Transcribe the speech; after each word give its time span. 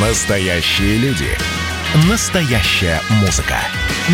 Настоящие 0.00 0.96
люди. 0.98 1.26
Настоящая 2.08 3.00
музыка. 3.20 3.56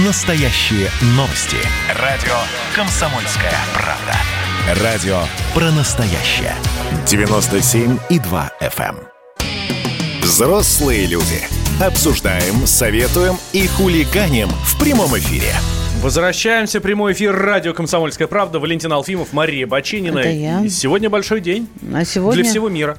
Настоящие 0.06 0.88
новости. 1.08 1.58
Радио 2.00 2.32
«Комсомольская 2.74 3.52
правда». 3.74 4.82
Радио 4.82 5.18
про 5.52 5.70
настоящее. 5.72 6.54
97,2 7.04 8.50
FM. 8.62 8.96
эм. 8.96 8.98
Взрослые 10.22 11.04
люди. 11.04 11.42
Обсуждаем, 11.82 12.66
советуем 12.66 13.36
и 13.52 13.66
хулиганим 13.66 14.48
в 14.48 14.80
прямом 14.80 15.14
эфире. 15.18 15.52
Возвращаемся. 16.00 16.80
Прямой 16.80 17.12
эфир 17.12 17.36
радио 17.36 17.74
«Комсомольская 17.74 18.26
правда». 18.26 18.58
Валентин 18.58 18.90
Алфимов, 18.90 19.34
Мария 19.34 19.66
Бачинина. 19.66 20.20
Это 20.20 20.30
я. 20.30 20.62
И 20.62 20.70
сегодня 20.70 21.10
большой 21.10 21.42
день 21.42 21.68
А 21.94 22.06
сегодня... 22.06 22.42
для 22.42 22.50
всего 22.50 22.70
мира. 22.70 22.96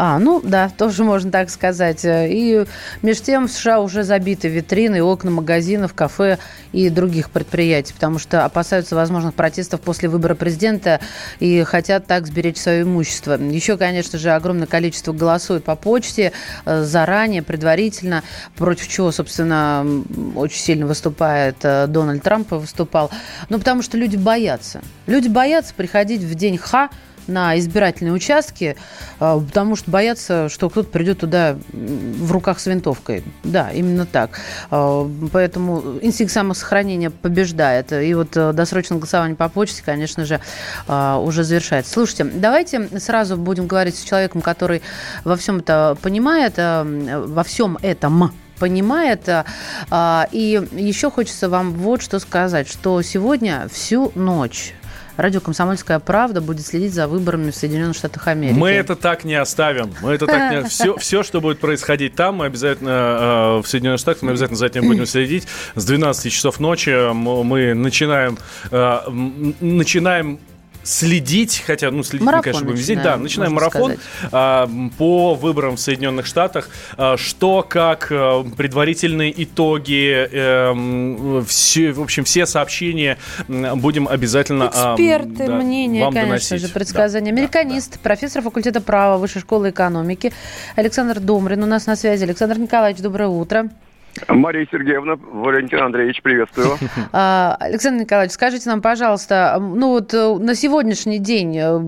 А, 0.00 0.20
ну 0.20 0.40
да, 0.44 0.68
тоже 0.68 1.02
можно 1.02 1.32
так 1.32 1.50
сказать. 1.50 2.02
И 2.04 2.64
между 3.02 3.24
тем 3.24 3.48
в 3.48 3.50
США 3.50 3.80
уже 3.80 4.04
забиты 4.04 4.46
витрины 4.46 5.02
окна 5.02 5.32
магазинов, 5.32 5.92
кафе 5.92 6.38
и 6.70 6.88
других 6.88 7.30
предприятий, 7.30 7.94
потому 7.94 8.20
что 8.20 8.44
опасаются 8.44 8.94
возможных 8.94 9.34
протестов 9.34 9.80
после 9.80 10.08
выбора 10.08 10.36
президента 10.36 11.00
и 11.40 11.64
хотят 11.64 12.06
так 12.06 12.28
сберечь 12.28 12.58
свое 12.58 12.82
имущество. 12.82 13.32
Еще, 13.32 13.76
конечно 13.76 14.20
же, 14.20 14.30
огромное 14.30 14.68
количество 14.68 15.12
голосует 15.12 15.64
по 15.64 15.74
почте 15.74 16.30
э, 16.64 16.84
заранее, 16.84 17.42
предварительно, 17.42 18.22
против 18.54 18.86
чего, 18.86 19.10
собственно, 19.10 19.84
очень 20.36 20.60
сильно 20.60 20.86
выступает 20.86 21.56
э, 21.62 21.88
Дональд 21.88 22.22
Трамп, 22.22 22.52
и 22.52 22.54
выступал. 22.54 23.10
Ну, 23.48 23.58
потому 23.58 23.82
что 23.82 23.96
люди 23.96 24.16
боятся. 24.16 24.80
Люди 25.08 25.26
боятся 25.26 25.74
приходить 25.74 26.22
в 26.22 26.36
день 26.36 26.56
Ха, 26.56 26.88
на 27.28 27.58
избирательные 27.58 28.12
участки, 28.12 28.76
э, 29.20 29.40
потому 29.46 29.76
что 29.76 29.90
боятся, 29.90 30.48
что 30.48 30.68
кто-то 30.68 30.88
придет 30.88 31.20
туда 31.20 31.56
в 31.72 32.32
руках 32.32 32.58
с 32.60 32.66
винтовкой. 32.66 33.24
Да, 33.44 33.70
именно 33.70 34.06
так. 34.06 34.40
Э, 34.70 35.08
Поэтому 35.32 35.98
инстинкт 36.00 36.32
самосохранения 36.32 37.10
побеждает. 37.10 37.92
И 37.92 38.14
вот 38.14 38.36
э, 38.36 38.52
досрочное 38.52 38.98
голосование 38.98 39.36
по 39.36 39.48
почте, 39.48 39.82
конечно 39.84 40.24
же, 40.24 40.40
э, 40.86 41.16
уже 41.16 41.44
завершается. 41.44 41.92
Слушайте, 41.92 42.24
давайте 42.24 42.88
сразу 42.98 43.36
будем 43.36 43.66
говорить 43.66 43.96
с 43.96 44.02
человеком, 44.02 44.40
который 44.40 44.82
во 45.24 45.36
всем 45.36 45.58
это 45.58 45.96
понимает, 46.02 46.54
во 46.56 47.44
всем 47.44 47.78
этом 47.82 48.32
понимает. 48.58 49.28
А, 49.90 50.28
И 50.32 50.60
еще 50.72 51.10
хочется 51.10 51.48
вам 51.48 51.72
вот 51.72 52.02
что 52.02 52.18
сказать, 52.18 52.68
что 52.68 53.00
сегодня 53.02 53.68
всю 53.72 54.12
ночь 54.14 54.74
радио 55.18 55.40
«Комсомольская 55.40 55.98
правда» 55.98 56.40
будет 56.40 56.64
следить 56.64 56.94
за 56.94 57.06
выборами 57.06 57.50
в 57.50 57.54
Соединенных 57.56 57.96
Штатах 57.96 58.26
Америки. 58.28 58.56
Мы 58.56 58.70
это 58.70 58.96
так 58.96 59.24
не 59.24 59.34
оставим. 59.34 59.92
Мы 60.00 60.12
это 60.12 60.26
так 60.26 60.52
не... 60.52 60.62
Все, 60.68 60.96
все, 60.96 61.22
что 61.22 61.40
будет 61.40 61.58
происходить 61.60 62.14
там, 62.14 62.36
мы 62.36 62.46
обязательно 62.46 63.58
э, 63.58 63.62
в 63.62 63.66
Соединенных 63.66 64.00
Штатах, 64.00 64.22
мы 64.22 64.30
обязательно 64.30 64.56
за 64.56 64.66
этим 64.66 64.86
будем 64.86 65.04
следить. 65.06 65.46
С 65.74 65.84
12 65.84 66.32
часов 66.32 66.60
ночи 66.60 66.90
м- 66.90 67.16
мы 67.18 67.74
начинаем, 67.74 68.38
э, 68.70 68.98
начинаем 69.60 70.38
следить, 70.82 71.62
хотя, 71.66 71.90
ну, 71.90 72.02
следить 72.02 72.20
мы, 72.20 72.26
Марафон 72.26 72.42
конечно, 72.44 72.64
будем 72.66 72.78
везде. 72.78 72.96
Да, 72.96 73.16
начинаем 73.16 73.52
марафон 73.52 73.94
а, 74.32 74.68
по 74.96 75.34
выборам 75.34 75.76
в 75.76 75.80
Соединенных 75.80 76.26
Штатах. 76.26 76.70
А, 76.96 77.16
Что, 77.16 77.64
как, 77.68 78.08
э, 78.10 78.44
предварительные 78.56 79.32
итоги, 79.44 80.28
э, 80.30 80.70
м, 80.70 81.44
все, 81.44 81.92
в 81.92 82.00
общем, 82.00 82.24
все 82.24 82.46
сообщения 82.46 83.18
будем 83.48 84.08
обязательно 84.08 84.70
а, 84.72 84.94
Эксперты, 84.94 85.46
да, 85.46 85.54
мнения, 85.56 86.04
вам 86.04 86.14
конечно 86.14 86.28
доносить. 86.28 86.60
же, 86.60 86.68
предсказания. 86.72 87.32
Да, 87.32 87.36
да, 87.36 87.42
Американист, 87.42 88.00
профессор 88.00 88.42
факультета 88.42 88.80
права 88.80 89.18
Высшей 89.18 89.42
школы 89.42 89.70
экономики 89.70 90.32
Александр 90.76 91.20
Домрин 91.20 91.62
у 91.62 91.66
нас 91.66 91.86
на 91.86 91.96
связи. 91.96 92.24
Александр 92.24 92.58
Николаевич, 92.58 93.02
доброе 93.02 93.28
утро. 93.28 93.68
Мария 94.28 94.66
Сергеевна, 94.70 95.16
Валентин 95.16 95.80
Андреевич, 95.80 96.22
приветствую. 96.22 96.76
А, 97.12 97.56
Александр 97.60 98.02
Николаевич, 98.02 98.32
скажите 98.32 98.68
нам, 98.68 98.82
пожалуйста, 98.82 99.58
ну 99.60 99.90
вот 99.90 100.12
э, 100.12 100.34
на 100.34 100.54
сегодняшний 100.54 101.18
день 101.18 101.56
э, 101.56 101.78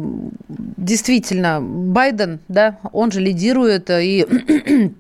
действительно 0.48 1.60
Байден, 1.60 2.40
да, 2.48 2.78
он 2.92 3.10
же 3.10 3.20
лидирует 3.20 3.90
э, 3.90 4.04
и 4.04 4.26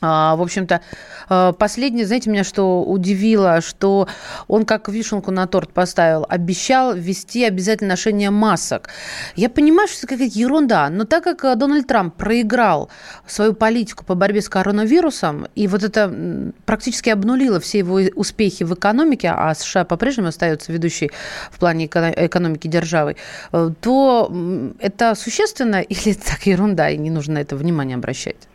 в 0.00 0.42
общем-то, 0.42 0.80
э, 1.28 1.52
последнее, 1.58 2.06
знаете, 2.06 2.30
меня 2.30 2.44
что 2.44 2.82
удивило, 2.84 3.60
что 3.60 4.08
он 4.46 4.64
как 4.64 4.88
вишенку 4.88 5.32
на 5.32 5.46
торт 5.46 5.72
поставил, 5.72 6.24
обещал 6.28 6.94
ввести 6.94 7.44
обязательно 7.44 7.90
ношение 7.90 8.30
масок. 8.30 8.90
Я 9.34 9.50
понимаю, 9.50 9.88
что 9.88 9.98
это 9.98 10.06
какая-то 10.06 10.38
ерунда, 10.38 10.88
но 10.88 11.04
так 11.04 11.24
как 11.24 11.44
э, 11.44 11.56
Дональд 11.56 11.86
Трамп 11.88 12.14
проиграл 12.14 12.90
свою 13.26 13.54
политику 13.54 14.04
по 14.04 14.14
борьбе 14.14 14.40
с 14.40 14.48
коронавирусом, 14.48 15.48
и 15.56 15.66
вот 15.66 15.82
это 15.82 16.52
практически 16.64 17.10
обнулило 17.10 17.58
все 17.58 17.78
его 17.78 18.00
успехи 18.14 18.62
в 18.62 18.74
экономике, 18.74 19.32
а 19.34 19.52
США 19.54 19.84
по-прежнему 19.84 20.28
остается 20.28 20.72
ведущей 20.72 21.10
в 21.50 21.58
плане 21.58 21.86
эко- 21.86 22.14
экономики 22.16 22.68
державой, 22.68 23.16
э, 23.52 23.70
то 23.80 24.32
это 24.78 25.14
существенно 25.16 25.80
или 25.80 26.14
так 26.14 26.46
ерунда, 26.46 26.90
и 26.90 26.96
не 26.96 27.10
нужно 27.10 27.34
на 27.34 27.38
это 27.38 27.56
внимание 27.56 27.96
обращать? 27.96 28.48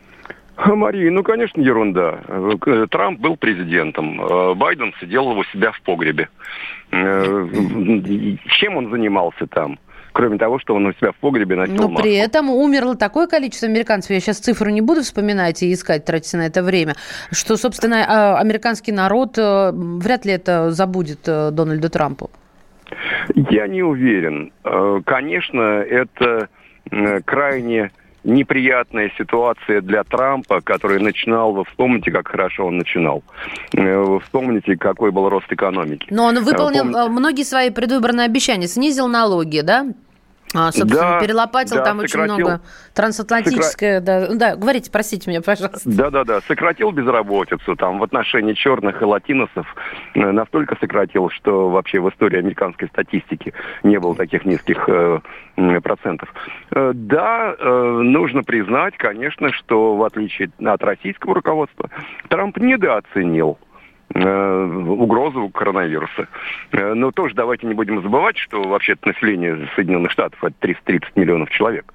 Мария, 0.56 1.10
ну, 1.10 1.22
конечно, 1.22 1.60
ерунда. 1.60 2.20
Э, 2.28 2.86
Трамп 2.90 3.20
был 3.20 3.36
президентом, 3.36 4.20
э, 4.20 4.54
Байден 4.54 4.94
сидел 5.00 5.26
у 5.28 5.44
себя 5.44 5.72
в 5.72 5.80
погребе. 5.82 6.28
Э, 6.92 7.46
Чем 8.58 8.76
он 8.76 8.90
занимался 8.90 9.46
там? 9.46 9.78
Кроме 10.12 10.38
того, 10.38 10.60
что 10.60 10.76
он 10.76 10.86
у 10.86 10.92
себя 10.92 11.10
в 11.10 11.16
погребе 11.16 11.56
носил 11.56 11.74
Но 11.74 11.88
маску. 11.88 12.02
при 12.02 12.14
этом 12.14 12.48
умерло 12.48 12.96
такое 12.96 13.26
количество 13.26 13.68
американцев, 13.68 14.12
я 14.12 14.20
сейчас 14.20 14.38
цифру 14.38 14.70
не 14.70 14.80
буду 14.80 15.02
вспоминать 15.02 15.60
и 15.64 15.72
искать, 15.72 16.04
тратить 16.04 16.34
на 16.34 16.46
это 16.46 16.62
время, 16.62 16.94
что, 17.32 17.56
собственно, 17.56 18.04
а, 18.06 18.38
американский 18.38 18.92
народ 18.92 19.36
э, 19.38 19.72
вряд 19.72 20.24
ли 20.24 20.32
это 20.32 20.70
забудет 20.70 21.22
Дональду 21.24 21.90
Трампу. 21.90 22.30
Я 23.34 23.66
не 23.66 23.82
уверен. 23.82 24.52
Конечно, 25.04 25.60
это 25.60 26.48
крайне 27.24 27.90
неприятная 28.24 29.10
ситуация 29.18 29.80
для 29.80 30.02
Трампа, 30.04 30.60
который 30.60 30.98
начинал, 31.00 31.52
вы 31.52 31.64
вспомните, 31.64 32.10
как 32.10 32.28
хорошо 32.28 32.66
он 32.66 32.78
начинал. 32.78 33.22
Э, 33.74 33.98
Вы 34.02 34.20
вспомните, 34.20 34.76
какой 34.76 35.10
был 35.12 35.28
рост 35.28 35.50
экономики. 35.52 36.06
Но 36.10 36.24
он 36.24 36.42
выполнил 36.42 36.82
помню- 36.82 36.96
э, 36.98 37.08
многие 37.08 37.44
свои 37.44 37.70
предвыборные 37.70 38.24
обещания, 38.26 38.66
снизил 38.68 39.08
налоги, 39.08 39.60
да? 39.60 39.86
А, 40.54 40.70
собственно, 40.72 41.18
Да, 41.18 41.20
перелопатил 41.20 41.76
да, 41.76 41.82
там 41.84 41.98
очень 41.98 42.10
сократил- 42.10 42.34
много 42.36 42.60
трансатлантическое. 42.94 44.00
Да, 44.00 44.28
да, 44.34 44.56
говорите, 44.56 44.90
простите 44.90 45.28
меня, 45.30 45.42
пожалуйста. 45.42 45.82
Да-да-да, 45.84 46.40
сократил 46.42 46.90
безработицу 46.92 47.76
там 47.76 47.98
в 47.98 48.02
отношении 48.04 48.54
черных 48.54 49.02
и 49.02 49.04
латиносов 49.04 49.66
э, 50.14 50.20
настолько 50.30 50.76
сократил, 50.80 51.28
что 51.30 51.68
вообще 51.70 52.00
в 52.00 52.08
истории 52.10 52.38
американской 52.38 52.88
статистики 52.88 53.52
не 53.82 53.98
было 53.98 54.14
таких 54.14 54.44
низких 54.44 54.88
э, 54.88 55.20
процентов. 55.82 56.32
Э, 56.70 56.92
да, 56.94 57.54
э, 57.58 57.98
нужно 58.02 58.42
признать, 58.42 58.96
конечно, 58.96 59.52
что 59.52 59.96
в 59.96 60.04
отличие 60.04 60.50
от 60.64 60.82
российского 60.82 61.34
руководства, 61.34 61.90
Трамп 62.28 62.58
недооценил 62.58 63.58
угрозу 64.14 65.48
коронавируса. 65.48 66.28
Э, 66.72 66.94
Но 66.94 67.10
тоже 67.10 67.34
давайте 67.34 67.66
не 67.66 67.74
будем 67.74 68.02
забывать, 68.02 68.36
что 68.36 68.62
вообще 68.62 68.96
население 69.04 69.68
Соединенных 69.74 70.12
Штатов 70.12 70.42
это 70.42 70.54
330 70.60 71.16
миллионов 71.16 71.50
человек 71.50 71.92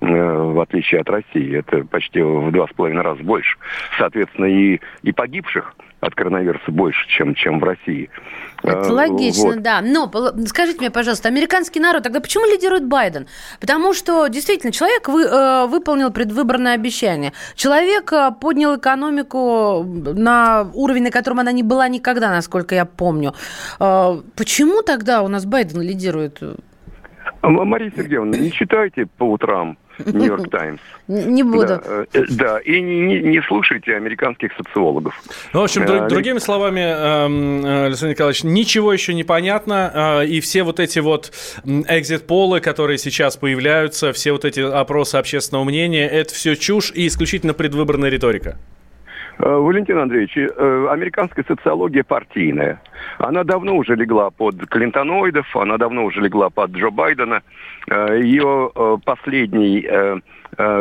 э, 0.00 0.06
в 0.06 0.60
отличие 0.60 1.00
от 1.00 1.08
России. 1.08 1.56
Это 1.58 1.84
почти 1.84 2.20
в 2.20 2.50
два 2.50 2.66
с 2.66 2.72
половиной 2.72 3.02
раза 3.02 3.22
больше. 3.22 3.56
Соответственно, 3.98 4.46
и, 4.46 4.80
и 5.02 5.12
погибших 5.12 5.74
от 6.02 6.14
коронавируса 6.16 6.70
больше, 6.72 7.06
чем, 7.08 7.34
чем 7.34 7.60
в 7.60 7.64
России. 7.64 8.10
Это 8.64 8.88
Э, 8.88 8.92
логично, 8.92 9.50
вот. 9.50 9.62
да. 9.62 9.80
Но 9.80 10.10
скажите 10.46 10.80
мне, 10.80 10.90
пожалуйста, 10.90 11.28
американский 11.28 11.78
народ 11.80 12.02
тогда 12.02 12.20
почему 12.20 12.44
лидирует 12.44 12.84
Байден? 12.86 13.26
Потому 13.60 13.94
что 13.94 14.26
действительно 14.26 14.72
человек 14.72 15.08
вы- 15.08 15.24
э, 15.24 15.66
выполнил 15.66 16.10
предвыборное 16.10 16.74
обещание. 16.74 17.32
Человек 17.54 18.12
э, 18.12 18.30
поднял 18.40 18.76
экономику 18.76 19.84
на 19.84 20.68
уровень, 20.74 21.04
на 21.04 21.10
котором 21.12 21.38
она 21.38 21.52
не 21.52 21.62
была 21.62 21.88
никогда, 21.88 22.30
насколько 22.30 22.74
я 22.74 22.84
помню. 22.84 23.32
Э, 23.78 24.20
почему 24.36 24.82
тогда 24.82 25.22
у 25.22 25.28
нас 25.28 25.46
Байден 25.46 25.80
лидирует? 25.80 26.40
А, 27.42 27.48
Мария 27.48 27.92
Сергеевна, 27.96 28.36
не 28.36 28.50
читайте 28.50 29.06
по 29.06 29.24
утрам 29.24 29.76
Нью-Йорк 29.98 30.50
Таймс. 30.50 30.80
Не 31.08 31.42
буду. 31.42 31.66
Да, 31.66 31.82
э, 32.12 32.24
да, 32.30 32.58
и 32.58 32.80
не, 32.80 33.00
не- 33.02 33.20
не 33.20 33.42
слушайте 33.42 33.94
американских 33.96 34.52
социологов. 34.56 35.14
Ну, 35.52 35.60
в 35.60 35.64
общем, 35.64 35.84
друг- 35.86 36.02
Э, 36.02 36.08
другими 36.08 36.38
словами, 36.38 36.80
эм, 36.80 37.64
э, 37.66 37.86
Александр 37.86 38.12
Николаевич, 38.14 38.44
ничего 38.44 38.92
еще 38.92 39.14
не 39.14 39.24
понятно, 39.24 40.22
и 40.26 40.40
все 40.40 40.62
вот 40.62 40.80
эти 40.80 40.98
вот 41.00 41.32
экзит-полы, 41.64 42.60
которые 42.60 42.98
сейчас 42.98 43.36
появляются, 43.36 44.12
все 44.12 44.32
вот 44.32 44.44
эти 44.44 44.60
опросы 44.60 45.16
общественного 45.16 45.64
мнения, 45.64 46.08
это 46.08 46.32
все 46.34 46.54
чушь 46.54 46.92
и 46.94 47.06
исключительно 47.06 47.54
предвыборная 47.54 48.10
риторика. 48.10 48.58
Э, 49.42 49.56
Валентин 49.56 49.98
Андреевич, 49.98 50.36
э, 50.36 50.86
американская 50.88 51.44
социология 51.46 52.04
партийная. 52.04 52.80
Она 53.18 53.42
давно 53.42 53.76
уже 53.76 53.96
легла 53.96 54.30
под 54.30 54.66
клинтоноидов, 54.68 55.56
она 55.56 55.78
давно 55.78 56.04
уже 56.04 56.20
легла 56.20 56.48
под 56.48 56.70
Джо 56.70 56.90
Байдена. 56.90 57.42
Э, 57.90 58.20
Ее 58.22 58.70
последний 59.04 59.88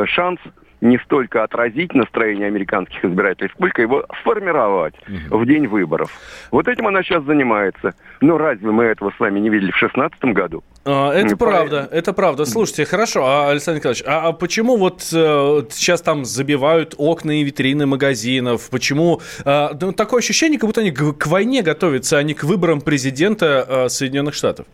шанс 0.05 0.39
не 0.81 0.97
столько 0.99 1.43
отразить 1.43 1.93
настроение 1.93 2.47
американских 2.47 3.05
избирателей, 3.05 3.49
сколько 3.53 3.81
его 3.81 4.05
сформировать 4.19 4.95
угу. 5.07 5.37
в 5.37 5.45
день 5.45 5.67
выборов. 5.67 6.11
Вот 6.49 6.67
этим 6.67 6.87
она 6.87 7.03
сейчас 7.03 7.23
занимается. 7.23 7.93
Но 8.19 8.37
разве 8.37 8.71
мы 8.71 8.85
этого 8.85 9.11
с 9.15 9.19
вами 9.19 9.39
не 9.39 9.49
видели 9.49 9.71
в 9.71 9.79
2016 9.79 10.23
году? 10.35 10.63
А, 10.83 11.13
это 11.13 11.29
не 11.29 11.35
правда, 11.35 11.69
правильно. 11.69 11.89
это 11.91 12.13
правда. 12.13 12.45
Слушайте, 12.45 12.85
хорошо, 12.85 13.23
а, 13.23 13.51
Александр 13.51 13.79
Николаевич, 13.79 14.03
а, 14.07 14.29
а 14.29 14.31
почему 14.33 14.77
вот 14.77 15.01
э, 15.13 15.61
сейчас 15.69 16.01
там 16.01 16.25
забивают 16.25 16.95
окна 16.97 17.39
и 17.39 17.43
витрины 17.43 17.85
магазинов? 17.85 18.69
Почему 18.71 19.21
э, 19.45 19.69
ну, 19.79 19.91
такое 19.91 20.19
ощущение, 20.19 20.59
как 20.59 20.67
будто 20.67 20.81
они 20.81 20.91
к, 20.91 21.13
к 21.13 21.27
войне 21.27 21.61
готовятся, 21.61 22.17
а 22.17 22.23
не 22.23 22.33
к 22.33 22.43
выборам 22.43 22.81
президента 22.81 23.65
э, 23.67 23.89
Соединенных 23.89 24.33
Штатов? 24.33 24.65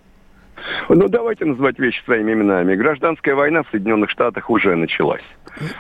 Ну, 0.90 1.08
давайте 1.10 1.46
называть 1.46 1.80
вещи 1.80 2.02
своими 2.06 2.34
именами. 2.34 2.76
Гражданская 2.76 3.36
война 3.36 3.64
в 3.64 3.68
Соединенных 3.72 4.10
Штатах 4.10 4.50
уже 4.50 4.76
началась. 4.76 5.24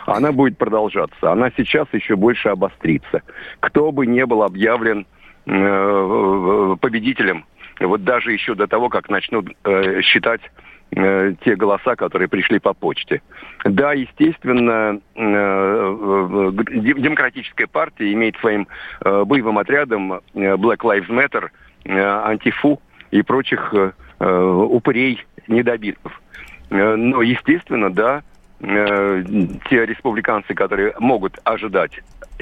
Она 0.05 0.31
будет 0.31 0.57
продолжаться. 0.57 1.31
Она 1.31 1.51
сейчас 1.55 1.87
еще 1.91 2.15
больше 2.15 2.49
обострится. 2.49 3.21
Кто 3.59 3.91
бы 3.91 4.05
не 4.05 4.25
был 4.25 4.43
объявлен 4.43 5.05
э, 5.45 6.75
победителем, 6.79 7.45
вот 7.79 8.03
даже 8.03 8.31
еще 8.31 8.55
до 8.55 8.67
того, 8.67 8.89
как 8.89 9.09
начнут 9.09 9.49
э, 9.63 10.01
считать 10.01 10.41
э, 10.95 11.33
те 11.43 11.55
голоса, 11.55 11.95
которые 11.95 12.27
пришли 12.27 12.59
по 12.59 12.73
почте. 12.73 13.21
Да, 13.63 13.93
естественно, 13.93 14.99
э, 15.15 16.51
демократическая 16.95 17.67
партия 17.67 18.13
имеет 18.13 18.37
своим 18.37 18.67
э, 19.03 19.23
боевым 19.25 19.57
отрядом 19.57 20.13
э, 20.13 20.19
Black 20.33 20.79
Lives 20.79 21.09
Matter, 21.09 21.49
э, 21.85 21.99
Антифу 21.99 22.81
и 23.11 23.21
прочих 23.21 23.73
э, 23.73 23.91
э, 24.19 24.41
упырей, 24.69 25.23
недобитков. 25.47 26.19
Э, 26.69 26.95
но, 26.95 27.21
естественно, 27.21 27.91
да, 27.93 28.23
э, 28.59 29.23
те 29.69 29.85
республиканцы, 29.85 30.53
которые 30.53 30.93
могут 30.99 31.39
ожидать 31.43 31.91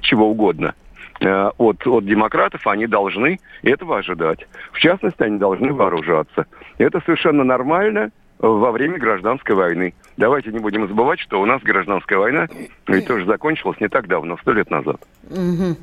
чего 0.01 0.29
угодно 0.29 0.73
э, 1.19 1.49
от, 1.57 1.85
от 1.87 2.05
демократов, 2.05 2.65
они 2.67 2.87
должны 2.87 3.39
этого 3.63 3.97
ожидать. 3.97 4.47
В 4.71 4.79
частности, 4.79 5.23
они 5.23 5.37
должны 5.37 5.73
вооружаться. 5.73 6.45
Это 6.77 7.01
совершенно 7.01 7.43
нормально 7.43 8.11
во 8.39 8.71
время 8.71 8.97
гражданской 8.97 9.55
войны. 9.55 9.93
Давайте 10.17 10.51
не 10.51 10.59
будем 10.59 10.87
забывать, 10.87 11.19
что 11.19 11.41
у 11.41 11.45
нас 11.45 11.61
гражданская 11.61 12.19
война 12.19 12.47
ведь 12.87 13.07
тоже 13.07 13.25
закончилась 13.25 13.79
не 13.79 13.87
так 13.87 14.07
давно, 14.07 14.37
сто 14.37 14.51
лет 14.51 14.69
назад. 14.69 14.97
Угу. 15.29 15.77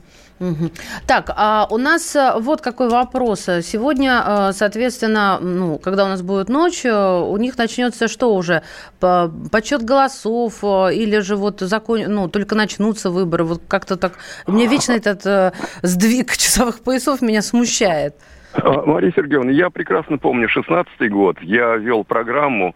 Так, 1.07 1.31
а 1.37 1.67
у 1.71 1.79
нас 1.79 2.17
э, 2.17 2.33
вот 2.39 2.61
какой 2.61 2.89
вопрос. 2.89 3.43
Сегодня, 3.63 4.23
э, 4.27 4.53
соответственно, 4.53 5.39
ну, 5.41 5.79
когда 5.79 6.05
у 6.05 6.09
нас 6.09 6.23
будет 6.23 6.49
ночь, 6.49 6.85
э, 6.85 7.21
у 7.21 7.37
них 7.37 7.57
начнется 7.59 8.09
что 8.09 8.35
уже? 8.35 8.63
Подсчет 8.99 9.83
голосов 9.83 10.65
или 10.65 11.21
же 11.21 11.37
вот 11.37 11.61
закон, 11.61 12.03
ну, 12.09 12.29
только 12.29 12.55
начнутся 12.55 13.11
выборы? 13.11 13.45
Вот 13.45 13.63
как-то 13.69 13.97
так... 13.97 14.15
Мне 14.47 14.67
вечно 14.67 14.93
этот 14.93 15.55
сдвиг 15.83 16.37
часовых 16.37 16.81
поясов 16.81 17.23
меня 17.23 17.43
смущает. 17.43 18.15
А, 18.55 18.85
Мария 18.85 19.13
Сергеевна, 19.15 19.51
я 19.53 19.71
прекрасно 19.71 20.19
помню 20.19 20.49
16-й 20.49 21.09
год. 21.09 21.37
Я 21.41 21.77
вел 21.77 22.05
программу 22.05 22.75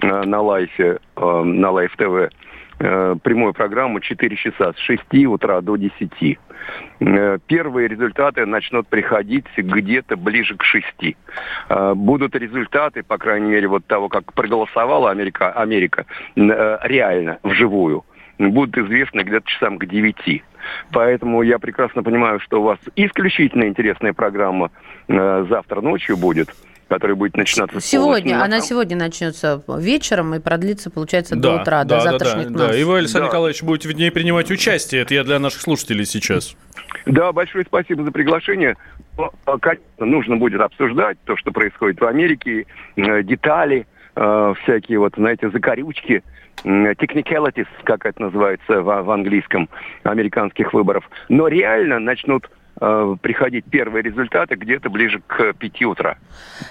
на 0.00 0.40
Лайфе, 0.40 0.98
на 1.16 1.70
Лайф 1.70 1.96
ТВ 1.96 2.32
Э, 2.80 3.16
прямую 3.20 3.54
программу 3.54 3.98
4 3.98 4.36
часа 4.36 4.72
с 4.72 4.78
6 4.78 5.26
утра 5.26 5.60
до 5.60 5.76
10. 5.76 6.38
Э, 7.00 7.38
первые 7.46 7.88
результаты 7.88 8.46
начнут 8.46 8.86
приходить 8.86 9.46
где-то 9.56 10.16
ближе 10.16 10.56
к 10.56 10.62
6. 10.62 11.16
Э, 11.68 11.94
будут 11.94 12.36
результаты, 12.36 13.02
по 13.02 13.18
крайней 13.18 13.50
мере, 13.50 13.66
вот 13.66 13.84
того, 13.86 14.08
как 14.08 14.32
проголосовала 14.32 15.10
Америка, 15.10 15.50
Америка 15.50 16.06
реально, 16.36 17.38
вживую, 17.42 18.04
будут 18.38 18.78
известны 18.78 19.22
где-то 19.22 19.48
часам 19.48 19.78
к 19.78 19.86
9. 19.86 20.44
Поэтому 20.92 21.42
я 21.42 21.58
прекрасно 21.58 22.04
понимаю, 22.04 22.38
что 22.38 22.60
у 22.60 22.64
вас 22.64 22.78
исключительно 22.94 23.64
интересная 23.64 24.12
программа 24.12 24.70
завтра 25.08 25.80
ночью 25.80 26.16
будет– 26.16 26.54
который 26.88 27.16
будет 27.16 27.36
начинаться 27.36 27.80
сегодня. 27.80 28.42
Она 28.42 28.60
сегодня 28.60 28.96
начнется 28.96 29.62
вечером 29.68 30.34
и 30.34 30.40
продлится, 30.40 30.90
получается, 30.90 31.36
да, 31.36 31.40
до 31.40 31.62
утра, 31.62 31.84
да, 31.84 31.96
до 31.96 32.00
завтрашних 32.10 32.52
да, 32.52 32.58
да, 32.58 32.68
да. 32.68 32.78
И 32.78 32.84
вы, 32.84 32.98
Александр 32.98 33.26
да. 33.26 33.28
Николаевич, 33.28 33.62
будете 33.62 33.88
в 33.88 33.92
ней 33.92 34.10
принимать 34.10 34.50
участие. 34.50 35.02
Это 35.02 35.14
я 35.14 35.24
для 35.24 35.38
наших 35.38 35.60
слушателей 35.60 36.06
сейчас. 36.06 36.56
Да, 37.06 37.32
большое 37.32 37.64
спасибо 37.66 38.04
за 38.04 38.10
приглашение. 38.10 38.76
Конечно, 39.60 39.84
нужно 39.98 40.36
будет 40.36 40.60
обсуждать 40.60 41.18
то, 41.24 41.36
что 41.36 41.50
происходит 41.52 42.00
в 42.00 42.04
Америке, 42.04 42.66
э, 42.96 43.22
детали, 43.22 43.86
э, 44.14 44.54
всякие 44.62 44.98
вот, 44.98 45.14
знаете, 45.16 45.50
закорючки, 45.50 46.22
technicalities, 46.64 47.66
как 47.84 48.04
это 48.06 48.22
называется 48.22 48.82
в, 48.82 49.02
в 49.02 49.10
английском, 49.10 49.68
американских 50.02 50.72
выборов. 50.72 51.08
Но 51.28 51.48
реально 51.48 51.98
начнут 51.98 52.48
приходить 52.78 53.64
первые 53.64 54.02
результаты 54.02 54.54
где-то 54.54 54.88
ближе 54.90 55.20
к 55.26 55.52
5 55.52 55.82
утра. 55.82 56.16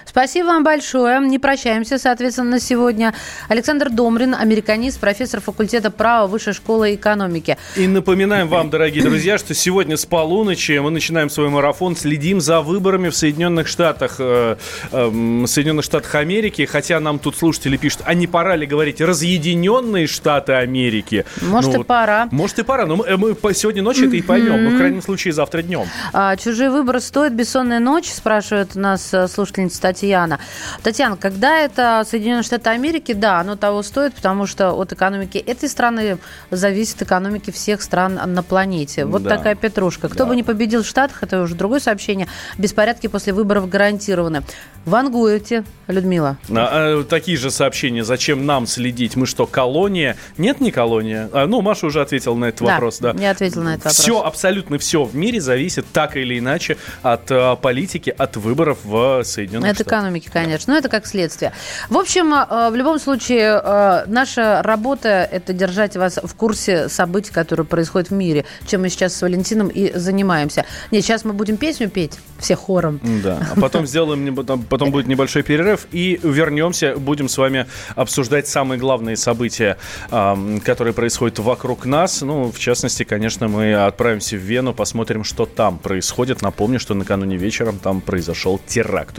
Спасибо 0.04 0.46
вам 0.46 0.64
большое. 0.64 1.20
Не 1.20 1.38
прощаемся, 1.38 1.98
соответственно, 1.98 2.50
на 2.50 2.60
сегодня. 2.60 3.14
Александр 3.48 3.90
Домрин, 3.90 4.34
американист, 4.34 5.00
профессор 5.00 5.40
факультета 5.40 5.90
права 5.90 6.26
Высшей 6.26 6.52
школы 6.52 6.94
экономики. 6.94 7.56
И 7.76 7.86
напоминаем 7.86 8.48
вам, 8.48 8.70
дорогие 8.70 9.02
друзья, 9.02 9.38
что 9.38 9.54
сегодня 9.54 9.96
с 9.96 10.06
полуночи 10.06 10.78
мы 10.78 10.90
начинаем 10.90 11.30
свой 11.30 11.48
марафон, 11.48 11.96
следим 11.96 12.40
за 12.40 12.60
выборами 12.60 13.08
в 13.08 13.16
Соединенных 13.16 13.68
Штатах, 13.68 14.16
э, 14.18 14.56
э, 14.92 15.44
Соединенных 15.46 15.84
Штатах 15.84 16.14
Америки, 16.14 16.64
хотя 16.64 17.00
нам 17.00 17.18
тут 17.18 17.36
слушатели 17.36 17.76
пишут, 17.76 18.02
а 18.04 18.14
не 18.14 18.26
пора 18.26 18.56
ли 18.56 18.66
говорить 18.66 19.00
разъединенные 19.00 20.06
Штаты 20.06 20.52
Америки? 20.54 21.24
Может 21.42 21.74
ну, 21.74 21.80
и 21.82 21.84
пора. 21.84 22.28
Может 22.30 22.58
и 22.58 22.62
пора, 22.62 22.86
но 22.86 22.96
мы, 22.96 23.16
мы 23.16 23.54
сегодня 23.54 23.82
ночью 23.82 24.08
это 24.08 24.16
и 24.16 24.22
поймем, 24.22 24.64
ну, 24.64 24.70
в 24.70 24.78
крайнем 24.78 25.02
случае, 25.02 25.32
завтра 25.32 25.62
днем. 25.62 25.86
А, 26.12 26.36
чужие 26.36 26.70
выборы 26.70 27.00
стоит 27.00 27.34
бессонная 27.34 27.80
ночь, 27.80 28.10
спрашивает 28.10 28.76
у 28.76 28.80
нас 28.80 29.12
э, 29.12 29.28
слушательница 29.28 29.80
Татьяна. 29.80 30.38
Татьяна, 30.82 31.16
когда 31.16 31.58
это 31.58 32.04
Соединенные 32.06 32.42
Штаты 32.42 32.70
Америки, 32.70 33.12
да, 33.12 33.40
оно 33.40 33.56
того 33.56 33.82
стоит, 33.82 34.14
потому 34.14 34.46
что 34.46 34.72
от 34.72 34.92
экономики 34.92 35.38
этой 35.38 35.68
страны 35.68 36.18
зависит 36.50 37.02
экономики 37.02 37.50
всех 37.50 37.82
стран 37.82 38.20
на 38.26 38.42
планете. 38.42 39.04
Вот 39.04 39.22
да. 39.22 39.36
такая 39.36 39.54
петрушка. 39.54 40.08
Кто 40.08 40.24
да. 40.24 40.26
бы 40.26 40.36
не 40.36 40.42
победил 40.42 40.82
в 40.82 40.86
Штатах, 40.86 41.22
это 41.22 41.42
уже 41.42 41.54
другое 41.54 41.80
сообщение. 41.80 42.28
Беспорядки 42.56 43.06
после 43.06 43.32
выборов 43.32 43.68
гарантированы. 43.68 44.42
Вангуете, 44.84 45.64
Людмила? 45.86 46.38
А, 46.50 47.00
а, 47.00 47.04
такие 47.04 47.36
же 47.36 47.50
сообщения. 47.50 48.04
Зачем 48.04 48.46
нам 48.46 48.66
следить? 48.66 49.16
Мы 49.16 49.26
что, 49.26 49.46
колония? 49.46 50.16
Нет, 50.38 50.60
не 50.60 50.70
колония. 50.70 51.28
А, 51.32 51.46
ну, 51.46 51.60
Маша 51.60 51.86
уже 51.86 52.00
ответила 52.00 52.34
на 52.34 52.46
этот 52.46 52.66
да, 52.66 52.74
вопрос. 52.74 52.98
Да, 52.98 53.14
я 53.18 53.30
ответила 53.30 53.64
на 53.64 53.68
этот 53.74 53.84
вопрос. 53.84 53.98
Все, 53.98 54.22
абсолютно 54.22 54.78
все 54.78 55.04
в 55.04 55.14
мире 55.14 55.40
зависит 55.40 55.84
так 55.92 56.16
или 56.16 56.38
иначе 56.38 56.76
от 57.02 57.30
э, 57.30 57.56
политики, 57.60 58.14
от 58.16 58.36
выборов 58.36 58.78
в 58.84 59.22
Соединенных 59.24 59.70
от 59.70 59.76
Штатах. 59.76 59.92
От 59.92 59.98
экономики, 59.98 60.30
конечно. 60.32 60.72
Но 60.72 60.78
это 60.78 60.88
как 60.88 61.06
следствие. 61.06 61.52
В 61.88 61.96
общем, 61.96 62.32
э, 62.34 62.70
в 62.70 62.74
любом 62.74 62.98
случае, 62.98 63.60
э, 63.62 64.04
наша 64.06 64.62
работа– 64.62 65.08
это 65.32 65.52
держать 65.52 65.96
вас 65.96 66.18
в 66.22 66.34
курсе 66.34 66.88
событий, 66.88 67.32
которые 67.32 67.66
происходят 67.66 68.10
в 68.10 68.14
мире, 68.14 68.44
чем 68.66 68.82
мы 68.82 68.88
сейчас 68.88 69.14
с 69.14 69.22
Валентином 69.22 69.68
и 69.68 69.96
занимаемся. 69.96 70.64
Нет, 70.90 71.04
сейчас 71.04 71.24
мы 71.24 71.32
будем 71.32 71.56
песню 71.56 71.88
петь 71.88 72.18
все 72.38 72.54
хором. 72.54 73.00
Да, 73.22 73.38
а 73.54 73.60
потом 73.60 73.86
сделаем, 73.86 74.34
потом 74.34 74.90
будет 74.90 75.06
небольшой 75.06 75.42
перерыв 75.42 75.86
и 75.90 76.20
вернемся, 76.22 76.94
будем 76.96 77.28
с 77.28 77.36
вами 77.36 77.66
обсуждать 77.96 78.46
самые 78.46 78.78
главные 78.78 79.16
события, 79.16 79.76
которые 80.08 80.94
происходят 80.94 81.38
вокруг 81.38 81.84
нас. 81.84 82.22
Ну, 82.22 82.52
в 82.52 82.58
частности, 82.58 83.02
конечно, 83.02 83.48
мы 83.48 83.74
отправимся 83.74 84.36
в 84.36 84.40
Вену, 84.40 84.72
посмотрим, 84.74 85.24
что 85.24 85.46
там 85.46 85.77
происходит. 85.78 86.42
Напомню, 86.42 86.78
что 86.78 86.94
накануне 86.94 87.36
вечером 87.36 87.78
там 87.78 88.00
произошел 88.00 88.60
теракт. 88.66 89.18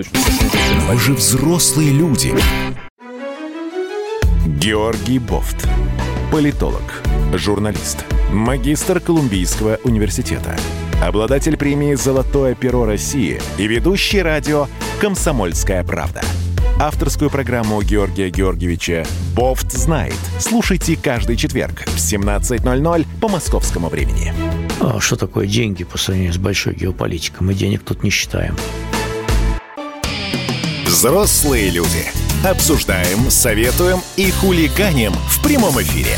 Вы 0.90 1.00
же 1.00 1.14
взрослые 1.14 1.92
люди. 1.92 2.34
Георгий 4.46 5.20
Бофт. 5.20 5.68
Политолог, 6.32 7.02
журналист, 7.34 8.06
магистр 8.32 9.00
Колумбийского 9.00 9.80
университета, 9.84 10.56
обладатель 11.04 11.58
премии 11.58 11.96
«Золотое 11.96 12.54
перо 12.54 12.86
России» 12.86 13.42
и 13.58 13.68
ведущий 13.68 14.22
радио 14.22 14.68
«Комсомольская 15.02 15.84
правда». 15.84 16.22
Авторскую 16.82 17.30
программу 17.30 17.82
Георгия 17.82 18.30
Георгиевича 18.30 19.06
«Бофт 19.36 19.74
знает». 19.74 20.16
Слушайте 20.40 20.96
каждый 20.96 21.36
четверг 21.36 21.84
в 21.86 21.98
17.00 21.98 23.06
по 23.20 23.28
московскому 23.28 23.90
времени. 23.90 24.34
А 24.80 25.02
что 25.02 25.18
такое 25.18 25.46
деньги 25.46 25.84
по 25.84 25.98
сравнению 25.98 26.32
с 26.32 26.38
большой 26.38 26.76
геополитикой? 26.76 27.46
Мы 27.46 27.54
денег 27.54 27.84
тут 27.84 28.02
не 28.02 28.10
считаем. 28.10 28.56
Взрослые 30.86 31.70
люди. 31.70 32.06
Обсуждаем, 32.46 33.30
советуем 33.30 34.00
и 34.16 34.32
хулиганим 34.32 35.12
в 35.12 35.44
прямом 35.44 35.82
эфире. 35.82 36.16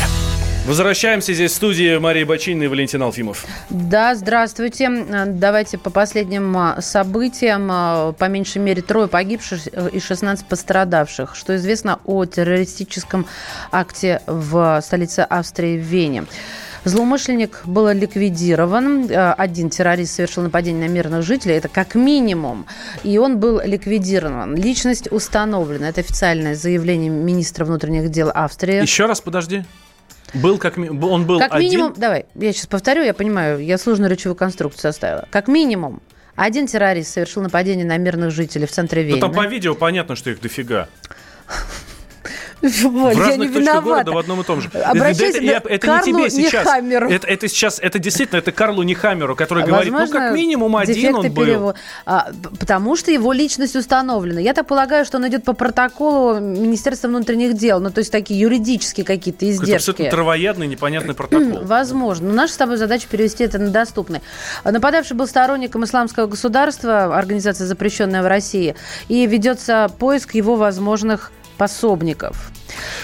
Возвращаемся 0.64 1.34
здесь 1.34 1.50
в 1.50 1.56
студии 1.56 1.98
Мария 1.98 2.24
Бочинина 2.24 2.62
и 2.62 2.66
Валентин 2.68 3.02
Алфимов. 3.02 3.44
Да, 3.68 4.14
здравствуйте. 4.14 4.88
Давайте 5.26 5.76
по 5.76 5.90
последним 5.90 6.56
а, 6.56 6.80
событиям. 6.80 7.68
А, 7.68 8.12
по 8.12 8.26
меньшей 8.26 8.58
мере 8.58 8.80
трое 8.80 9.08
погибших 9.08 9.66
и 9.66 9.98
16 9.98 10.46
пострадавших. 10.46 11.34
Что 11.34 11.56
известно 11.56 11.98
о 12.04 12.24
террористическом 12.26 13.26
акте 13.72 14.22
в 14.28 14.80
столице 14.84 15.20
Австрии 15.20 15.78
в 15.78 15.82
Вене. 15.82 16.26
Злоумышленник 16.84 17.62
был 17.64 17.88
ликвидирован. 17.90 19.08
А, 19.10 19.34
один 19.34 19.68
террорист 19.68 20.14
совершил 20.14 20.44
нападение 20.44 20.88
на 20.88 20.92
мирных 20.92 21.24
жителей. 21.24 21.56
Это 21.56 21.66
как 21.68 21.96
минимум. 21.96 22.66
И 23.02 23.18
он 23.18 23.40
был 23.40 23.60
ликвидирован. 23.60 24.54
Личность 24.54 25.10
установлена. 25.10 25.88
Это 25.88 26.02
официальное 26.02 26.54
заявление 26.54 27.10
министра 27.10 27.64
внутренних 27.64 28.10
дел 28.10 28.30
Австрии. 28.32 28.80
Еще 28.80 29.06
раз 29.06 29.20
подожди. 29.20 29.64
Был 30.34 30.58
как 30.58 30.78
он 30.78 31.26
был 31.26 31.38
как 31.38 31.52
один? 31.52 31.70
минимум, 31.70 31.94
давай, 31.96 32.26
я 32.34 32.52
сейчас 32.52 32.66
повторю, 32.66 33.02
я 33.02 33.14
понимаю, 33.14 33.58
я 33.58 33.76
сложную 33.78 34.10
речевую 34.10 34.34
конструкцию 34.34 34.92
составила. 34.92 35.28
Как 35.30 35.48
минимум, 35.48 36.00
один 36.34 36.66
террорист 36.66 37.12
совершил 37.12 37.42
нападение 37.42 37.84
на 37.84 37.98
мирных 37.98 38.30
жителей 38.30 38.66
в 38.66 38.70
центре 38.70 39.02
Вены. 39.02 39.16
Ну, 39.16 39.20
там 39.20 39.32
по 39.32 39.46
видео 39.46 39.74
понятно, 39.74 40.16
что 40.16 40.30
их 40.30 40.40
дофига. 40.40 40.88
Вот, 42.62 43.14
в 43.14 43.18
я 43.18 43.26
разных 43.26 43.38
не 43.38 43.54
точках 43.54 43.60
виновата. 43.60 43.82
города 43.82 44.12
в 44.12 44.18
одном 44.18 44.40
и 44.40 44.44
том 44.44 44.60
же. 44.60 44.68
Обращайся 44.68 45.38
это, 45.42 45.68
это 45.68 45.86
Карлу 45.86 46.06
не 46.06 46.30
тебе 46.30 46.30
сейчас. 46.30 46.66
Это, 46.66 47.26
это 47.26 47.48
сейчас, 47.48 47.78
это 47.80 47.98
действительно, 47.98 48.38
это 48.38 48.52
Карлу 48.52 48.82
Нехаммеру, 48.82 49.34
который 49.34 49.64
говорит, 49.64 49.92
ну 49.92 50.08
как 50.08 50.34
минимум 50.34 50.76
один 50.76 51.16
он 51.16 51.32
был. 51.32 51.44
Перевод. 51.44 51.76
А, 52.06 52.30
потому 52.58 52.96
что 52.96 53.10
его 53.10 53.32
личность 53.32 53.74
установлена. 53.74 54.40
Я 54.40 54.54
так 54.54 54.66
полагаю, 54.66 55.04
что 55.04 55.18
он 55.18 55.26
идет 55.28 55.44
по 55.44 55.52
протоколу 55.54 56.38
Министерства 56.38 57.08
внутренних 57.08 57.54
дел. 57.54 57.80
Ну, 57.80 57.90
то 57.90 57.98
есть 57.98 58.12
такие 58.12 58.38
юридические 58.38 59.04
какие-то 59.04 59.50
издержки. 59.50 59.70
Это 59.70 59.76
абсолютно 59.76 60.10
травоядный, 60.10 60.66
непонятный 60.66 61.14
протокол. 61.14 61.64
Возможно. 61.64 62.28
Но 62.28 62.34
наша 62.34 62.54
с 62.54 62.56
тобой 62.56 62.76
задача 62.76 63.06
перевести 63.10 63.44
это 63.44 63.58
на 63.58 63.70
доступный. 63.70 64.20
Нападавший 64.64 65.16
был 65.16 65.26
сторонником 65.26 65.84
исламского 65.84 66.26
государства, 66.26 67.16
организация, 67.16 67.66
запрещенная 67.66 68.22
в 68.22 68.26
России, 68.26 68.76
и 69.08 69.26
ведется 69.26 69.90
поиск 69.98 70.34
его 70.34 70.56
возможных 70.56 71.32
пособников. 71.62 72.50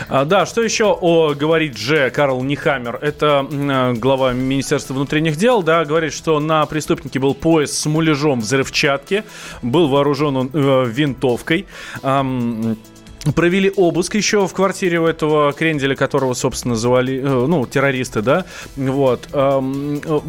А, 0.08 0.24
да, 0.24 0.44
что 0.44 0.62
еще 0.62 0.86
о, 0.86 1.32
говорит 1.32 1.76
Дже 1.76 2.10
Карл 2.10 2.42
Нихаммер? 2.42 2.98
Это 3.00 3.46
э, 3.48 3.92
глава 3.92 4.32
Министерства 4.32 4.94
внутренних 4.94 5.36
дел, 5.36 5.62
да, 5.62 5.84
говорит, 5.84 6.12
что 6.12 6.40
на 6.40 6.66
преступнике 6.66 7.20
был 7.20 7.34
пояс 7.34 7.70
с 7.70 7.86
муляжом 7.86 8.40
взрывчатки, 8.40 9.22
был 9.62 9.86
вооружен 9.86 10.36
он 10.36 10.50
э, 10.52 10.86
винтовкой. 10.88 11.66
Эм, 12.02 12.76
Провели 13.34 13.72
обыск 13.76 14.14
еще 14.14 14.46
в 14.46 14.52
квартире 14.52 15.00
у 15.00 15.06
этого 15.06 15.52
кренделя, 15.52 15.96
которого, 15.96 16.34
собственно, 16.34 16.76
звали, 16.76 17.18
э, 17.18 17.46
ну, 17.46 17.66
террористы, 17.66 18.22
да, 18.22 18.44
вот. 18.76 19.28
Эм, 19.32 20.00
э, 20.04 20.20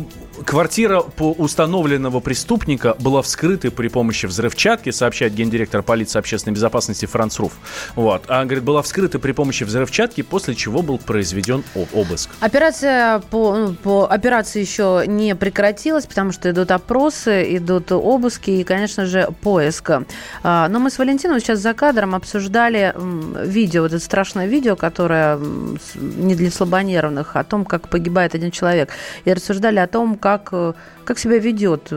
квартира 0.45 1.01
по 1.01 1.31
установленного 1.31 2.19
преступника 2.19 2.95
была 2.99 3.21
вскрыта 3.21 3.71
при 3.71 3.87
помощи 3.87 4.25
взрывчатки, 4.25 4.91
сообщает 4.91 5.33
гендиректор 5.33 5.83
полиции 5.83 6.19
общественной 6.19 6.53
безопасности 6.53 7.05
Франц 7.05 7.39
Руф. 7.39 7.53
Вот. 7.95 8.23
А, 8.27 8.43
говорит, 8.45 8.63
была 8.63 8.81
вскрыта 8.81 9.19
при 9.19 9.31
помощи 9.31 9.63
взрывчатки, 9.63 10.21
после 10.21 10.55
чего 10.55 10.81
был 10.81 10.97
произведен 10.97 11.63
обыск. 11.93 12.29
Операция 12.39 13.19
по, 13.19 13.55
ну, 13.55 13.73
по 13.73 14.05
операции 14.05 14.61
еще 14.61 15.03
не 15.05 15.35
прекратилась, 15.35 16.05
потому 16.05 16.31
что 16.31 16.49
идут 16.49 16.71
опросы, 16.71 17.55
идут 17.55 17.91
обыски 17.91 18.51
и, 18.51 18.63
конечно 18.63 19.05
же, 19.05 19.29
поиск. 19.41 19.91
А, 20.43 20.67
но 20.69 20.79
мы 20.79 20.89
с 20.89 20.97
Валентином 20.97 21.39
сейчас 21.39 21.59
за 21.59 21.73
кадром 21.73 22.15
обсуждали 22.15 22.88
видео, 22.95 23.83
вот 23.83 23.93
это 23.93 24.03
страшное 24.03 24.47
видео, 24.47 24.75
которое 24.75 25.39
не 25.95 26.35
для 26.35 26.51
слабонервных, 26.51 27.35
о 27.35 27.43
том, 27.43 27.65
как 27.65 27.89
погибает 27.89 28.35
один 28.35 28.51
человек. 28.51 28.89
И 29.25 29.33
рассуждали 29.33 29.79
о 29.79 29.87
том, 29.87 30.17
как, 30.17 30.49
э, 30.51 30.73
как 31.03 31.19
себя 31.19 31.39
ведет 31.39 31.91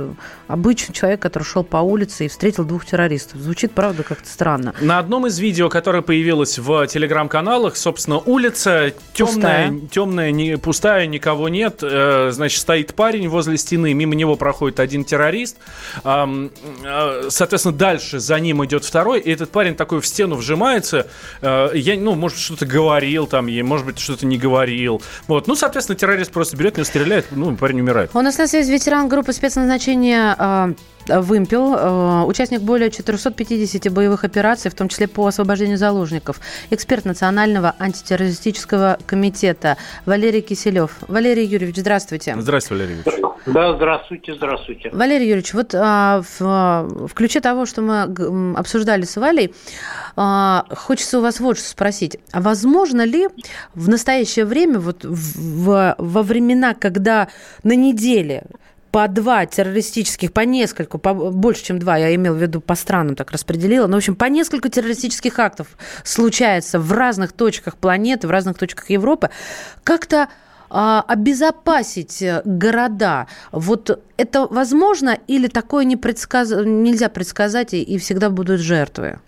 обычный 0.52 0.92
человек, 0.92 1.20
который 1.20 1.44
шел 1.44 1.64
по 1.64 1.78
улице 1.78 2.26
и 2.26 2.28
встретил 2.28 2.64
двух 2.64 2.84
террористов. 2.84 3.40
Звучит, 3.40 3.72
правда, 3.72 4.02
как-то 4.02 4.28
странно. 4.28 4.74
На 4.80 4.98
одном 4.98 5.26
из 5.26 5.38
видео, 5.38 5.70
которое 5.70 6.02
появилось 6.02 6.58
в 6.58 6.86
телеграм-каналах, 6.86 7.76
собственно, 7.76 8.18
улица 8.18 8.92
темная, 9.14 9.70
пустая, 9.70 9.80
темная 9.90 10.30
не, 10.30 10.58
пустая, 10.58 11.06
никого 11.06 11.48
нет. 11.48 11.78
Э, 11.82 12.30
значит, 12.32 12.60
стоит 12.60 12.94
парень 12.94 13.28
возле 13.28 13.56
стены, 13.56 13.94
мимо 13.94 14.14
него 14.14 14.36
проходит 14.36 14.78
один 14.78 15.04
террорист. 15.04 15.56
Э, 16.04 17.28
соответственно, 17.30 17.74
дальше 17.74 18.20
за 18.20 18.38
ним 18.38 18.62
идет 18.64 18.84
второй, 18.84 19.20
и 19.20 19.30
этот 19.30 19.50
парень 19.50 19.74
такой 19.74 20.02
в 20.02 20.06
стену 20.06 20.36
вжимается. 20.36 21.06
Э, 21.40 21.70
я, 21.74 21.96
ну, 21.96 22.14
может, 22.14 22.38
что-то 22.38 22.66
говорил 22.66 23.26
там, 23.26 23.48
может 23.66 23.86
быть, 23.86 23.98
что-то 23.98 24.26
не 24.26 24.36
говорил. 24.36 25.00
Вот. 25.28 25.46
Ну, 25.46 25.54
соответственно, 25.54 25.98
террорист 25.98 26.30
просто 26.30 26.58
берет, 26.58 26.76
не 26.76 26.84
стреляет, 26.84 27.26
ну, 27.30 27.56
парень 27.56 27.80
умирает. 27.80 28.10
У 28.12 28.20
нас 28.20 28.36
на 28.36 28.46
связи 28.46 28.70
ветеран 28.70 29.08
группы 29.08 29.32
спецназначения 29.32 30.36
Вымпел, 31.08 31.74
э, 31.74 32.22
участник 32.24 32.60
более 32.60 32.90
450 32.90 33.92
боевых 33.92 34.24
операций, 34.24 34.70
в 34.70 34.74
том 34.74 34.88
числе 34.88 35.08
по 35.08 35.26
освобождению 35.26 35.78
заложников, 35.78 36.40
эксперт 36.70 37.04
Национального 37.04 37.74
антитеррористического 37.78 38.98
комитета 39.06 39.76
Валерий 40.06 40.42
Киселев. 40.42 40.98
Валерий 41.08 41.44
Юрьевич, 41.44 41.76
здравствуйте. 41.76 42.36
Здравствуйте, 42.38 42.84
Валерий 42.84 43.02
Юрьевич. 43.04 43.22
Да, 43.46 43.74
здравствуйте, 43.74 44.34
здравствуйте. 44.34 44.90
Валерий 44.92 45.26
Юрьевич, 45.26 45.54
вот 45.54 45.74
а, 45.74 46.22
в, 46.38 47.08
в 47.08 47.14
ключе 47.14 47.40
того, 47.40 47.66
что 47.66 47.82
мы 47.82 48.54
обсуждали 48.56 49.02
с 49.02 49.16
Валей, 49.16 49.52
а, 50.14 50.64
хочется 50.70 51.18
у 51.18 51.22
вас 51.22 51.40
вот 51.40 51.58
что 51.58 51.68
спросить. 51.68 52.18
А 52.32 52.40
возможно 52.40 53.04
ли 53.04 53.28
в 53.74 53.88
настоящее 53.88 54.44
время, 54.44 54.78
вот 54.78 55.04
в, 55.04 55.96
во 55.98 56.22
времена, 56.22 56.74
когда 56.74 57.28
на 57.64 57.74
неделе 57.74 58.44
по 58.92 59.08
два 59.08 59.46
террористических, 59.46 60.32
по 60.32 60.40
нескольку, 60.40 60.98
по, 60.98 61.14
больше, 61.14 61.64
чем 61.64 61.78
два, 61.78 61.96
я 61.96 62.14
имел 62.14 62.34
в 62.34 62.42
виду 62.42 62.60
по 62.60 62.74
странам 62.74 63.16
так 63.16 63.32
распределила, 63.32 63.86
но, 63.86 63.94
в 63.94 63.96
общем, 63.96 64.14
по 64.14 64.26
несколько 64.26 64.68
террористических 64.68 65.38
актов 65.38 65.66
случается 66.04 66.78
в 66.78 66.92
разных 66.92 67.32
точках 67.32 67.78
планеты, 67.78 68.28
в 68.28 68.30
разных 68.30 68.58
точках 68.58 68.90
Европы, 68.90 69.30
как-то 69.82 70.28
а, 70.68 71.02
обезопасить 71.08 72.22
города. 72.44 73.28
Вот 73.50 73.98
это 74.18 74.46
возможно 74.46 75.18
или 75.26 75.48
такое 75.48 75.84
не 75.84 75.96
предсказ... 75.96 76.50
нельзя 76.50 77.08
предсказать 77.08 77.72
и, 77.72 77.82
и 77.82 77.96
всегда 77.96 78.28
будут 78.28 78.60
жертвы? 78.60 79.20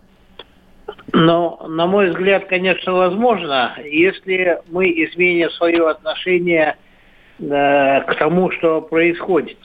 Но, 1.12 1.64
на 1.68 1.87
мой 1.87 2.11
взгляд, 2.11 2.47
конечно, 2.49 2.92
возможно, 2.92 3.76
если 3.83 4.59
мы 4.68 4.88
изменим 4.90 5.50
свое 5.50 5.88
отношение 5.88 6.76
Э, 6.76 6.84
к 7.38 8.14
тому, 8.19 8.50
что 8.53 8.81
происходит. 8.81 9.59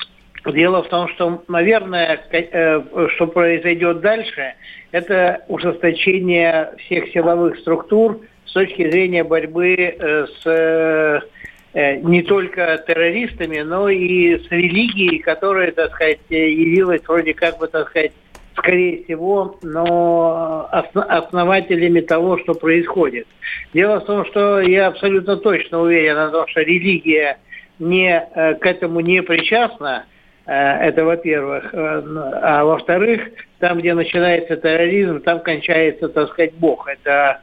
Дело 0.46 0.84
в 0.84 0.88
том, 0.88 1.10
что, 1.10 1.44
наверное, 1.48 2.20
э, 2.32 2.82
что 3.16 3.28
произойдет 3.28 4.00
дальше, 4.00 4.54
это 4.92 5.44
ужесточение 5.48 6.72
всех 6.80 7.10
силовых 7.10 7.60
структур 7.60 8.22
с 8.46 8.54
точки 8.54 8.90
зрения 8.90 9.24
борьбы 9.24 9.76
э, 9.76 10.26
с 10.42 11.24
не 11.72 12.24
только 12.24 12.84
террористами, 12.88 13.60
но 13.60 13.90
и 13.90 14.40
с 14.40 14.50
религией, 14.50 15.20
которая, 15.20 15.72
так 15.72 15.94
сказать, 15.94 16.18
явилась 16.28 17.08
вроде 17.08 17.36
как 17.36 17.60
бы, 17.60 17.68
так 17.68 17.90
сказать, 17.90 18.12
скорее 18.56 19.04
всего, 19.04 19.60
но 19.62 20.68
основателями 20.72 22.02
того, 22.02 22.40
что 22.40 22.56
происходит. 22.56 23.28
Дело 23.72 24.00
в 24.00 24.06
том, 24.06 24.26
что 24.26 24.60
я 24.62 24.88
абсолютно 24.88 25.38
точно 25.38 25.82
уверен 25.82 26.18
о 26.18 26.30
том, 26.30 26.48
что 26.48 26.62
религия– 26.62 27.38
не, 27.80 28.28
э, 28.36 28.56
к 28.56 28.66
этому 28.66 29.00
не 29.00 29.24
причастна, 29.24 30.06
э, 30.46 30.54
это 30.54 31.06
во-первых. 31.06 31.74
Э, 31.74 32.04
а 32.42 32.66
во-вторых, 32.66 33.22
там, 33.60 33.80
где 33.80 33.94
начинается 33.94 34.58
терроризм, 34.58 35.22
там 35.22 35.40
кончается, 35.40 36.10
так 36.10 36.30
сказать, 36.30 36.54
Бог. 36.56 36.88
Это 36.88 37.42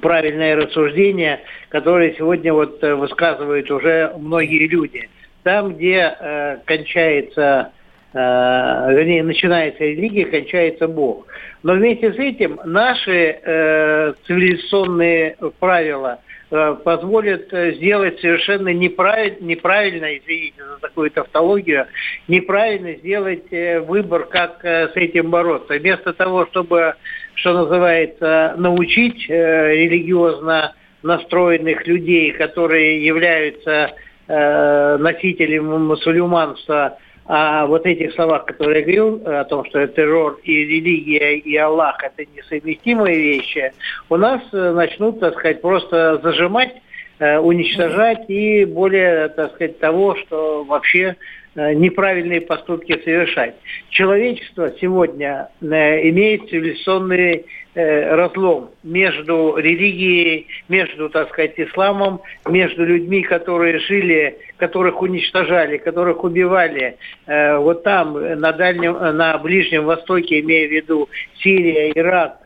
правильное 0.00 0.56
рассуждение, 0.56 1.40
которое 1.68 2.14
сегодня 2.14 2.52
вот 2.52 2.80
высказывают 2.80 3.70
уже 3.70 4.12
многие 4.16 4.68
люди. 4.68 5.08
Там, 5.42 5.74
где 5.74 6.14
э, 6.18 6.58
кончается, 6.64 7.72
э, 8.12 8.18
вернее, 8.18 9.24
начинается 9.24 9.82
религия, 9.82 10.26
кончается 10.26 10.86
Бог. 10.86 11.26
Но 11.62 11.74
вместе 11.74 12.12
с 12.12 12.16
этим 12.16 12.60
наши 12.64 13.40
э, 13.42 14.12
цивилизационные 14.26 15.36
правила– 15.58 16.20
позволит 16.50 17.52
э, 17.52 17.74
сделать 17.74 18.20
совершенно 18.20 18.68
неправильно, 18.70 19.44
неправильно, 19.44 20.18
извините 20.18 20.64
за 20.64 20.78
такую 20.80 21.10
тавтологию, 21.10 21.86
неправильно 22.28 22.94
сделать 22.94 23.52
э, 23.52 23.80
выбор, 23.80 24.24
как 24.26 24.64
с 24.64 24.92
этим 24.94 25.30
бороться. 25.30 25.74
Вместо 25.74 26.12
того, 26.12 26.46
чтобы, 26.46 26.94
что 27.34 27.52
называется, 27.52 28.54
научить 28.58 29.28
религиозно 29.28 30.74
настроенных 31.02 31.86
людей, 31.86 32.32
которые 32.32 33.04
являются 33.04 33.92
носителями 34.28 35.76
мусульманства, 35.78 36.98
о 37.32 37.66
вот 37.66 37.86
этих 37.86 38.12
словах, 38.14 38.44
которые 38.44 38.80
я 38.80 38.82
говорил, 38.82 39.22
о 39.24 39.44
том, 39.44 39.64
что 39.66 39.86
террор 39.86 40.40
и 40.42 40.64
религия, 40.64 41.36
и 41.36 41.56
Аллах– 41.56 41.98
это 42.02 42.28
несовместимые 42.34 43.16
вещи, 43.16 43.72
у 44.08 44.16
нас 44.16 44.42
э, 44.52 44.72
начнут, 44.72 45.20
так 45.20 45.34
сказать, 45.34 45.62
просто 45.62 46.18
зажимать 46.24 46.74
э, 47.20 47.38
уничтожать 47.38 48.28
и 48.28 48.64
более, 48.64 49.28
так 49.28 49.52
сказать, 49.54 49.78
того, 49.78 50.16
что 50.16 50.64
вообще 50.64 51.14
Э, 51.56 51.72
неправильные 51.74 52.40
поступки 52.42 52.96
совершать. 53.02 53.56
Человечество 53.88 54.72
сегодня 54.80 55.48
э, 55.60 55.66
имеет 56.08 56.48
цивилизационный 56.48 57.44
э, 57.69 57.69
разлом 58.10 58.70
между 58.82 59.56
религией, 59.56 60.46
между, 60.68 61.08
так 61.08 61.28
сказать, 61.30 61.54
исламом, 61.56 62.20
между 62.46 62.84
людьми, 62.84 63.22
которые 63.22 63.78
жили, 63.80 64.38
которых 64.56 65.02
уничтожали, 65.02 65.78
которых 65.78 66.24
убивали. 66.24 66.96
Вот 67.26 67.82
там, 67.82 68.14
на 68.40 68.52
Дальнем, 68.52 68.94
на 68.94 69.38
Ближнем 69.38 69.84
Востоке, 69.84 70.40
имея 70.40 70.68
в 70.68 70.72
виду 70.72 71.08
Сирия, 71.42 71.92
Ирак 71.92 72.40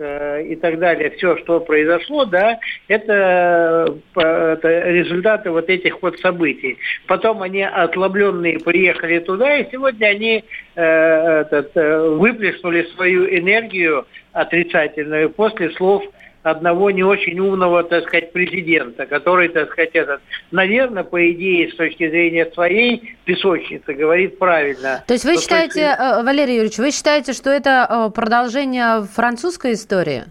и 0.45 0.57
так 0.57 0.79
далее, 0.79 1.11
все, 1.11 1.37
что 1.38 1.61
произошло, 1.61 2.25
да, 2.25 2.59
это, 2.88 3.95
это 4.14 4.69
результаты 4.91 5.50
вот 5.50 5.69
этих 5.69 6.03
вот 6.03 6.19
событий. 6.21 6.79
Потом 7.07 7.43
они 7.43 7.62
ослабленные 7.62 8.59
приехали 8.59 9.19
туда, 9.19 9.57
и 9.57 9.71
сегодня 9.71 10.07
они 10.07 10.45
э, 10.75 10.83
этот, 10.83 11.76
э, 11.76 12.09
выплеснули 12.09 12.83
свою 12.95 13.26
энергию 13.26 14.07
отрицательную 14.35 15.31
после 15.31 15.71
слов 15.71 16.05
одного 16.43 16.91
не 16.91 17.03
очень 17.03 17.38
умного, 17.38 17.83
так 17.85 18.05
сказать, 18.05 18.33
президента, 18.33 19.07
который, 19.07 19.49
так 19.49 19.73
сказать, 19.73 19.93
этот, 19.95 20.21
наверное, 20.50 21.03
по 21.03 21.31
идее, 21.33 21.73
с 21.73 21.76
точки 21.76 22.09
зрения 22.11 22.45
своей 22.53 23.17
песочницы, 23.25 23.95
говорит 23.95 24.38
правильно. 24.38 25.03
То 25.07 25.14
есть 25.14 25.25
вы 25.25 25.38
считаете, 25.38 25.81
есть... 25.81 25.99
Э, 25.99 26.23
Валерий 26.23 26.57
Юрьевич, 26.57 26.76
вы 26.76 26.91
считаете, 26.91 27.33
что 27.33 27.49
это 27.49 27.87
э, 27.88 28.11
продолжение 28.14 29.05
французской 29.05 29.73
истории? 29.73 30.25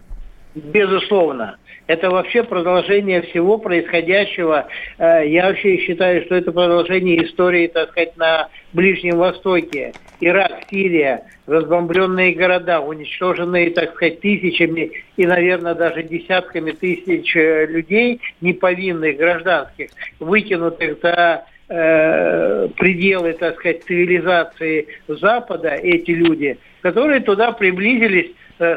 Безусловно. 0.54 1.56
Это 1.86 2.08
вообще 2.08 2.42
продолжение 2.42 3.20
всего 3.22 3.58
происходящего. 3.58 4.68
Э, 4.98 5.22
я 5.26 5.48
вообще 5.48 5.76
считаю, 5.78 6.24
что 6.24 6.34
это 6.34 6.50
продолжение 6.50 7.24
истории, 7.24 7.66
так 7.66 7.90
сказать, 7.90 8.16
на 8.16 8.48
Ближнем 8.72 9.18
Востоке. 9.18 9.92
Ирак, 10.20 10.62
Сирия, 10.70 11.24
разбомбленные 11.46 12.34
города, 12.34 12.80
уничтоженные, 12.80 13.70
так 13.70 13.94
сказать, 13.94 14.20
тысячами 14.20 14.92
и, 15.18 15.26
наверное, 15.26 15.74
даже 15.74 16.02
десятками 16.02 16.70
тысяч 16.70 17.36
э, 17.36 17.66
людей, 17.66 18.20
неповинных 18.40 19.18
гражданских, 19.18 19.90
выкинутых 20.20 20.96
за 21.02 21.44
э, 21.68 22.68
пределы, 22.78 23.34
так 23.34 23.56
сказать, 23.56 23.84
цивилизации 23.84 24.86
Запада, 25.06 25.74
эти 25.74 26.12
люди, 26.12 26.56
которые 26.80 27.20
туда 27.20 27.52
приблизились 27.52 28.30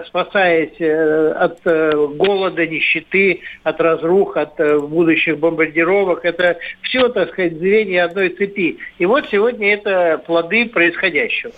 спасаясь 0.08 0.80
э, 0.80 1.32
от 1.32 1.60
э, 1.66 1.92
голода, 2.16 2.66
нищеты, 2.66 3.42
от 3.64 3.80
разрух, 3.80 4.38
от 4.38 4.58
будущих 4.90 5.38
бомбардировок. 5.40 6.26
Это 6.26 6.58
все, 6.82 7.10
так 7.10 7.30
сказать, 7.30 7.58
звенья 7.58 8.06
одной 8.06 8.30
цепи. 8.30 8.78
И 8.98 9.06
вот 9.06 9.26
сегодня 9.30 9.74
это 9.74 10.22
плоды 10.26 10.66
происходящего. 10.66 11.52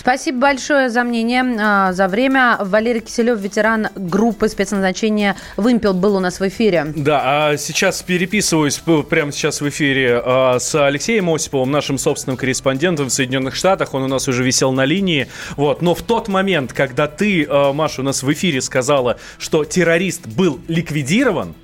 Спасибо 0.00 0.38
большое 0.38 0.88
за 0.88 1.04
мнение, 1.04 1.44
а, 1.60 1.92
за 1.92 2.08
время. 2.08 2.56
Валерий 2.58 3.02
Киселев, 3.02 3.38
ветеран 3.38 3.88
группы 3.94 4.48
спецназначения 4.48 5.36
«Вымпел» 5.58 5.92
был 5.92 6.16
у 6.16 6.20
нас 6.20 6.40
в 6.40 6.48
эфире. 6.48 6.86
Да, 6.96 7.20
а 7.50 7.56
сейчас 7.58 8.02
переписываюсь 8.02 8.80
прямо 9.10 9.30
сейчас 9.30 9.60
в 9.60 9.68
эфире 9.68 10.22
а, 10.24 10.58
с 10.58 10.74
Алексеем 10.74 11.28
Осиповым, 11.28 11.70
нашим 11.70 11.98
собственным 11.98 12.38
корреспондентом 12.38 13.08
в 13.08 13.10
Соединенных 13.10 13.54
Штатах. 13.54 13.92
Он 13.92 14.02
у 14.02 14.08
нас 14.08 14.26
уже 14.26 14.42
висел 14.42 14.72
на 14.72 14.86
линии. 14.86 15.26
Вот. 15.58 15.82
Но 15.82 15.94
в 15.94 16.00
тот 16.00 16.28
момент, 16.28 16.72
когда 16.72 17.06
ты, 17.06 17.44
а, 17.50 17.72
Маша, 17.72 18.00
у 18.00 18.04
нас 18.04 18.22
в 18.22 18.32
эфире 18.32 18.60
сказала, 18.60 19.18
что 19.38 19.64
террорист 19.64 20.26
был 20.26 20.60
ликвидирован, 20.68 21.54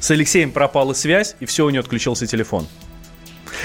с 0.00 0.10
Алексеем 0.10 0.52
пропала 0.52 0.92
связь, 0.92 1.36
и 1.40 1.46
все, 1.46 1.64
у 1.64 1.70
него 1.70 1.80
отключился 1.80 2.26
телефон. 2.26 2.66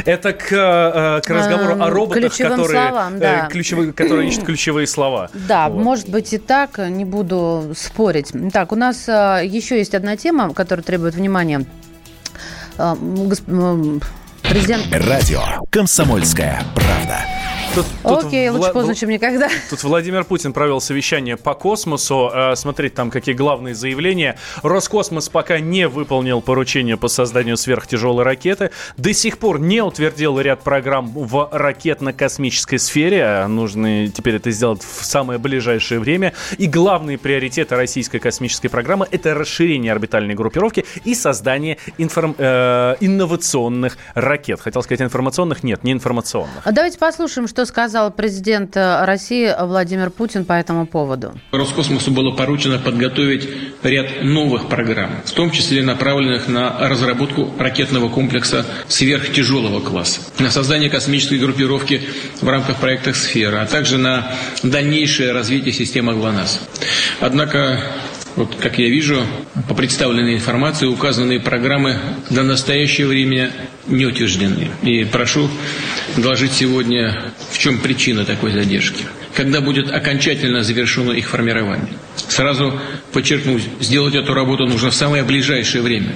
Это 0.06 0.34
к, 0.34 0.52
э, 0.52 1.22
к 1.26 1.30
разговору 1.30 1.82
о 1.82 1.90
роботах, 1.90 2.38
которые, 2.38 2.88
словам, 2.88 3.16
э, 3.16 3.20
да. 3.20 3.48
ключевые, 3.48 3.92
которые 3.92 4.30
ищут 4.30 4.46
ключевые 4.46 4.88
слова. 4.88 5.30
Да, 5.34 5.70
вот. 5.70 5.84
может 5.84 6.10
быть 6.10 6.32
и 6.32 6.38
так, 6.38 6.78
не 6.78 7.06
буду 7.06 7.74
спорить. 7.76 8.32
Так, 8.54 8.72
у 8.72 8.76
нас 8.76 9.10
э, 9.10 9.42
еще 9.46 9.78
есть 9.78 9.96
одна 9.96 10.16
тема, 10.16 10.54
которая 10.54 10.84
требует 10.84 11.16
внимания. 11.16 11.66
Президент... 14.44 14.88
Радио 14.92 15.42
«Комсомольская 15.70 16.64
правда». 16.74 17.39
Тут, 17.76 17.86
тут 18.04 18.26
Окей, 18.26 18.50
лучше 18.50 18.74
поздно, 18.74 18.96
чем 18.96 19.10
никогда. 19.10 19.48
Тут 19.70 19.84
Владимир 19.84 20.24
Путин 20.24 20.54
провел 20.54 20.82
совещание 20.82 21.38
по 21.38 21.54
космосу. 21.54 22.32
Э, 22.34 22.56
смотреть 22.56 22.96
там, 22.96 23.12
какие 23.12 23.36
главные 23.36 23.76
заявления. 23.76 24.38
Роскосмос 24.64 25.30
пока 25.30 25.60
не 25.60 25.88
выполнил 25.88 26.42
поручение 26.42 26.98
по 26.98 27.08
созданию 27.08 27.58
сверхтяжелой 27.58 28.24
ракеты. 28.24 28.72
До 28.98 29.14
сих 29.14 29.38
пор 29.38 29.60
не 29.60 29.82
утвердил 29.82 30.40
ряд 30.40 30.62
программ 30.62 31.12
в 31.12 31.50
ракетно-космической 31.52 32.78
сфере. 32.78 33.46
Нужно 33.48 34.08
теперь 34.08 34.36
это 34.36 34.50
сделать 34.52 34.82
в 34.82 35.06
самое 35.06 35.38
ближайшее 35.40 36.00
время. 36.00 36.34
И 36.58 36.66
главные 36.66 37.18
приоритеты 37.18 37.76
российской 37.76 38.20
космической 38.20 38.70
программы– 38.70 39.08
это 39.12 39.36
расширение 39.36 39.92
орбитальной 39.92 40.34
группировки 40.34 40.86
и 41.06 41.14
создание 41.14 41.78
информ... 41.98 42.36
э, 42.38 42.96
инновационных 43.00 43.98
ракет. 44.16 44.60
Хотел 44.60 44.82
сказать 44.82 45.02
информационных, 45.02 45.64
нет, 45.64 45.84
не 45.84 45.92
информационных. 45.92 46.66
А 46.66 46.72
давайте 46.72 46.98
послушаем, 46.98 47.48
что 47.48 47.66
сказал 47.70 48.12
президент 48.12 48.76
э, 48.76 49.06
России 49.06 49.56
Владимир 49.58 50.10
Путин 50.10 50.44
по 50.44 50.54
этому 50.54 50.88
поводу. 50.88 51.34
Роскосмосу 51.52 52.12
было 52.12 52.32
поручено 52.32 52.80
подготовить 52.80 53.48
ряд 53.84 54.24
новых 54.24 54.68
программ, 54.68 55.12
в 55.24 55.32
том 55.32 55.52
числе 55.52 55.84
направленных 55.84 56.48
на 56.48 56.90
разработку 56.90 57.54
ракетного 57.58 58.10
комплекса 58.10 58.66
сверхтяжелого 58.88 59.80
класса, 59.80 60.22
на 60.40 60.50
создание 60.50 60.90
космической 60.90 61.38
группировки 61.38 62.02
в 62.42 62.48
рамках 62.50 62.78
проекта 62.78 63.14
«Сфера», 63.14 63.62
а 63.62 63.66
также 63.66 63.98
на 63.98 64.32
дальнейшее 64.64 65.32
развитие 65.32 65.74
системы 65.74 66.16
ГЛОНАСС. 66.16 66.60
Однако 67.20 67.80
вот, 68.36 68.56
как 68.56 68.80
я 68.80 68.88
вижу, 68.90 69.26
по 69.68 69.74
представленной 69.74 70.36
информации, 70.36 70.86
указанные 70.86 71.40
программы 71.40 71.98
до 72.30 72.44
настоящего 72.44 73.10
времени 73.10 73.52
не 73.88 74.06
утверждены. 74.06 74.70
И 74.84 75.04
прошу 75.04 75.50
доложить 76.18 76.54
сегодня, 76.54 77.34
в 77.52 77.58
чем 77.58 77.80
причина 77.80 78.26
такой 78.26 78.52
задержки. 78.52 79.04
Когда 79.36 79.62
будет 79.62 79.92
окончательно 79.92 80.64
завершено 80.64 81.12
их 81.12 81.30
формирование. 81.30 81.94
Сразу 82.16 82.80
подчеркну, 83.14 83.60
сделать 83.80 84.16
эту 84.16 84.34
работу 84.34 84.66
нужно 84.66 84.92
в 84.92 84.96
самое 84.96 85.24
ближайшее 85.24 85.82
время. 85.82 86.14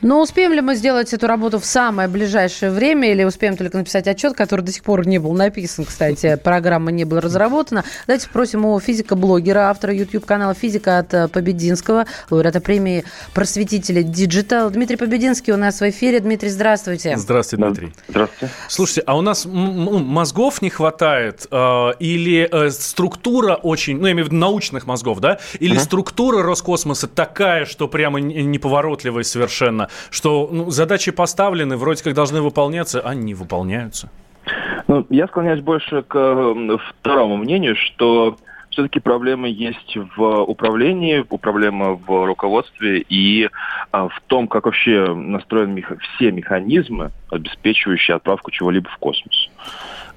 Но 0.00 0.20
успеем 0.20 0.52
ли 0.52 0.60
мы 0.60 0.74
сделать 0.74 1.12
эту 1.12 1.26
работу 1.26 1.58
в 1.58 1.64
самое 1.64 2.08
ближайшее 2.08 2.70
время 2.70 3.10
или 3.10 3.24
успеем 3.24 3.56
только 3.56 3.78
написать 3.78 4.06
отчет, 4.06 4.34
который 4.34 4.60
до 4.60 4.72
сих 4.72 4.82
пор 4.82 5.06
не 5.06 5.18
был 5.18 5.32
написан, 5.32 5.84
кстати, 5.84 6.38
программа 6.44 6.90
не 6.90 7.04
была 7.04 7.20
разработана? 7.20 7.84
Давайте 8.06 8.26
спросим 8.26 8.64
у 8.64 8.78
физика-блогера, 8.78 9.70
автора 9.70 9.94
YouTube-канала 9.94 10.54
«Физика» 10.54 10.98
от 10.98 11.32
Побединского, 11.32 12.06
лауреата 12.30 12.60
премии 12.60 13.04
«Просветители 13.32 14.04
Digital». 14.04 14.70
Дмитрий 14.70 14.96
Побединский 14.96 15.52
у 15.52 15.56
нас 15.56 15.80
в 15.80 15.88
эфире. 15.88 16.20
Дмитрий, 16.20 16.50
здравствуйте. 16.50 17.16
Здравствуйте, 17.16 17.64
Дмитрий. 17.64 17.92
Здравствуйте. 18.08 18.54
Слушайте, 18.68 19.02
а 19.06 19.16
у 19.16 19.22
нас 19.22 19.46
мозгов 19.46 20.60
не 20.60 20.70
хватает 20.70 21.46
э, 21.50 21.90
или 21.98 22.48
э, 22.50 22.70
структура 22.70 23.54
очень, 23.54 23.98
ну, 23.98 24.06
я 24.06 24.12
имею 24.12 24.26
в 24.26 24.28
виду 24.28 24.36
научных 24.36 24.86
мозгов, 24.86 25.20
да? 25.20 25.38
Или 25.60 25.76
uh-huh. 25.76 25.80
структура 25.80 26.42
Роскосмоса 26.42 27.06
такая, 27.06 27.64
что 27.64 27.88
прямо 27.88 28.20
неповоротливая 28.20 29.22
совершенно? 29.22 29.83
Что 30.10 30.48
ну, 30.50 30.70
задачи 30.70 31.10
поставлены, 31.10 31.76
вроде 31.76 32.02
как 32.02 32.14
должны 32.14 32.40
выполняться, 32.40 33.00
а 33.00 33.14
не 33.14 33.34
выполняются? 33.34 34.10
Ну, 34.88 35.06
я 35.10 35.26
склоняюсь 35.26 35.62
больше 35.62 36.02
к 36.02 36.54
второму 37.00 37.36
мнению, 37.36 37.76
что 37.76 38.36
все-таки 38.74 38.98
проблемы 38.98 39.48
есть 39.48 39.96
в 40.16 40.42
управлении, 40.42 41.22
проблема 41.22 41.94
в 41.94 42.26
руководстве 42.26 43.04
и 43.08 43.48
а, 43.92 44.08
в 44.08 44.20
том, 44.26 44.48
как 44.48 44.64
вообще 44.66 45.14
настроены 45.14 45.74
мех... 45.74 45.92
все 46.00 46.32
механизмы, 46.32 47.12
обеспечивающие 47.30 48.16
отправку 48.16 48.50
чего-либо 48.50 48.88
в 48.90 48.96
космос. 48.98 49.48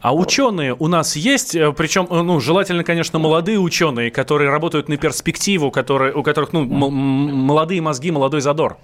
А 0.02 0.16
ученые 0.16 0.76
у 0.78 0.88
нас 0.88 1.16
есть, 1.16 1.56
э, 1.56 1.72
причем, 1.72 2.08
э, 2.10 2.22
ну, 2.22 2.40
желательно, 2.40 2.84
конечно, 2.84 3.20
молодые 3.20 3.60
ученые, 3.60 4.10
которые 4.10 4.50
работают 4.50 4.90
на 4.90 4.98
перспективу, 4.98 5.72
которые, 5.72 6.14
у 6.14 6.24
которых, 6.24 6.54
ну, 6.54 6.66
молодые 6.66 7.82
мозги, 7.82 8.12
молодой 8.12 8.42
задор. 8.42 8.78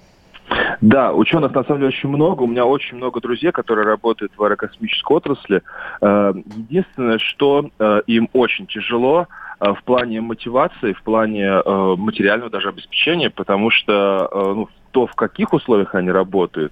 Да, 0.82 1.14
ученых 1.14 1.54
на 1.54 1.64
самом 1.64 1.80
деле 1.80 1.90
очень 1.90 2.10
много. 2.10 2.44
У 2.44 2.48
меня 2.48 2.66
очень 2.66 2.98
много 2.98 3.22
друзей, 3.22 3.52
которые 3.52 3.86
работают 3.86 4.34
в 4.36 4.44
аэрокосмической 4.44 5.18
отрасли. 5.18 5.62
Э, 6.02 6.34
единственное, 6.56 7.20
что 7.20 7.70
э, 7.80 8.02
им 8.08 8.30
очень 8.34 8.68
тяжело 8.68 9.28
в 9.60 9.84
плане 9.84 10.22
мотивации, 10.22 10.94
в 10.94 11.02
плане 11.04 11.62
материального 11.98 12.50
даже 12.50 12.70
обеспечения, 12.70 13.30
потому 13.30 13.70
что 13.70 14.30
ну, 14.34 14.70
то, 14.94 15.08
в 15.08 15.16
каких 15.16 15.52
условиях 15.54 15.96
они 15.96 16.12
работают, 16.12 16.72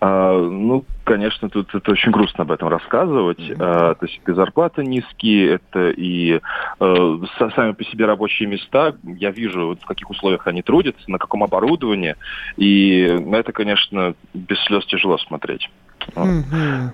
а, 0.00 0.38
ну, 0.38 0.84
конечно, 1.04 1.50
тут 1.50 1.74
это 1.74 1.90
очень 1.90 2.12
грустно 2.12 2.42
об 2.42 2.52
этом 2.52 2.68
рассказывать. 2.68 3.40
А, 3.58 3.94
то 3.94 4.06
есть 4.06 4.20
это 4.22 4.34
зарплаты 4.34 4.84
низкие, 4.84 5.54
это 5.56 5.90
и 5.90 6.40
э, 6.80 7.18
сами 7.38 7.72
по 7.72 7.84
себе 7.84 8.06
рабочие 8.06 8.48
места. 8.48 8.94
Я 9.02 9.32
вижу, 9.32 9.66
вот, 9.66 9.82
в 9.82 9.84
каких 9.84 10.08
условиях 10.08 10.46
они 10.46 10.62
трудятся, 10.62 11.10
на 11.10 11.18
каком 11.18 11.42
оборудовании. 11.42 12.14
И 12.56 13.18
на 13.20 13.36
это, 13.36 13.52
конечно, 13.52 14.14
без 14.32 14.58
слез 14.64 14.86
тяжело 14.86 15.18
смотреть. 15.18 15.68
Mm-hmm. 16.14 16.90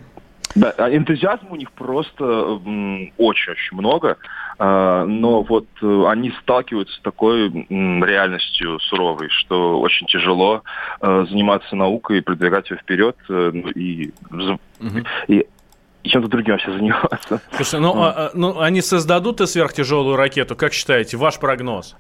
Да, 0.55 0.75
а 0.77 0.95
энтузиазма 0.95 1.51
у 1.53 1.57
них 1.57 1.73
просто 1.73 2.25
очень-очень 3.17 3.77
много, 3.77 4.19
а, 4.59 5.07
но 5.07 5.43
вот 5.43 5.67
э, 5.81 6.05
они 6.09 6.31
сталкиваются 6.43 6.95
с 6.97 7.01
такой 7.01 7.49
реальностью 7.49 8.79
суровой, 8.81 9.29
что 9.31 9.81
очень 9.81 10.07
тяжело 10.07 10.63
э, 11.01 11.27
заниматься 11.31 11.75
наукой 11.75 12.19
и 12.19 12.21
продвигать 12.21 12.71
ее 12.71 12.77
вперед 12.77 13.17
э, 13.31 13.51
ну, 13.55 13.69
и, 13.71 14.13
угу. 14.31 15.07
и 15.29 15.47
и 16.03 16.09
чем-то 16.09 16.29
другим 16.29 16.55
вообще 16.55 16.73
заниматься. 16.73 17.41
Слушай, 17.53 17.81
ну, 17.81 17.95
а, 17.97 18.31
ну 18.35 18.61
они 18.61 18.83
создадут 18.83 19.41
и 19.41 19.47
сверхтяжелую 19.47 20.17
ракету, 20.17 20.57
как 20.57 20.73
считаете, 20.73 21.17
ваш 21.17 21.39
прогноз? 21.39 21.97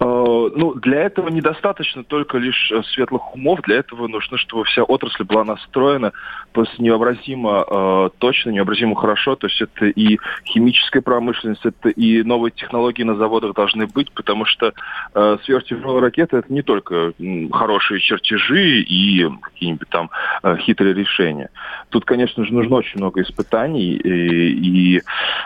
Ну, 0.00 0.74
для 0.74 1.02
этого 1.02 1.28
недостаточно 1.28 2.04
только 2.04 2.38
лишь 2.38 2.70
э, 2.72 2.82
светлых 2.94 3.34
умов. 3.34 3.60
Для 3.62 3.76
этого 3.76 4.06
нужно, 4.06 4.38
чтобы 4.38 4.64
вся 4.64 4.82
отрасль 4.82 5.24
была 5.24 5.44
настроена 5.44 6.12
просто 6.52 6.82
невообразимо 6.82 7.64
э, 7.68 8.10
точно, 8.18 8.50
невообразимо 8.50 8.94
хорошо. 8.94 9.36
То 9.36 9.46
есть 9.46 9.60
это 9.60 9.86
и 9.86 10.18
химическая 10.46 11.02
промышленность, 11.02 11.64
это 11.64 11.88
и 11.88 12.22
новые 12.22 12.52
технологии 12.52 13.02
на 13.02 13.16
заводах 13.16 13.54
должны 13.54 13.86
быть, 13.86 14.12
потому 14.12 14.44
что 14.44 14.72
э, 15.14 15.38
сверхтяжелая 15.44 16.00
ракета 16.00 16.38
это 16.38 16.52
не 16.52 16.62
только 16.62 17.12
хорошие 17.52 18.00
чертежи 18.00 18.80
и 18.80 19.28
какие-нибудь 19.42 19.88
там 19.88 20.10
э, 20.42 20.56
хитрые 20.58 20.94
решения. 20.94 21.50
Тут, 21.88 22.04
конечно 22.04 22.44
же, 22.44 22.52
нужно 22.52 22.76
очень 22.76 22.98
много 22.98 23.22
испытаний, 23.22 23.94
и, 23.94 24.98
э, 24.98 25.00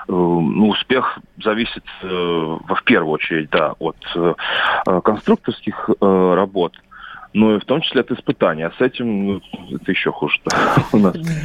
ну, 0.08 0.68
успех 0.68 1.18
зависит 1.42 1.84
э, 2.02 2.06
в 2.06 2.82
первую 2.84 3.12
очередь, 3.12 3.50
да, 3.50 3.74
от 3.78 3.96
э, 3.96 4.07
Э, 4.07 4.07
конструкторских 5.02 5.90
э, 6.00 6.34
работ, 6.34 6.74
но 7.34 7.56
и 7.56 7.60
в 7.60 7.64
том 7.64 7.80
числе 7.82 8.00
от 8.00 8.10
испытаний. 8.10 8.64
А 8.64 8.72
с 8.72 8.80
этим 8.80 9.26
ну, 9.26 9.42
это 9.70 9.90
еще 9.90 10.10
хуже. 10.10 10.40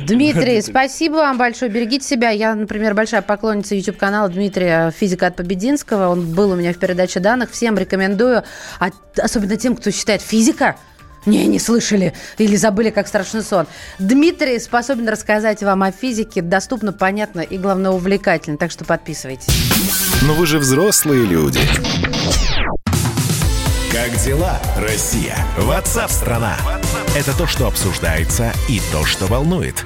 Дмитрий, 0.07 0.61
спасибо 0.61 1.15
вам 1.15 1.37
большое. 1.37 1.71
Берегите 1.71 2.05
себя. 2.05 2.29
Я, 2.29 2.55
например, 2.55 2.93
большая 2.93 3.21
поклонница 3.21 3.75
YouTube-канала 3.75 4.29
Дмитрия 4.29 4.91
Физика 4.91 5.27
от 5.27 5.35
Побединского. 5.35 6.09
Он 6.09 6.33
был 6.33 6.51
у 6.51 6.55
меня 6.55 6.73
в 6.73 6.77
передаче 6.77 7.19
данных. 7.19 7.51
Всем 7.51 7.77
рекомендую. 7.77 8.43
А, 8.79 8.89
особенно 9.21 9.57
тем, 9.57 9.75
кто 9.75 9.91
считает 9.91 10.21
физика 10.21 10.75
не, 11.25 11.45
не 11.47 11.59
слышали 11.59 12.13
или 12.37 12.55
забыли, 12.55 12.89
как 12.89 13.07
страшный 13.07 13.43
сон. 13.43 13.67
Дмитрий 13.99 14.59
способен 14.59 15.07
рассказать 15.07 15.63
вам 15.63 15.83
о 15.83 15.91
физике 15.91 16.41
доступно, 16.41 16.93
понятно 16.93 17.41
и, 17.41 17.57
главное, 17.57 17.91
увлекательно. 17.91 18.57
Так 18.57 18.71
что 18.71 18.85
подписывайтесь. 18.85 19.47
Но 20.23 20.33
вы 20.33 20.45
же 20.45 20.59
взрослые 20.59 21.25
люди. 21.25 21.59
Как 23.91 24.17
дела, 24.23 24.59
Россия? 24.77 25.37
Ватсап-страна! 25.57 26.57
Это 27.15 27.37
то, 27.37 27.45
что 27.45 27.67
обсуждается 27.67 28.51
и 28.67 28.81
то, 28.91 29.05
что 29.05 29.27
волнует. 29.27 29.85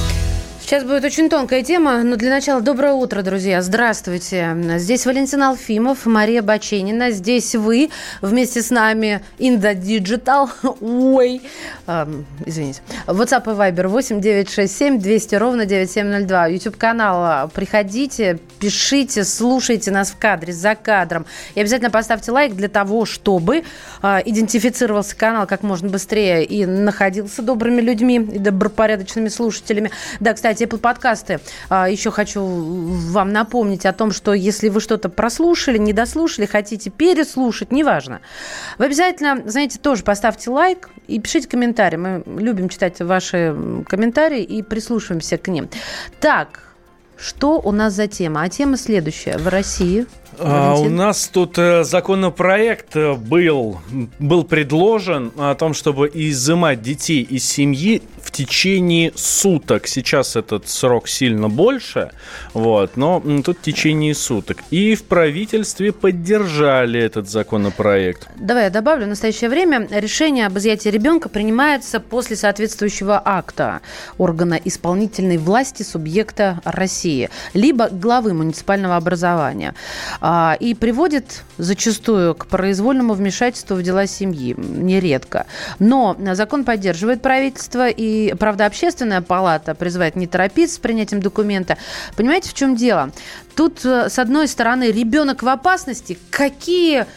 Сейчас 0.71 0.85
будет 0.85 1.03
очень 1.03 1.29
тонкая 1.29 1.63
тема, 1.63 2.01
но 2.01 2.15
для 2.15 2.29
начала 2.29 2.61
доброе 2.61 2.93
утро, 2.93 3.23
друзья. 3.23 3.61
Здравствуйте. 3.61 4.55
Здесь 4.77 5.05
Валентин 5.05 5.43
Алфимов, 5.43 6.05
Мария 6.05 6.41
Баченина. 6.41 7.11
Здесь 7.11 7.55
вы 7.55 7.89
вместе 8.21 8.61
с 8.61 8.69
нами 8.69 9.21
Инда 9.37 9.73
Digital. 9.73 10.49
Ой, 10.79 11.41
эм, 11.87 12.25
извините. 12.45 12.79
WhatsApp 13.05 13.51
и 13.51 13.57
Viber 13.57 13.87
8 13.87 14.21
967 14.21 14.97
200 15.01 15.35
ровно 15.35 15.65
9702. 15.65 16.47
YouTube 16.47 16.77
канал. 16.77 17.49
Приходите, 17.49 18.39
пишите, 18.57 19.25
слушайте 19.25 19.91
нас 19.91 20.11
в 20.11 20.17
кадре, 20.17 20.53
за 20.53 20.75
кадром. 20.75 21.25
И 21.53 21.59
обязательно 21.59 21.91
поставьте 21.91 22.31
лайк 22.31 22.55
для 22.55 22.69
того, 22.69 23.03
чтобы 23.03 23.65
э, 24.03 24.19
идентифицировался 24.23 25.17
канал 25.17 25.47
как 25.47 25.63
можно 25.63 25.89
быстрее 25.89 26.45
и 26.45 26.65
находился 26.65 27.41
добрыми 27.41 27.81
людьми 27.81 28.15
и 28.15 28.39
добропорядочными 28.39 29.27
слушателями. 29.27 29.91
Да, 30.21 30.33
кстати, 30.33 30.60
Apple 30.61 30.77
подкасты. 30.77 31.39
А, 31.69 31.89
еще 31.89 32.11
хочу 32.11 32.41
вам 32.43 33.31
напомнить 33.31 33.85
о 33.85 33.93
том, 33.93 34.11
что 34.11 34.33
если 34.33 34.69
вы 34.69 34.81
что-то 34.81 35.09
прослушали, 35.09 35.77
не 35.77 35.93
дослушали, 35.93 36.45
хотите 36.45 36.89
переслушать, 36.89 37.71
неважно. 37.71 38.21
Вы 38.77 38.85
обязательно, 38.85 39.41
знаете, 39.45 39.79
тоже 39.79 40.03
поставьте 40.03 40.49
лайк 40.49 40.89
и 41.07 41.19
пишите 41.19 41.47
комментарии. 41.47 41.97
Мы 41.97 42.23
любим 42.25 42.69
читать 42.69 42.99
ваши 43.01 43.55
комментарии 43.87 44.43
и 44.43 44.61
прислушиваемся 44.61 45.37
к 45.37 45.47
ним. 45.47 45.69
Так, 46.19 46.71
что 47.17 47.59
у 47.59 47.71
нас 47.71 47.93
за 47.93 48.07
тема? 48.07 48.41
А 48.41 48.49
тема 48.49 48.77
следующая. 48.77 49.37
В 49.37 49.47
России 49.47 50.07
а, 50.39 50.75
у 50.75 50.89
нас 50.89 51.27
тут 51.27 51.57
э, 51.57 51.83
законопроект 51.83 52.95
э, 52.95 53.13
был, 53.13 53.81
был 54.19 54.43
предложен 54.43 55.31
о 55.37 55.55
том, 55.55 55.73
чтобы 55.73 56.09
изымать 56.13 56.81
детей 56.81 57.21
из 57.21 57.45
семьи 57.45 58.01
в 58.21 58.31
течение 58.31 59.11
суток. 59.15 59.87
Сейчас 59.87 60.35
этот 60.35 60.69
срок 60.69 61.07
сильно 61.07 61.49
больше, 61.49 62.11
вот, 62.53 62.95
но 62.95 63.21
тут 63.43 63.57
в 63.57 63.61
течение 63.61 64.15
суток. 64.15 64.59
И 64.69 64.95
в 64.95 65.03
правительстве 65.03 65.91
поддержали 65.91 66.99
этот 66.99 67.29
законопроект. 67.29 68.27
Давай 68.37 68.65
я 68.65 68.69
добавлю. 68.69 69.05
В 69.05 69.09
настоящее 69.09 69.49
время 69.49 69.87
решение 69.91 70.47
об 70.47 70.57
изъятии 70.57 70.89
ребенка 70.89 71.29
принимается 71.29 71.99
после 71.99 72.35
соответствующего 72.35 73.21
акта 73.23 73.81
органа 74.17 74.59
исполнительной 74.63 75.37
власти 75.37 75.83
субъекта 75.83 76.61
России, 76.63 77.29
либо 77.53 77.89
главы 77.89 78.33
муниципального 78.33 78.95
образования. 78.95 79.75
А, 80.23 80.55
и 80.59 80.75
приводит 80.75 81.43
зачастую 81.57 82.35
к 82.35 82.45
произвольному 82.45 83.15
вмешательству 83.15 83.75
в 83.75 83.81
дела 83.81 84.05
семьи, 84.05 84.53
нередко. 84.55 85.47
Но 85.79 86.15
закон 86.33 86.63
поддерживает 86.63 87.23
правительство, 87.23 87.89
и, 87.89 88.35
правда, 88.35 88.67
общественная 88.67 89.21
палата 89.21 89.73
призывает 89.73 90.15
не 90.15 90.27
торопиться 90.27 90.75
с 90.75 90.79
принятием 90.79 91.23
документа. 91.23 91.77
Понимаете, 92.15 92.49
в 92.49 92.53
чем 92.53 92.75
дело? 92.75 93.11
Тут, 93.55 93.83
э, 93.83 94.09
с 94.09 94.19
одной 94.19 94.47
стороны, 94.47 94.91
ребенок 94.91 95.41
в 95.41 95.47
опасности. 95.47 96.19
Какие 96.29 97.07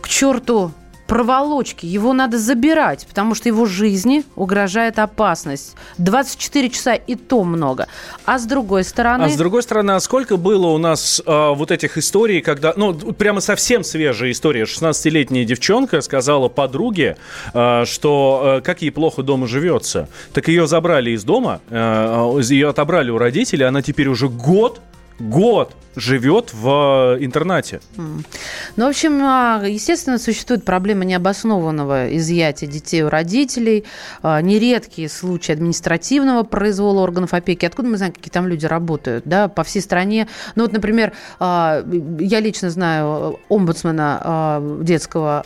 к 0.00 0.08
черту 0.08 0.72
проволочки. 1.10 1.86
Его 1.86 2.12
надо 2.12 2.38
забирать, 2.38 3.04
потому 3.08 3.34
что 3.34 3.48
его 3.48 3.66
жизни 3.66 4.22
угрожает 4.36 5.00
опасность. 5.00 5.74
24 5.98 6.70
часа 6.70 6.94
и 6.94 7.16
то 7.16 7.42
много. 7.42 7.88
А 8.24 8.38
с 8.38 8.44
другой 8.46 8.84
стороны... 8.84 9.24
А 9.24 9.28
с 9.28 9.36
другой 9.36 9.64
стороны, 9.64 9.90
а 9.90 10.00
сколько 10.00 10.36
было 10.36 10.68
у 10.68 10.78
нас 10.78 11.20
э, 11.26 11.54
вот 11.54 11.72
этих 11.72 11.98
историй, 11.98 12.40
когда... 12.40 12.74
Ну, 12.76 12.94
прямо 12.94 13.40
совсем 13.40 13.82
свежая 13.82 14.30
история. 14.30 14.62
16-летняя 14.62 15.44
девчонка 15.44 16.00
сказала 16.00 16.48
подруге, 16.48 17.16
э, 17.54 17.84
что 17.86 18.58
э, 18.58 18.60
как 18.60 18.82
ей 18.82 18.92
плохо 18.92 19.24
дома 19.24 19.48
живется. 19.48 20.08
Так 20.32 20.46
ее 20.46 20.68
забрали 20.68 21.10
из 21.10 21.24
дома, 21.24 21.60
э, 21.70 22.40
ее 22.50 22.68
отобрали 22.68 23.10
у 23.10 23.18
родителей, 23.18 23.66
она 23.66 23.82
теперь 23.82 24.06
уже 24.06 24.28
год 24.28 24.80
год 25.20 25.74
живет 25.96 26.52
в 26.52 27.16
э, 27.18 27.24
интернате. 27.24 27.80
Ну, 27.96 28.86
в 28.86 28.88
общем, 28.88 29.20
а, 29.22 29.62
естественно, 29.66 30.18
существует 30.18 30.64
проблема 30.64 31.04
необоснованного 31.04 32.16
изъятия 32.16 32.66
детей 32.66 33.02
у 33.02 33.08
родителей, 33.08 33.84
а, 34.22 34.40
нередкие 34.40 35.08
случаи 35.08 35.52
административного 35.52 36.44
произвола 36.44 37.00
органов 37.00 37.34
опеки. 37.34 37.66
Откуда 37.66 37.88
мы 37.88 37.96
знаем, 37.96 38.12
какие 38.12 38.30
там 38.30 38.46
люди 38.46 38.66
работают, 38.66 39.24
да, 39.26 39.48
по 39.48 39.64
всей 39.64 39.82
стране? 39.82 40.28
Ну, 40.54 40.62
вот, 40.62 40.72
например, 40.72 41.12
а, 41.38 41.84
я 42.18 42.40
лично 42.40 42.70
знаю 42.70 43.38
омбудсмена 43.48 44.60
детского 44.82 45.44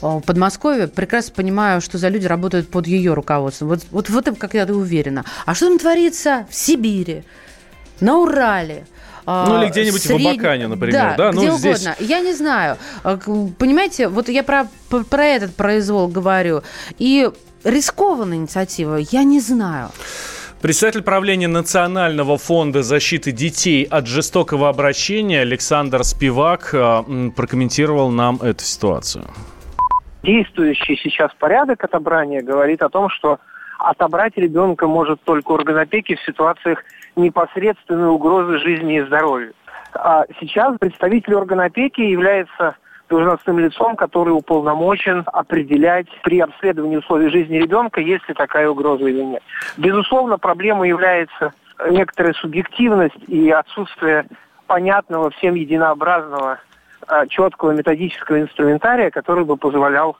Подмосковье, 0.00 0.88
прекрасно 0.88 1.32
понимаю, 1.34 1.80
что 1.80 1.96
за 1.96 2.08
люди 2.08 2.26
работают 2.26 2.68
под 2.68 2.86
ее 2.86 3.14
руководством. 3.14 3.68
Вот, 3.68 3.80
вот 3.90 4.10
в 4.10 4.18
этом, 4.18 4.34
как 4.34 4.52
я 4.52 4.66
уверена. 4.66 5.24
А 5.46 5.54
что 5.54 5.68
там 5.68 5.78
творится 5.78 6.46
в 6.50 6.54
Сибири, 6.54 7.24
на 8.00 8.18
Урале, 8.18 8.86
ну, 9.26 9.62
или 9.62 9.70
где-нибудь 9.70 10.02
сред... 10.02 10.20
в 10.20 10.26
Абакане, 10.26 10.68
например. 10.68 11.14
Да, 11.16 11.16
да? 11.16 11.30
где 11.30 11.48
ну, 11.48 11.54
угодно. 11.54 11.76
Здесь... 11.76 11.96
Я 12.00 12.20
не 12.20 12.32
знаю. 12.32 12.76
А, 13.02 13.16
понимаете, 13.16 14.08
вот 14.08 14.28
я 14.28 14.42
про, 14.42 14.66
про 14.88 15.24
этот 15.24 15.54
произвол 15.56 16.08
говорю. 16.08 16.62
И 16.98 17.30
рискованная 17.64 18.36
инициатива, 18.36 18.96
я 18.96 19.24
не 19.24 19.40
знаю. 19.40 19.90
Председатель 20.60 21.02
правления 21.02 21.48
Национального 21.48 22.38
фонда 22.38 22.82
защиты 22.82 23.32
детей 23.32 23.84
от 23.84 24.06
жестокого 24.06 24.70
обращения 24.70 25.42
Александр 25.42 26.04
Спивак 26.04 26.70
э, 26.72 27.30
прокомментировал 27.36 28.10
нам 28.10 28.36
эту 28.36 28.64
ситуацию. 28.64 29.26
Действующий 30.22 30.98
сейчас 31.02 31.30
порядок 31.38 31.84
отобрания 31.84 32.40
говорит 32.40 32.80
о 32.80 32.88
том, 32.88 33.10
что 33.10 33.40
отобрать 33.78 34.38
ребенка 34.38 34.86
может 34.86 35.22
только 35.22 35.52
орган 35.52 35.76
опеки 35.76 36.14
в 36.14 36.22
ситуациях 36.24 36.82
непосредственной 37.16 38.08
угрозы 38.08 38.58
жизни 38.58 38.98
и 38.98 39.04
здоровью. 39.04 39.54
А 39.94 40.24
сейчас 40.40 40.76
представитель 40.78 41.34
органа 41.34 41.64
опеки 41.64 42.00
является 42.00 42.76
должностным 43.08 43.58
лицом, 43.58 43.96
который 43.96 44.30
уполномочен 44.30 45.24
определять 45.26 46.08
при 46.22 46.40
обследовании 46.40 46.96
условий 46.96 47.28
жизни 47.28 47.56
ребенка, 47.58 48.00
есть 48.00 48.28
ли 48.28 48.34
такая 48.34 48.68
угроза 48.68 49.06
или 49.06 49.22
нет. 49.22 49.42
Безусловно, 49.76 50.38
проблемой 50.38 50.88
является 50.88 51.52
некоторая 51.90 52.32
субъективность 52.34 53.18
и 53.28 53.50
отсутствие 53.50 54.26
понятного, 54.66 55.30
всем 55.30 55.54
единообразного, 55.54 56.58
а, 57.06 57.26
четкого 57.26 57.72
методического 57.72 58.40
инструментария, 58.40 59.10
который 59.10 59.44
бы 59.44 59.56
позволял 59.56 60.16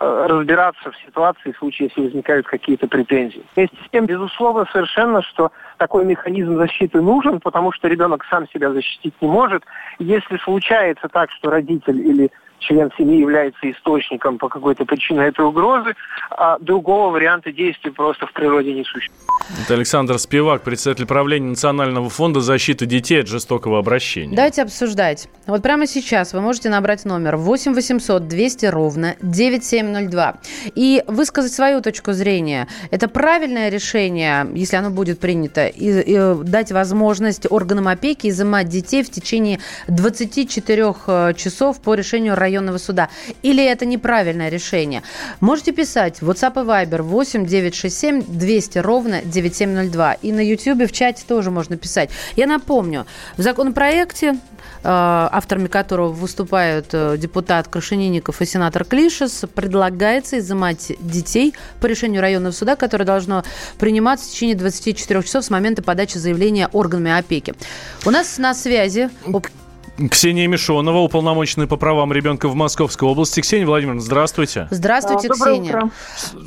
Э, 0.00 0.26
разбираться 0.28 0.90
в 0.90 0.96
ситуации, 0.98 1.50
в 1.50 1.56
случае, 1.56 1.88
если 1.88 2.02
возникают 2.02 2.46
какие-то 2.46 2.86
претензии. 2.86 3.42
Вместе 3.56 3.76
с 3.86 3.90
тем, 3.90 4.04
безусловно, 4.04 4.66
совершенно, 4.70 5.22
что 5.22 5.50
такой 5.78 6.04
механизм 6.04 6.56
защиты 6.56 7.00
нужен, 7.00 7.40
потому 7.40 7.72
что 7.72 7.88
ребенок 7.88 8.24
сам 8.28 8.46
себя 8.48 8.72
защитить 8.72 9.14
не 9.20 9.28
может. 9.28 9.64
Если 9.98 10.36
случается 10.38 11.08
так, 11.08 11.30
что 11.30 11.50
родитель 11.50 12.00
или 12.00 12.30
член 12.58 12.90
семьи 12.96 13.18
является 13.20 13.70
источником 13.70 14.38
по 14.38 14.48
какой-то 14.48 14.84
причине 14.84 15.26
этой 15.26 15.44
угрозы, 15.44 15.94
а 16.30 16.58
другого 16.58 17.12
варианта 17.12 17.52
действий 17.52 17.90
просто 17.90 18.26
в 18.26 18.32
природе 18.32 18.72
не 18.72 18.84
существует. 18.84 19.28
Это 19.64 19.74
Александр 19.74 20.18
Спивак, 20.18 20.62
председатель 20.62 21.06
правления 21.06 21.48
Национального 21.48 22.10
фонда 22.10 22.40
защиты 22.40 22.86
детей 22.86 23.20
от 23.20 23.28
жестокого 23.28 23.78
обращения. 23.78 24.36
Давайте 24.36 24.62
обсуждать. 24.62 25.28
Вот 25.46 25.62
прямо 25.62 25.86
сейчас 25.86 26.32
вы 26.32 26.40
можете 26.40 26.68
набрать 26.68 27.04
номер 27.04 27.36
8 27.36 27.74
800 27.74 28.28
200 28.28 28.66
ровно 28.66 29.16
9702 29.22 30.36
и 30.74 31.02
высказать 31.06 31.52
свою 31.52 31.80
точку 31.80 32.12
зрения. 32.12 32.68
Это 32.90 33.08
правильное 33.08 33.70
решение, 33.70 34.46
если 34.54 34.76
оно 34.76 34.90
будет 34.90 35.18
принято, 35.20 35.66
и, 35.66 36.00
и 36.00 36.34
дать 36.44 36.72
возможность 36.72 37.50
органам 37.50 37.88
опеки 37.88 38.28
изымать 38.28 38.68
детей 38.68 39.02
в 39.02 39.10
течение 39.10 39.60
24 39.88 40.94
э, 41.06 41.34
часов 41.34 41.80
по 41.80 41.94
решению 41.94 42.36
районного 42.48 42.78
суда. 42.78 43.08
Или 43.42 43.64
это 43.64 43.84
неправильное 43.86 44.48
решение. 44.48 45.02
Можете 45.40 45.72
писать 45.72 46.22
в 46.22 46.30
WhatsApp 46.30 46.62
и 46.62 46.66
Viber 46.66 47.02
8 47.02 47.46
967 47.46 48.22
200 48.26 48.78
ровно 48.78 49.22
9702. 49.22 50.14
И 50.14 50.32
на 50.32 50.40
YouTube 50.40 50.88
в 50.88 50.92
чате 50.92 51.24
тоже 51.28 51.50
можно 51.50 51.76
писать. 51.76 52.10
Я 52.36 52.46
напомню, 52.46 53.06
в 53.36 53.42
законопроекте 53.42 54.28
э, 54.28 54.36
авторами 54.82 55.68
которого 55.68 56.08
выступают 56.08 56.86
э, 56.92 57.16
депутат 57.18 57.68
Крашенинников 57.68 58.40
и 58.40 58.46
сенатор 58.46 58.84
Клишес, 58.84 59.44
предлагается 59.54 60.38
изымать 60.38 60.92
детей 61.00 61.54
по 61.80 61.86
решению 61.86 62.22
районного 62.22 62.52
суда, 62.52 62.76
которое 62.76 63.04
должно 63.04 63.44
приниматься 63.78 64.26
в 64.26 64.30
течение 64.30 64.56
24 64.56 65.22
часов 65.22 65.44
с 65.44 65.50
момента 65.50 65.82
подачи 65.82 66.16
заявления 66.16 66.68
органами 66.72 67.10
опеки. 67.10 67.54
У 68.06 68.10
нас 68.10 68.38
на 68.38 68.54
связи 68.54 69.10
Ксения 70.10 70.46
Мишонова, 70.46 70.98
уполномоченная 70.98 71.66
по 71.66 71.76
правам 71.76 72.12
ребенка 72.12 72.48
в 72.48 72.54
Московской 72.54 73.08
области. 73.08 73.40
Ксения 73.40 73.66
Владимировна, 73.66 74.00
здравствуйте. 74.00 74.68
Здравствуйте, 74.70 75.28
Доброе 75.28 75.54
Ксения. 75.54 75.76
Утро. 75.76 75.90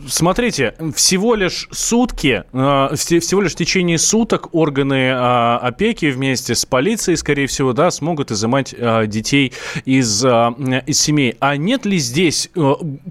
Смотрите, 0.08 0.74
всего 0.96 1.36
лишь 1.36 1.68
сутки, 1.72 2.46
э, 2.54 2.96
всего 2.96 3.42
лишь 3.42 3.52
в 3.52 3.56
течение 3.56 3.98
суток 3.98 4.54
органы 4.54 5.10
э, 5.10 5.58
опеки 5.58 6.06
вместе 6.06 6.56
с 6.56 6.66
полицией, 6.66 7.18
скорее 7.18 7.48
всего, 7.48 7.74
да, 7.74 7.92
смогут 7.92 8.32
изымать 8.32 8.74
э, 8.78 9.06
детей 9.08 9.52
из, 9.84 10.24
из 10.24 11.02
семей. 11.02 11.36
А 11.40 11.58
нет 11.58 11.86
ли 11.86 11.98
здесь 11.98 12.50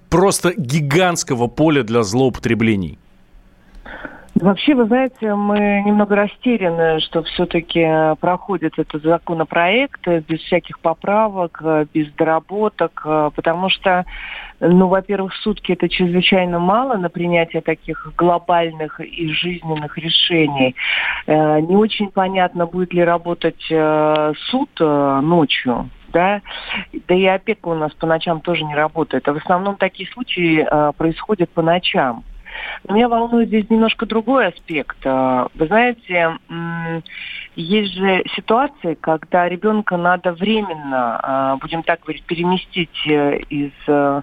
просто 0.08 0.54
гигантского 0.56 1.48
поля 1.48 1.82
для 1.82 2.02
злоупотреблений? 2.02 2.98
Вообще, 4.36 4.74
вы 4.74 4.84
знаете, 4.84 5.34
мы 5.34 5.82
немного 5.84 6.14
растеряны, 6.14 7.00
что 7.00 7.22
все-таки 7.24 7.84
проходит 8.20 8.78
этот 8.78 9.02
законопроект 9.02 10.06
без 10.06 10.40
всяких 10.40 10.78
поправок, 10.78 11.60
без 11.92 12.10
доработок, 12.12 13.02
потому 13.34 13.68
что, 13.68 14.04
ну, 14.60 14.86
во-первых, 14.86 15.34
сутки 15.34 15.72
это 15.72 15.88
чрезвычайно 15.88 16.60
мало 16.60 16.96
на 16.96 17.10
принятие 17.10 17.60
таких 17.60 18.12
глобальных 18.16 19.00
и 19.00 19.32
жизненных 19.32 19.98
решений. 19.98 20.76
Э, 21.26 21.60
не 21.60 21.76
очень 21.76 22.10
понятно, 22.10 22.66
будет 22.66 22.92
ли 22.94 23.02
работать 23.02 23.66
э, 23.68 24.32
суд 24.50 24.70
э, 24.80 25.20
ночью, 25.22 25.90
да, 26.12 26.40
да 27.08 27.14
и 27.14 27.24
опека 27.26 27.68
у 27.68 27.74
нас 27.74 27.92
по 27.94 28.06
ночам 28.06 28.40
тоже 28.40 28.64
не 28.64 28.74
работает. 28.74 29.26
А 29.28 29.32
в 29.32 29.38
основном 29.38 29.76
такие 29.76 30.08
случаи 30.10 30.66
происходят 30.96 31.50
по 31.50 31.62
ночам. 31.62 32.24
Но 32.86 32.94
меня 32.94 33.08
волнует 33.08 33.48
здесь 33.48 33.68
немножко 33.70 34.06
другой 34.06 34.48
аспект. 34.48 34.98
А, 35.04 35.48
вы 35.54 35.66
знаете, 35.66 36.38
есть 37.56 37.94
же 37.94 38.24
ситуации, 38.36 38.94
когда 38.94 39.48
ребенка 39.48 39.96
надо 39.96 40.32
временно, 40.32 41.20
а, 41.22 41.56
будем 41.56 41.82
так 41.82 42.00
говорить, 42.00 42.24
переместить 42.24 43.06
э, 43.06 43.38
из 43.48 43.72
э, 43.86 44.22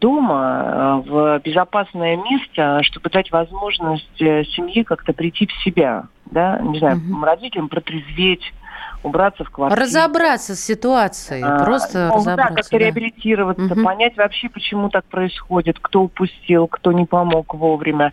дома 0.00 1.02
в 1.06 1.40
безопасное 1.44 2.16
место, 2.16 2.82
чтобы 2.82 3.10
дать 3.10 3.30
возможность 3.30 4.20
э, 4.20 4.44
семье 4.44 4.84
как-то 4.84 5.12
прийти 5.12 5.46
в 5.46 5.52
себя, 5.62 6.04
да, 6.26 6.58
не 6.60 6.78
знаю, 6.78 6.96
угу. 6.96 7.24
родителям 7.24 7.68
протрезветь, 7.68 8.52
убраться 9.02 9.44
в 9.44 9.50
квартире. 9.50 9.82
Разобраться 9.82 10.54
с 10.54 10.60
ситуацией, 10.60 11.42
а, 11.42 11.64
просто 11.64 12.08
ну, 12.08 12.16
разобраться. 12.16 12.54
Да, 12.54 12.56
как-то 12.56 12.70
да. 12.72 12.78
реабилитироваться, 12.78 13.74
угу. 13.74 13.84
понять 13.84 14.16
вообще, 14.16 14.48
почему 14.48 14.88
так 14.88 15.04
происходит, 15.04 15.78
кто 15.80 16.02
упустил, 16.02 16.66
кто 16.66 16.92
не 16.92 17.06
помог 17.06 17.54
вовремя. 17.54 18.12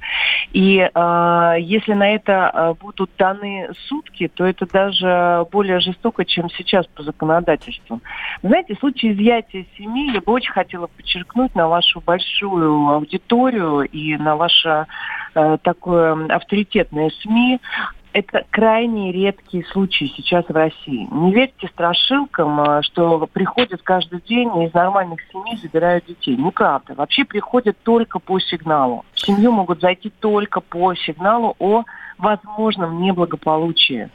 И 0.53 0.77
э, 0.79 1.55
если 1.59 1.93
на 1.93 2.13
это 2.13 2.51
э, 2.53 2.73
будут 2.79 3.11
даны 3.17 3.69
сутки, 3.87 4.27
то 4.33 4.45
это 4.45 4.65
даже 4.65 5.45
более 5.51 5.79
жестоко, 5.79 6.25
чем 6.25 6.49
сейчас 6.49 6.85
по 6.87 7.03
законодательству. 7.03 8.01
Знаете, 8.43 8.75
в 8.75 8.79
случае 8.79 9.13
изъятия 9.13 9.65
семьи 9.77 10.13
я 10.13 10.21
бы 10.21 10.31
очень 10.31 10.51
хотела 10.51 10.87
подчеркнуть 10.87 11.55
на 11.55 11.67
вашу 11.67 12.01
большую 12.01 12.89
аудиторию 12.89 13.81
и 13.81 14.15
на 14.17 14.35
ваше 14.35 14.85
э, 15.33 15.57
такое 15.63 16.27
авторитетное 16.27 17.09
СМИ 17.21 17.59
это 18.15 18.45
крайне 18.49 19.11
редкие 19.11 19.65
случаи 19.65 20.09
сейчас 20.15 20.45
в 20.47 20.53
России. 20.53 21.05
Не 21.11 21.33
верьте 21.33 21.67
страшилкам, 21.67 22.61
а, 22.61 22.81
что 22.81 23.27
приходят 23.27 23.81
каждый 23.83 24.21
день 24.21 24.49
и 24.57 24.67
из 24.67 24.73
нормальных 24.73 25.19
семей 25.33 25.57
забирают 25.57 26.05
детей. 26.05 26.37
Неправда. 26.37 26.93
Вообще 26.93 27.25
приходят 27.25 27.77
только 27.83 28.19
по 28.19 28.39
сигналу. 28.39 29.03
В 29.11 29.19
семью 29.19 29.51
могут 29.51 29.81
зайти 29.81 30.09
только 30.09 30.61
по 30.61 30.95
сигналу 30.95 31.57
о 31.59 31.83
возможном 32.17 33.01
неблагополучии. 33.01 34.09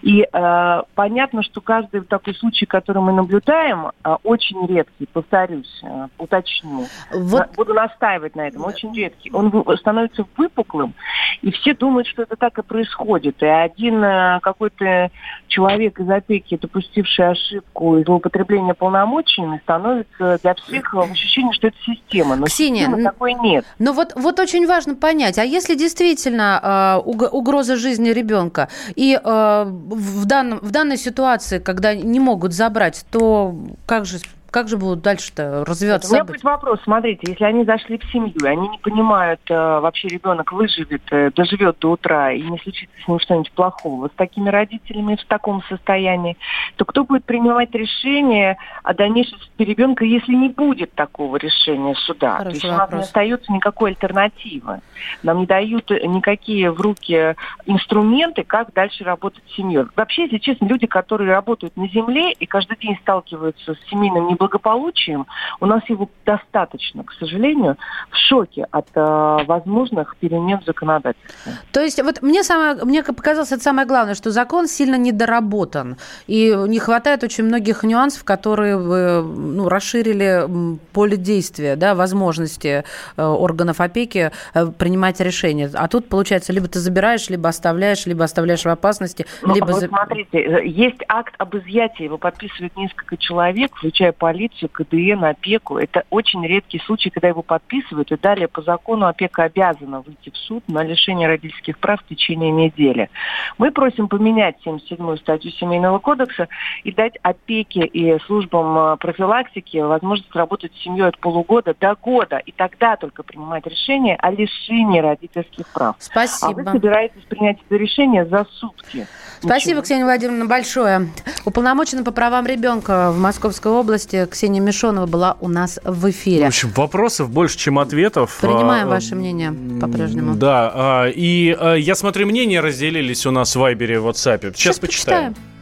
И 0.00 0.26
э, 0.30 0.82
понятно, 0.94 1.42
что 1.42 1.60
каждый 1.60 2.02
такой 2.02 2.34
случай, 2.34 2.66
который 2.66 3.02
мы 3.02 3.12
наблюдаем, 3.12 3.88
э, 4.04 4.16
очень 4.22 4.66
редкий, 4.66 5.06
повторюсь, 5.12 5.80
э, 5.82 6.08
уточню. 6.18 6.86
Вот... 7.12 7.40
На, 7.40 7.48
буду 7.56 7.74
настаивать 7.74 8.34
на 8.34 8.48
этом, 8.48 8.64
очень 8.64 8.94
редкий. 8.94 9.30
Он 9.32 9.64
становится 9.78 10.24
выпуклым, 10.36 10.94
и 11.42 11.50
все 11.50 11.74
думают, 11.74 12.06
что 12.06 12.22
это 12.22 12.36
так 12.36 12.58
и 12.58 12.62
происходит. 12.62 13.42
И 13.42 13.46
один 13.46 14.02
э, 14.02 14.40
какой-то 14.40 15.10
человек 15.48 16.00
из 16.00 16.08
опеки, 16.08 16.56
допустивший 16.56 17.30
ошибку 17.30 17.98
и 17.98 18.04
злоупотребление 18.04 18.74
полномочиями, 18.74 19.60
становится 19.62 20.38
для 20.42 20.54
всех 20.54 20.94
ощущение, 20.94 21.52
что 21.52 21.68
это 21.68 21.76
система. 21.84 22.36
Но 22.36 22.46
Ксения, 22.46 22.86
системы 22.86 23.02
такой 23.02 23.34
нет. 23.34 23.64
Но 23.78 23.92
вот, 23.92 24.12
вот 24.14 24.38
очень 24.40 24.66
важно 24.66 24.94
понять, 24.94 25.38
а 25.38 25.44
если 25.44 25.74
действительно 25.74 27.00
э, 27.02 27.08
угроза 27.42 27.76
жизни 27.76 28.10
ребенка, 28.10 28.68
и 28.96 29.20
э, 29.22 29.64
в, 29.66 30.24
данном, 30.24 30.58
в 30.60 30.70
данной 30.70 30.96
ситуации, 30.96 31.58
когда 31.58 31.94
не 31.94 32.20
могут 32.20 32.52
забрать, 32.52 33.04
то 33.10 33.54
как 33.86 34.06
же 34.06 34.18
как 34.52 34.68
же 34.68 34.76
будут 34.76 35.00
дальше-то 35.00 35.64
развиваться 35.66 36.08
события? 36.08 36.22
У 36.22 36.24
меня 36.24 36.34
будет 36.34 36.44
вопрос. 36.44 36.80
Смотрите, 36.84 37.30
если 37.30 37.44
они 37.44 37.64
зашли 37.64 37.98
в 37.98 38.04
семью, 38.12 38.34
они 38.44 38.68
не 38.68 38.78
понимают, 38.78 39.40
э, 39.48 39.54
вообще 39.54 40.08
ребенок 40.08 40.52
выживет, 40.52 41.02
э, 41.10 41.30
доживет 41.34 41.78
до 41.78 41.92
утра 41.92 42.32
и 42.32 42.42
не 42.42 42.58
случится 42.58 42.94
с 43.02 43.08
ним 43.08 43.18
что-нибудь 43.18 43.50
плохого, 43.52 44.08
с 44.08 44.12
такими 44.14 44.50
родителями 44.50 45.16
в 45.16 45.24
таком 45.26 45.62
состоянии, 45.64 46.36
то 46.76 46.84
кто 46.84 47.04
будет 47.04 47.24
принимать 47.24 47.74
решение 47.74 48.58
о 48.82 48.92
дальнейшем 48.92 49.38
ребенка, 49.58 50.04
если 50.04 50.34
не 50.34 50.50
будет 50.50 50.92
такого 50.94 51.36
решения 51.36 51.94
суда? 51.94 52.36
Хороший 52.36 52.60
то 52.60 52.66
есть 52.66 52.78
вопрос. 52.78 52.88
у 52.88 52.92
нас 52.92 52.92
не 52.92 53.04
остается 53.04 53.52
никакой 53.52 53.90
альтернативы. 53.92 54.80
Нам 55.22 55.38
не 55.38 55.46
дают 55.46 55.88
никакие 55.90 56.70
в 56.70 56.80
руки 56.80 57.34
инструменты, 57.64 58.44
как 58.44 58.74
дальше 58.74 59.02
работать 59.02 59.42
с 59.48 59.56
семьей. 59.56 59.86
Вообще, 59.96 60.24
если 60.24 60.38
честно, 60.38 60.66
люди, 60.66 60.86
которые 60.86 61.32
работают 61.32 61.74
на 61.78 61.88
земле 61.88 62.32
и 62.32 62.44
каждый 62.44 62.76
день 62.76 62.98
сталкиваются 63.00 63.74
с 63.74 63.90
семейным 63.90 64.28
благополучием, 64.42 65.26
у 65.60 65.66
нас 65.66 65.82
его 65.88 66.08
достаточно, 66.26 67.04
к 67.04 67.12
сожалению, 67.12 67.76
в 68.10 68.16
шоке 68.28 68.66
от 68.70 68.88
э, 68.94 69.44
возможных 69.46 70.16
перемен 70.16 70.58
в 70.60 70.64
законодательстве. 70.64 71.52
То 71.72 71.80
есть 71.80 72.02
вот 72.02 72.22
мне, 72.22 72.42
самое, 72.42 72.84
мне 72.84 73.04
показалось 73.04 73.52
это 73.52 73.62
самое 73.62 73.86
главное, 73.86 74.14
что 74.14 74.30
закон 74.30 74.66
сильно 74.66 74.96
недоработан, 74.96 75.96
и 76.26 76.54
не 76.66 76.80
хватает 76.80 77.22
очень 77.22 77.44
многих 77.44 77.84
нюансов, 77.84 78.24
которые 78.24 78.76
ну, 78.76 79.68
расширили 79.68 80.46
поле 80.92 81.16
действия, 81.16 81.76
да, 81.76 81.94
возможности 81.94 82.84
э, 83.16 83.22
органов 83.22 83.80
опеки 83.80 84.32
э, 84.54 84.66
принимать 84.66 85.20
решения. 85.20 85.70
А 85.74 85.86
тут, 85.86 86.08
получается, 86.08 86.52
либо 86.52 86.66
ты 86.66 86.80
забираешь, 86.80 87.30
либо 87.30 87.48
оставляешь, 87.48 88.06
либо 88.06 88.24
оставляешь 88.24 88.64
в 88.64 88.68
опасности, 88.68 89.26
Но, 89.42 89.54
либо... 89.54 89.66
Вот 89.66 89.84
смотрите, 89.84 90.38
э, 90.38 90.66
есть 90.66 91.00
акт 91.08 91.34
об 91.38 91.56
изъятии, 91.56 92.04
его 92.04 92.18
подписывает 92.18 92.76
несколько 92.76 93.16
человек, 93.16 93.74
включая 93.76 94.12
полицию, 94.32 94.70
КДН, 94.70 95.24
опеку. 95.24 95.76
Это 95.76 96.04
очень 96.08 96.46
редкий 96.46 96.78
случай, 96.86 97.10
когда 97.10 97.28
его 97.28 97.42
подписывают, 97.42 98.10
и 98.12 98.16
далее 98.16 98.48
по 98.48 98.62
закону 98.62 99.06
опека 99.06 99.42
обязана 99.42 100.00
выйти 100.00 100.30
в 100.30 100.36
суд 100.38 100.64
на 100.68 100.82
лишение 100.82 101.28
родительских 101.28 101.78
прав 101.78 102.00
в 102.00 102.08
течение 102.08 102.50
недели. 102.50 103.10
Мы 103.58 103.70
просим 103.70 104.08
поменять 104.08 104.56
77-ю 104.64 105.18
статью 105.18 105.50
Семейного 105.50 105.98
кодекса 105.98 106.48
и 106.82 106.92
дать 106.92 107.18
опеке 107.22 107.84
и 107.84 108.18
службам 108.20 108.96
профилактики 108.96 109.76
возможность 109.76 110.34
работать 110.34 110.72
с 110.74 110.82
семьей 110.82 111.08
от 111.08 111.18
полугода 111.18 111.74
до 111.78 111.94
года, 111.94 112.38
и 112.38 112.52
тогда 112.52 112.96
только 112.96 113.22
принимать 113.22 113.66
решение 113.66 114.16
о 114.16 114.30
лишении 114.30 115.00
родительских 115.00 115.68
прав. 115.74 115.96
Спасибо. 115.98 116.52
А 116.52 116.54
вы 116.54 116.64
собираетесь 116.72 117.22
принять 117.28 117.58
это 117.66 117.76
решение 117.76 118.24
за 118.24 118.46
сутки. 118.52 119.06
Спасибо, 119.40 119.72
Ничего. 119.72 119.82
Ксения 119.82 120.04
Владимировна, 120.04 120.46
большое. 120.46 121.10
Уполномоченная 121.44 122.04
по 122.04 122.12
правам 122.12 122.46
ребенка 122.46 123.10
в 123.10 123.18
Московской 123.18 123.72
области 123.72 124.21
Ксения 124.26 124.60
Мишонова 124.60 125.06
была 125.06 125.36
у 125.40 125.48
нас 125.48 125.78
в 125.84 126.10
эфире. 126.10 126.44
В 126.44 126.48
общем, 126.48 126.70
вопросов 126.74 127.30
больше, 127.30 127.58
чем 127.58 127.78
ответов. 127.78 128.38
Принимаем 128.40 128.88
а, 128.88 128.90
ваше 128.90 129.14
мнение 129.14 129.54
по-прежнему. 129.80 130.34
Да, 130.34 130.72
а, 130.74 131.08
и 131.08 131.56
а, 131.58 131.74
я 131.74 131.94
смотрю, 131.94 132.26
мнения 132.26 132.60
разделились 132.60 133.26
у 133.26 133.30
нас 133.30 133.54
в 133.56 133.60
Вайбере 133.60 133.96
и 133.96 133.98
WhatsApp. 133.98 134.40
Сейчас, 134.40 134.56
Сейчас 134.56 134.78
почитаем. 134.78 135.34
почитаем. 135.34 135.52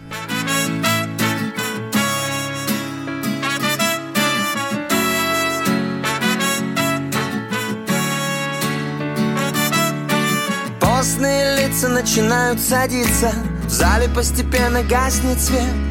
лица 11.71 11.89
начинают 11.89 12.61
садиться 12.61 13.33
В 13.65 13.71
зале 13.71 14.09
постепенно 14.09 14.83
гаснет 14.83 15.41
свет 15.41 15.90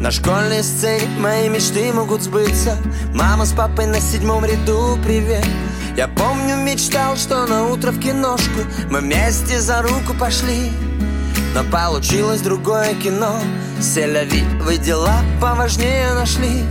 На 0.00 0.12
школьной 0.12 0.62
сцене 0.62 1.08
мои 1.18 1.48
мечты 1.48 1.92
могут 1.92 2.22
сбыться. 2.22 2.78
Мама 3.14 3.44
с 3.44 3.52
папой 3.52 3.86
на 3.86 4.00
седьмом 4.00 4.44
ряду, 4.44 4.96
привет. 5.04 5.44
Я 5.96 6.06
помню, 6.06 6.54
мечтал, 6.56 7.16
что 7.16 7.44
на 7.46 7.66
утро 7.66 7.90
в 7.90 7.98
киношку 7.98 8.60
Мы 8.90 9.00
вместе 9.00 9.60
за 9.60 9.82
руку 9.82 10.14
пошли. 10.18 10.70
Но 11.52 11.64
получилось 11.64 12.42
другое 12.42 12.94
кино. 12.94 13.40
Селяви, 13.80 14.44
вы 14.62 14.76
дела 14.76 15.20
поважнее 15.40 16.12
нашли. 16.14 16.62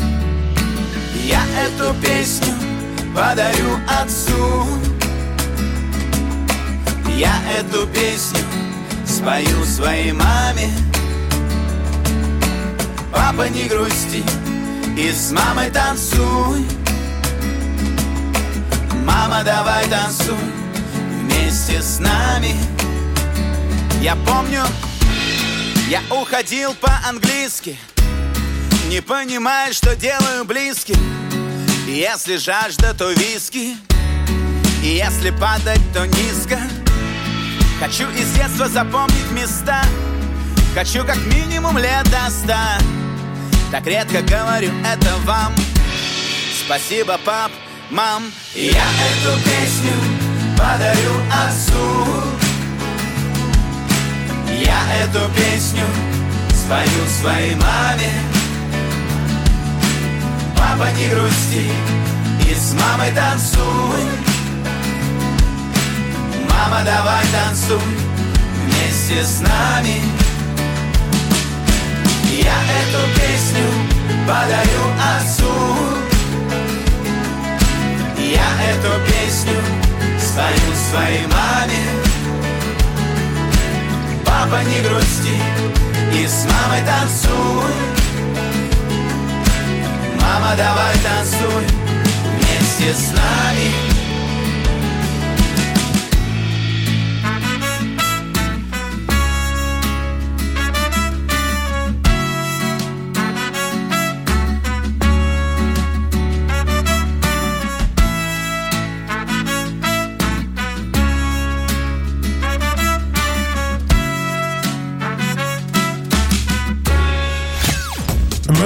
Я 1.26 1.42
эту 1.66 1.94
песню 1.96 2.54
подарю 3.14 3.76
отцу. 4.02 4.66
Я 7.18 7.36
эту 7.60 7.86
песню 7.88 8.40
спою 9.06 9.66
своей 9.66 10.14
маме 10.14 10.70
Папа, 13.30 13.50
не 13.50 13.66
грусти 13.66 14.24
и 14.98 15.12
с 15.12 15.34
мамой 15.34 15.70
танцуй. 15.70 16.66
Мама, 19.06 19.44
давай 19.44 19.86
танцуй 19.90 20.38
вместе 21.24 21.82
с 21.82 22.00
нами. 22.00 22.56
Я 24.02 24.16
помню, 24.16 24.64
я 25.90 26.02
уходил 26.10 26.74
по-английски 26.76 27.78
Не 28.90 29.02
понимая, 29.02 29.74
что 29.74 29.94
делаю 29.98 30.46
близким. 30.46 30.96
Если 31.86 32.38
жажда, 32.38 32.94
то 32.94 33.12
виски 33.12 33.76
И 34.82 34.88
если 34.88 35.32
падать, 35.32 35.82
то 35.94 36.08
низко. 36.08 36.60
Хочу 37.82 38.10
из 38.12 38.32
детства 38.36 38.70
запомнить 38.70 39.32
места 39.32 39.84
Хочу 40.74 41.06
как 41.06 41.18
минимум 41.26 41.78
лет 41.78 42.06
до 42.06 42.32
ста 42.32 42.78
Так 43.72 43.86
редко 43.86 44.22
говорю 44.22 44.72
это 44.86 45.18
вам. 45.26 45.54
Спасибо, 46.66 47.18
пап, 47.26 47.52
мам. 47.90 48.32
Я 48.56 48.70
эту 48.70 49.38
песню 49.44 49.92
подарю 50.58 51.14
отцу. 51.32 52.38
Я 54.58 54.82
эту 55.04 55.20
песню 55.36 55.84
спою 56.50 57.08
своей 57.20 57.56
маме. 57.56 58.12
Папа, 60.56 60.88
не 60.98 61.10
грусти 61.10 61.70
и 62.50 62.56
с 62.56 62.74
мамой 62.74 63.12
танцуй. 63.12 64.04
Мама, 66.50 66.84
давай 66.86 67.26
танцуй 67.34 67.82
вместе 68.66 69.24
с 69.24 69.42
нами 69.42 70.27
Я 72.38 72.54
эту 72.54 73.20
песню 73.20 73.66
подарю 74.28 74.84
отцу. 75.16 75.52
Я 78.16 78.50
эту 78.70 78.92
песню 79.10 79.60
спою 80.20 80.72
своей 80.92 81.26
маме. 81.26 81.84
Папа, 84.24 84.62
не 84.66 84.88
грусти 84.88 85.42
и 86.14 86.28
с 86.28 86.46
мамой 86.46 86.82
танцуй. 86.86 87.74
Мама, 90.22 90.56
давай 90.56 90.96
танцуй 91.00 91.66
вместе 92.36 92.94
с 92.94 93.14
нами 93.14 93.87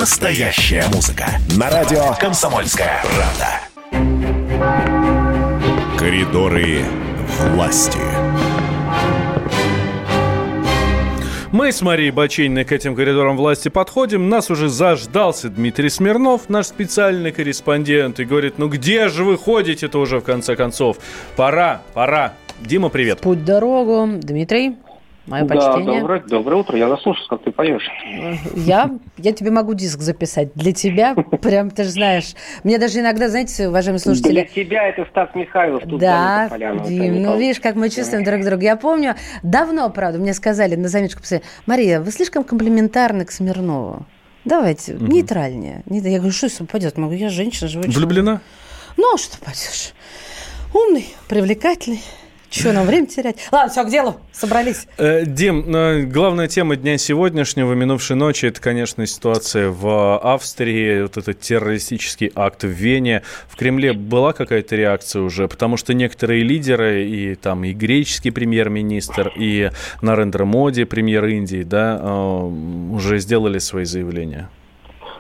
Настоящая 0.02 0.84
музыка. 0.92 1.26
На 1.60 1.70
радио 1.70 2.16
«Комсомольская 2.20 3.04
правда». 3.04 3.60
Коридоры 5.96 6.80
власти. 7.54 8.00
Мы 11.52 11.72
с 11.72 11.84
Марией 11.84 12.10
Бачениной 12.10 12.66
к 12.66 12.72
этим 12.72 12.96
коридорам 12.96 13.38
власти 13.38 13.70
подходим. 13.70 14.28
Нас 14.28 14.50
уже 14.50 14.70
заждался 14.70 15.50
Дмитрий 15.50 15.90
Смирнов, 15.90 16.50
наш 16.50 16.66
специальный 16.66 17.32
корреспондент, 17.32 18.20
и 18.20 18.26
говорит, 18.26 18.58
ну 18.58 18.70
где 18.70 19.08
же 19.08 19.24
вы 19.24 19.38
ходите-то 19.38 20.00
уже 20.00 20.18
в 20.20 20.24
конце 20.24 20.56
концов? 20.56 20.98
Пора, 21.36 21.84
пора. 21.94 22.34
Дима, 22.60 22.90
привет. 22.90 23.20
Путь 23.20 23.46
дорогу. 23.46 24.18
Дмитрий. 24.20 24.78
Мое 25.32 25.46
да, 25.46 25.56
почтение. 25.56 26.02
Доброе, 26.02 26.20
доброе 26.20 26.56
утро. 26.58 26.78
Я 26.78 26.90
заслушался, 26.90 27.30
как 27.30 27.44
ты 27.44 27.52
поешь. 27.52 27.88
Я, 28.54 28.92
я 29.18 29.32
тебе 29.32 29.50
могу 29.50 29.74
диск 29.74 30.02
записать. 30.02 30.54
Для 30.56 30.74
тебя, 30.74 31.16
прям 31.42 31.70
ты 31.70 31.86
же 31.86 31.90
знаешь. 31.90 32.34
Мне 32.66 32.78
даже 32.78 33.00
иногда, 33.00 33.30
знаете, 33.30 33.70
уважаемые 33.70 34.00
слушатели... 34.00 34.32
Для 34.32 34.46
тебя 34.46 34.90
это 34.90 35.06
Стас 35.10 35.30
Михайлов. 35.34 35.84
Тут 35.84 36.02
да, 36.02 36.50
Дим, 36.86 37.24
ну 37.24 37.38
видишь, 37.38 37.62
как 37.62 37.76
мы 37.76 37.90
чувствуем 37.90 38.26
друг 38.26 38.44
друга. 38.44 38.62
Я 38.62 38.76
помню, 38.76 39.16
давно, 39.42 39.90
правда, 39.90 40.20
мне 40.20 40.34
сказали 40.34 40.76
на 40.76 40.90
заметку, 40.90 41.22
Мария, 41.66 42.02
вы 42.02 42.12
слишком 42.12 42.44
комплиментарны 42.44 43.24
к 43.24 43.32
Смирнову. 43.32 44.06
Давайте, 44.44 44.96
угу. 44.96 45.06
нейтральнее. 45.06 45.84
Я 45.86 46.18
говорю, 46.18 46.34
что 46.34 46.48
если 46.48 46.66
пойдет? 46.66 46.98
Могу, 46.98 47.14
я 47.14 47.30
женщина, 47.30 47.70
живой 47.70 47.88
Влюблена? 47.88 48.42
Ну, 48.98 49.14
а 49.14 49.18
что 49.18 49.38
пойдешь? 49.40 49.94
Умный, 50.74 51.08
привлекательный. 51.30 52.02
Что 52.52 52.74
нам 52.74 52.86
время 52.86 53.08
терять? 53.08 53.38
Ладно, 53.50 53.72
все, 53.72 53.84
к 53.86 53.90
делу. 53.90 54.18
Собрались. 54.34 54.86
Э, 54.98 55.26
Дим, 55.26 55.74
э, 55.74 56.02
главная 56.02 56.50
тема 56.50 56.76
дня 56.76 56.98
сегодняшнего, 56.98 57.74
минувшей 57.74 58.18
ночи, 58.18 58.46
это, 58.46 58.60
конечно, 58.62 59.06
ситуация 59.06 59.70
в 59.70 60.18
Австрии, 60.18 61.04
вот 61.04 61.16
этот 61.16 61.40
террористический 61.40 62.30
акт 62.36 62.64
в 62.64 62.68
Вене. 62.68 63.24
В 63.48 63.56
Кремле 63.56 63.94
была 63.94 64.34
какая-то 64.34 64.76
реакция 64.76 65.22
уже? 65.22 65.48
Потому 65.48 65.78
что 65.78 65.94
некоторые 65.94 66.44
лидеры, 66.44 67.06
и 67.06 67.36
там 67.36 67.64
и 67.64 67.72
греческий 67.72 68.32
премьер-министр, 68.32 69.32
и 69.38 69.70
Нарендра 70.02 70.44
Моди, 70.44 70.84
премьер 70.84 71.24
Индии, 71.26 71.64
да, 71.64 71.98
э, 72.02 72.94
уже 72.94 73.20
сделали 73.20 73.60
свои 73.60 73.86
заявления. 73.86 74.50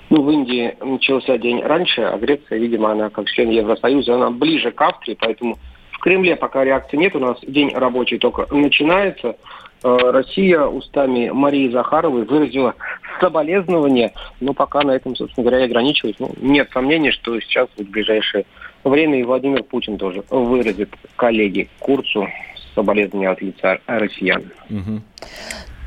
Ну, 0.09 0.23
в 0.23 0.29
Индии 0.29 0.75
начался 0.81 1.37
день 1.37 1.61
раньше, 1.61 2.01
а 2.01 2.17
Греция, 2.17 2.57
видимо, 2.59 2.91
она 2.91 3.09
как 3.09 3.29
член 3.29 3.49
Евросоюза, 3.49 4.15
она 4.15 4.29
ближе 4.31 4.71
к 4.71 4.81
Австрии, 4.81 5.17
поэтому 5.17 5.57
Кремле 6.01 6.35
пока 6.35 6.63
реакции 6.63 6.97
нет, 6.97 7.15
у 7.15 7.19
нас 7.19 7.37
день 7.47 7.71
рабочий 7.73 8.17
только 8.17 8.53
начинается. 8.53 9.35
Э, 9.83 9.97
Россия 10.11 10.61
устами 10.61 11.29
Марии 11.29 11.69
Захаровой 11.69 12.25
выразила 12.25 12.75
соболезнования, 13.19 14.13
но 14.39 14.53
пока 14.53 14.81
на 14.81 14.91
этом, 14.91 15.15
собственно 15.15 15.45
говоря, 15.45 15.63
и 15.63 15.67
ограничиваюсь. 15.67 16.15
Ну, 16.19 16.31
нет 16.41 16.69
сомнений, 16.73 17.11
что 17.11 17.39
сейчас 17.39 17.69
в 17.77 17.83
ближайшее 17.83 18.45
время 18.83 19.19
и 19.19 19.23
Владимир 19.23 19.63
Путин 19.63 19.97
тоже 19.97 20.23
выразит 20.29 20.89
коллеге 21.15 21.69
Курцу 21.79 22.27
соболезнования 22.75 23.29
от 23.29 23.41
лица 23.41 23.79
россиян. 23.85 24.43
Угу. 24.69 25.01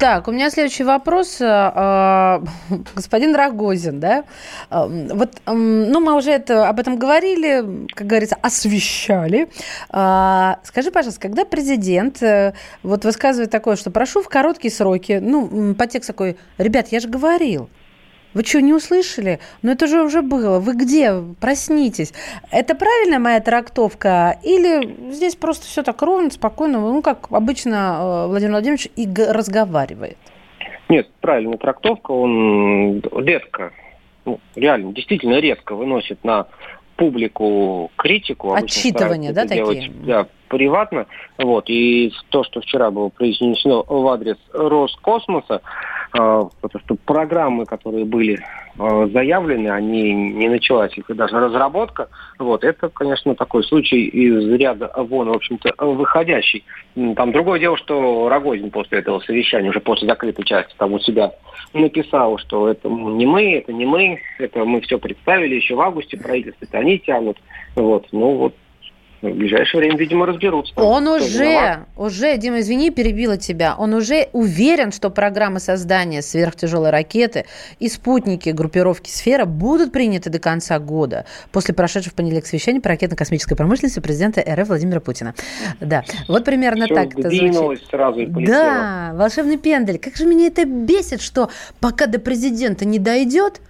Так, 0.04 0.28
у 0.28 0.32
меня 0.32 0.50
следующий 0.50 0.84
вопрос. 0.84 1.40
Э, 1.40 2.44
господин 2.94 3.34
Рогозин, 3.34 4.00
да? 4.00 4.24
Э, 4.70 4.86
вот, 4.86 5.30
ну, 5.46 6.00
мы 6.00 6.14
уже 6.14 6.30
это, 6.30 6.68
об 6.68 6.78
этом 6.78 6.98
говорили, 6.98 7.86
как 7.94 8.06
говорится, 8.06 8.36
освещали. 8.42 9.48
Э, 9.90 10.56
скажи, 10.62 10.90
пожалуйста, 10.90 11.22
когда 11.22 11.46
президент 11.46 12.22
вот 12.82 13.06
высказывает 13.06 13.50
такое, 13.50 13.76
что 13.76 13.90
прошу 13.90 14.22
в 14.22 14.28
короткие 14.28 14.70
сроки, 14.74 15.20
ну, 15.22 15.74
по 15.74 15.86
тексту 15.86 16.12
такой, 16.12 16.36
ребят, 16.58 16.88
я 16.88 17.00
же 17.00 17.08
говорил, 17.08 17.70
вы 18.34 18.44
что, 18.44 18.60
не 18.60 18.72
услышали? 18.72 19.38
Ну 19.62 19.72
это 19.72 19.86
же 19.86 20.02
уже 20.02 20.22
было. 20.22 20.58
Вы 20.58 20.74
где? 20.74 21.14
Проснитесь. 21.40 22.12
Это 22.50 22.74
правильная 22.74 23.18
моя 23.18 23.40
трактовка? 23.40 24.38
Или 24.42 25.12
здесь 25.12 25.36
просто 25.36 25.66
все 25.66 25.82
так 25.82 26.02
ровно, 26.02 26.30
спокойно, 26.30 26.80
ну, 26.80 27.00
как 27.00 27.28
обычно 27.30 28.24
э, 28.24 28.26
Владимир 28.28 28.52
Владимирович 28.52 28.88
и 28.96 29.08
разговаривает? 29.08 30.18
Нет, 30.88 31.08
правильная 31.20 31.58
трактовка. 31.58 32.10
Он 32.10 33.00
редко, 33.00 33.72
ну, 34.24 34.40
реально, 34.54 34.92
действительно 34.92 35.40
редко 35.40 35.74
выносит 35.74 36.22
на 36.24 36.46
публику 36.96 37.90
критику. 37.96 38.54
Отчитывание, 38.54 39.32
да, 39.32 39.42
такие? 39.42 39.64
Делать, 39.64 40.04
да, 40.04 40.26
приватно. 40.48 41.06
Вот. 41.38 41.68
И 41.68 42.12
то, 42.28 42.44
что 42.44 42.60
вчера 42.60 42.90
было 42.90 43.08
произнесено 43.08 43.84
в 43.86 44.06
адрес 44.08 44.36
Роскосмоса, 44.52 45.62
потому 46.14 46.84
что 46.84 46.94
программы, 47.04 47.66
которые 47.66 48.04
были 48.04 48.40
а, 48.78 49.06
заявлены, 49.08 49.68
они 49.68 50.12
не 50.12 50.48
началась 50.48 50.96
их 50.96 51.06
даже 51.08 51.38
разработка. 51.38 52.08
Вот, 52.38 52.62
это, 52.62 52.88
конечно, 52.88 53.34
такой 53.34 53.64
случай 53.64 54.04
из 54.04 54.48
ряда 54.52 54.92
вон, 54.96 55.28
в 55.28 55.34
общем-то, 55.34 55.74
выходящий. 55.84 56.64
Там 57.16 57.32
другое 57.32 57.58
дело, 57.58 57.76
что 57.76 58.28
Рогозин 58.28 58.70
после 58.70 58.98
этого 58.98 59.18
совещания, 59.20 59.70
уже 59.70 59.80
после 59.80 60.06
закрытой 60.06 60.44
части, 60.44 60.74
там 60.78 60.92
у 60.92 61.00
себя 61.00 61.32
написал, 61.72 62.38
что 62.38 62.68
это 62.68 62.88
не 62.88 63.26
мы, 63.26 63.54
это 63.54 63.72
не 63.72 63.84
мы, 63.84 64.20
это 64.38 64.64
мы 64.64 64.80
все 64.82 64.98
представили 64.98 65.56
еще 65.56 65.74
в 65.74 65.80
августе, 65.80 66.16
правительство 66.16 66.64
это 66.64 66.78
они 66.78 66.98
тянут. 67.00 67.38
Вот, 67.74 68.06
ну 68.12 68.36
вот 68.36 68.54
в 69.30 69.36
ближайшее 69.36 69.80
время, 69.80 69.96
видимо, 69.96 70.26
разберутся. 70.26 70.72
Он 70.76 71.06
уже, 71.08 71.84
уже, 71.96 72.36
Дима, 72.36 72.60
извини, 72.60 72.90
перебила 72.90 73.36
тебя, 73.36 73.74
он 73.76 73.94
уже 73.94 74.28
уверен, 74.32 74.92
что 74.92 75.10
программы 75.10 75.60
создания 75.60 76.22
сверхтяжелой 76.22 76.90
ракеты 76.90 77.46
и 77.78 77.88
спутники 77.88 78.50
группировки 78.50 79.10
«Сфера» 79.10 79.44
будут 79.44 79.92
приняты 79.92 80.30
до 80.30 80.38
конца 80.38 80.78
года, 80.78 81.24
после 81.52 81.74
прошедшего 81.74 82.12
в 82.12 82.14
понедельник 82.14 82.46
совещания 82.46 82.80
по 82.80 82.88
ракетно-космической 82.88 83.54
промышленности 83.56 84.00
президента 84.00 84.40
РФ 84.40 84.68
Владимира 84.68 85.00
Путина. 85.00 85.34
Да, 85.80 86.04
вот 86.28 86.44
примерно 86.44 86.86
Все 86.86 86.94
так 86.94 87.18
это 87.18 87.30
звучит. 87.30 87.86
сразу 87.88 88.20
и 88.20 88.26
Да, 88.26 89.12
волшебный 89.14 89.58
пендель. 89.58 89.98
Как 89.98 90.16
же 90.16 90.26
меня 90.26 90.46
это 90.46 90.64
бесит, 90.64 91.20
что 91.20 91.50
пока 91.80 92.06
до 92.06 92.18
президента 92.18 92.84
не 92.84 92.98
дойдет, 92.98 93.60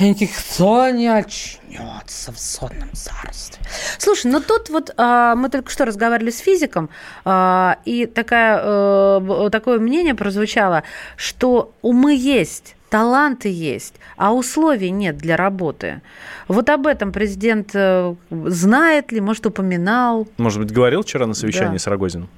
никто 0.00 0.88
не 0.90 1.08
очнется 1.08 2.32
в 2.32 2.38
сонном 2.38 2.92
царстве. 2.92 3.62
Слушай, 3.98 4.30
ну 4.32 4.40
тут 4.40 4.68
вот 4.70 4.90
а, 4.96 5.34
мы 5.34 5.48
только 5.48 5.70
что 5.70 5.84
разговаривали 5.84 6.30
с 6.30 6.38
физиком, 6.38 6.88
а, 7.24 7.78
и 7.84 8.06
такая, 8.06 8.60
а, 8.62 9.48
такое 9.50 9.78
мнение 9.78 10.14
прозвучало, 10.14 10.82
что 11.16 11.72
умы 11.82 12.14
есть, 12.14 12.76
таланты 12.90 13.48
есть, 13.48 13.94
а 14.16 14.32
условий 14.34 14.90
нет 14.90 15.16
для 15.16 15.36
работы. 15.36 16.02
Вот 16.48 16.68
об 16.68 16.86
этом 16.86 17.10
президент 17.10 17.70
э, 17.74 18.14
знает 18.30 19.12
ли, 19.12 19.20
может, 19.22 19.46
упоминал? 19.46 20.28
Может 20.36 20.60
быть, 20.60 20.72
говорил 20.72 21.02
вчера 21.02 21.26
на 21.26 21.32
совещании 21.32 21.72
да. 21.72 21.78
с 21.78 21.86
Рогозиным? 21.86 22.28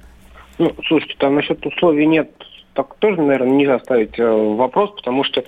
Ну, 0.57 0.73
слушайте, 0.87 1.15
там 1.19 1.35
насчет 1.35 1.65
условий 1.65 2.07
нет 2.07 2.31
так 2.75 2.95
тоже, 2.95 3.21
наверное, 3.21 3.53
нельзя 3.53 3.79
ставить 3.79 4.19
э, 4.19 4.23
вопрос, 4.23 4.91
потому 4.91 5.23
что 5.23 5.43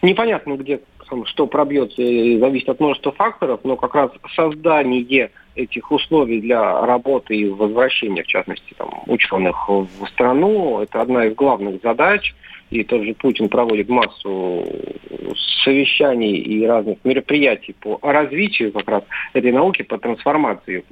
непонятно, 0.00 0.54
где 0.54 0.80
что 1.26 1.46
пробьется, 1.46 1.96
зависит 1.96 2.68
от 2.68 2.80
множества 2.80 3.12
факторов, 3.12 3.60
но 3.64 3.76
как 3.76 3.94
раз 3.94 4.10
создание 4.34 5.30
этих 5.54 5.90
условий 5.92 6.40
для 6.40 6.84
работы 6.86 7.36
и 7.36 7.48
возвращения, 7.48 8.22
в 8.22 8.26
частности, 8.26 8.74
там, 8.76 9.02
ученых 9.06 9.68
в 9.68 10.06
страну, 10.08 10.80
это 10.80 11.00
одна 11.00 11.26
из 11.26 11.34
главных 11.34 11.82
задач. 11.82 12.34
И 12.70 12.84
тот 12.84 13.02
же 13.02 13.12
Путин 13.12 13.50
проводит 13.50 13.90
массу 13.90 14.64
совещаний 15.62 16.36
и 16.36 16.64
разных 16.66 16.98
мероприятий 17.04 17.74
по 17.78 17.98
развитию 18.00 18.72
как 18.72 18.88
раз 18.88 19.04
этой 19.34 19.52
науки, 19.52 19.82
по 19.82 19.98
трансформации 19.98 20.82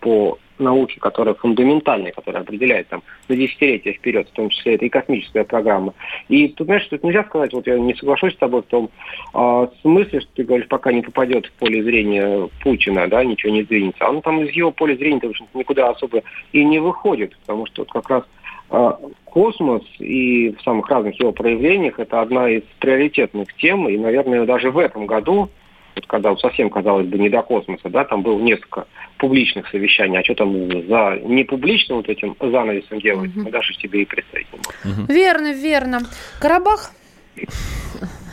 по 0.00 0.38
науки, 0.60 0.98
которая 0.98 1.34
фундаментальная, 1.34 2.12
которая 2.12 2.42
определяет 2.42 2.88
там 2.88 3.02
на 3.28 3.36
десятилетия 3.36 3.92
вперед, 3.92 4.28
в 4.28 4.32
том 4.32 4.48
числе 4.50 4.74
это 4.74 4.84
и 4.84 4.88
космическая 4.88 5.44
программа. 5.44 5.94
И 6.28 6.48
тут, 6.48 6.66
знаешь, 6.66 6.86
тут 6.86 7.02
нельзя 7.02 7.24
сказать, 7.24 7.52
вот 7.52 7.66
я 7.66 7.78
не 7.78 7.94
соглашусь 7.94 8.34
с 8.34 8.38
тобой 8.38 8.62
в 8.62 8.66
том 8.66 8.90
э, 9.34 9.66
смысле, 9.82 10.20
что 10.20 10.30
ты 10.34 10.44
говоришь, 10.44 10.68
пока 10.68 10.92
не 10.92 11.02
попадет 11.02 11.46
в 11.46 11.52
поле 11.52 11.82
зрения 11.82 12.48
Путина, 12.62 13.08
да, 13.08 13.24
ничего 13.24 13.52
не 13.52 13.62
двинется. 13.62 14.04
А 14.04 14.10
он 14.10 14.22
там 14.22 14.42
из 14.42 14.50
его 14.50 14.70
поля 14.70 14.94
зрения, 14.96 15.20
в 15.20 15.30
общем 15.30 15.46
никуда 15.54 15.90
особо 15.90 16.22
и 16.52 16.64
не 16.64 16.78
выходит, 16.78 17.36
потому 17.40 17.66
что 17.66 17.82
вот 17.82 17.92
как 17.92 18.08
раз 18.10 18.24
э, 18.70 18.90
космос 19.24 19.82
и 19.98 20.50
в 20.58 20.62
самых 20.62 20.88
разных 20.88 21.18
его 21.18 21.32
проявлениях 21.32 21.98
это 21.98 22.20
одна 22.20 22.50
из 22.50 22.62
приоритетных 22.78 23.54
тем, 23.56 23.88
и, 23.88 23.96
наверное, 23.96 24.44
даже 24.44 24.70
в 24.70 24.78
этом 24.78 25.06
году 25.06 25.48
вот 25.94 26.06
когда 26.06 26.30
вот 26.30 26.40
совсем, 26.40 26.70
казалось 26.70 27.06
бы, 27.06 27.18
не 27.18 27.28
до 27.28 27.42
космоса, 27.42 27.88
да, 27.88 28.04
там 28.04 28.22
было 28.22 28.38
несколько 28.38 28.86
публичных 29.18 29.68
совещаний, 29.68 30.18
а 30.18 30.24
что 30.24 30.34
там 30.34 30.52
за 30.52 31.20
непубличным 31.24 31.98
вот 31.98 32.08
этим 32.08 32.36
занавесом 32.40 33.00
делать, 33.00 33.30
угу. 33.36 33.44
мы 33.44 33.50
даже 33.50 33.74
себе 33.74 34.02
и 34.02 34.04
представить 34.04 34.46
не 34.52 34.58
можем. 34.58 35.04
Угу. 35.04 35.12
Верно, 35.12 35.52
верно. 35.52 36.00
Карабах? 36.40 36.92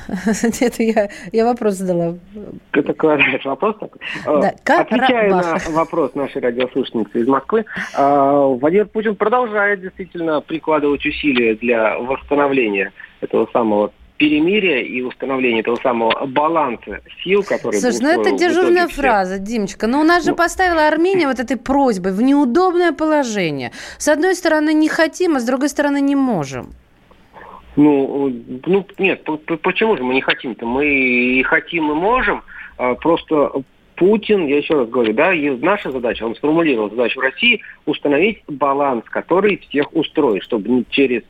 Это 0.62 0.84
я, 0.84 1.10
я 1.32 1.46
вопрос 1.46 1.76
задала. 1.76 2.18
Это 2.72 2.94
классный 2.94 3.42
вопрос 3.44 3.76
такой. 3.80 4.02
Да. 4.26 4.54
Отвечая 4.80 5.30
на 5.30 5.58
вопрос 5.72 6.16
нашей 6.16 6.42
радиослушницы 6.42 7.20
из 7.20 7.28
Москвы, 7.28 7.66
а, 7.94 8.48
Владимир 8.48 8.88
Путин 8.88 9.16
продолжает 9.16 9.82
действительно 9.82 10.42
прикладывать 10.42 11.06
усилия 11.06 11.56
для 11.56 11.98
восстановления 11.98 12.94
этого 13.22 13.50
самого 13.52 13.92
перемирия 14.18 14.82
и 14.82 15.02
установления 15.02 15.64
того 15.64 15.78
самого 15.78 16.26
баланса 16.26 17.02
сил, 17.24 17.44
который 17.44 17.80
Слушай, 17.80 18.00
ну 18.02 18.22
это 18.22 18.32
дежурная 18.38 18.88
фраза, 18.88 19.40
Димочка. 19.40 19.88
Но 19.88 20.02
у 20.02 20.04
нас 20.04 20.24
же 20.24 20.32
ну, 20.32 20.36
поставила 20.36 20.88
Армения 20.88 21.28
вот 21.28 21.40
этой 21.40 21.58
просьбой 21.58 22.14
в 22.14 22.22
неудобное 22.22 22.92
положение. 22.92 23.72
С 23.98 24.08
одной 24.08 24.36
стороны 24.36 24.74
не 24.74 24.90
хотим, 24.90 25.36
а 25.36 25.40
с 25.40 25.46
другой 25.46 25.70
стороны 25.70 26.02
не 26.02 26.16
можем. 26.16 26.72
Ну, 27.76 28.34
ну 28.66 28.88
нет, 28.98 29.24
почему 29.62 29.98
же 29.98 30.04
мы 30.04 30.16
не 30.16 30.22
хотим-то? 30.22 30.66
Мы 30.66 30.88
и 30.88 31.44
хотим, 31.44 31.92
и 31.92 31.94
можем. 31.94 32.42
А, 32.78 32.96
просто 32.96 33.52
Путин, 33.96 34.48
я 34.48 34.58
еще 34.58 34.76
раз 34.76 34.90
говорю, 34.90 35.14
да, 35.14 35.34
наша 35.34 35.92
задача, 35.92 36.24
он 36.24 36.36
сформулировал 36.36 36.90
задачу 36.90 37.20
России 37.20 37.62
установить 37.86 38.44
баланс, 38.48 39.04
который 39.06 39.58
всех 39.58 39.94
устроит, 39.96 40.44
чтобы 40.44 40.86
через 40.90 41.24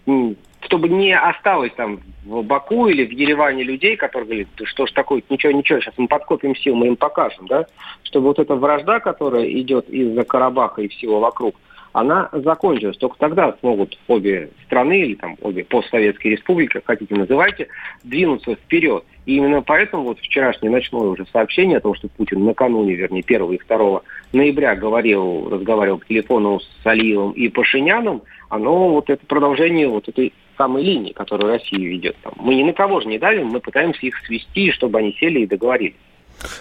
чтобы 0.67 0.89
не 0.89 1.17
осталось 1.17 1.71
там 1.75 1.99
в 2.25 2.43
Баку 2.43 2.87
или 2.87 3.05
в 3.05 3.11
Ереване 3.11 3.63
людей, 3.63 3.95
которые 3.95 4.27
говорят, 4.27 4.47
что 4.65 4.85
ж 4.85 4.91
такое, 4.91 5.23
ничего, 5.29 5.53
ничего, 5.53 5.79
сейчас 5.79 5.93
мы 5.97 6.07
подкопим 6.07 6.55
сил, 6.55 6.75
мы 6.75 6.87
им 6.87 6.97
покажем, 6.97 7.47
да, 7.47 7.65
чтобы 8.03 8.27
вот 8.27 8.39
эта 8.39 8.55
вражда, 8.55 8.99
которая 8.99 9.45
идет 9.45 9.89
из-за 9.89 10.23
Карабаха 10.23 10.81
и 10.81 10.89
всего 10.89 11.19
вокруг, 11.19 11.55
она 11.93 12.29
закончилась. 12.31 12.97
Только 12.97 13.17
тогда 13.17 13.55
смогут 13.59 13.97
обе 14.07 14.51
страны 14.65 15.01
или 15.01 15.15
там 15.15 15.35
обе 15.41 15.63
постсоветские 15.63 16.35
республики, 16.35 16.81
хотите 16.83 17.15
называйте, 17.15 17.69
двинуться 18.03 18.55
вперед. 18.55 19.03
И 19.25 19.37
именно 19.37 19.61
поэтому 19.61 20.03
вот 20.03 20.19
вчерашнее 20.19 20.71
ночное 20.71 21.01
уже 21.01 21.25
сообщение 21.31 21.77
о 21.77 21.81
том, 21.81 21.95
что 21.95 22.07
Путин 22.09 22.45
накануне, 22.45 22.93
вернее, 22.93 23.23
1 23.25 23.51
и 23.53 23.59
2 23.67 24.01
ноября 24.33 24.75
говорил, 24.75 25.49
разговаривал 25.49 25.99
по 25.99 26.05
телефону 26.05 26.59
с 26.59 26.85
Алиевым 26.85 27.31
и 27.31 27.47
Пашиняном, 27.47 28.21
оно 28.49 28.89
вот 28.89 29.09
это 29.09 29.25
продолжение 29.25 29.87
вот 29.87 30.07
этой 30.07 30.33
самой 30.57 30.83
линии, 30.83 31.13
которую 31.13 31.51
Россия 31.51 31.79
ведет. 31.79 32.15
Мы 32.35 32.55
ни 32.55 32.63
на 32.63 32.73
кого 32.73 33.01
же 33.01 33.07
не 33.07 33.19
давим, 33.19 33.47
мы 33.47 33.59
пытаемся 33.59 34.05
их 34.05 34.17
свести, 34.25 34.71
чтобы 34.71 34.99
они 34.99 35.15
сели 35.19 35.41
и 35.41 35.47
договорились. 35.47 35.95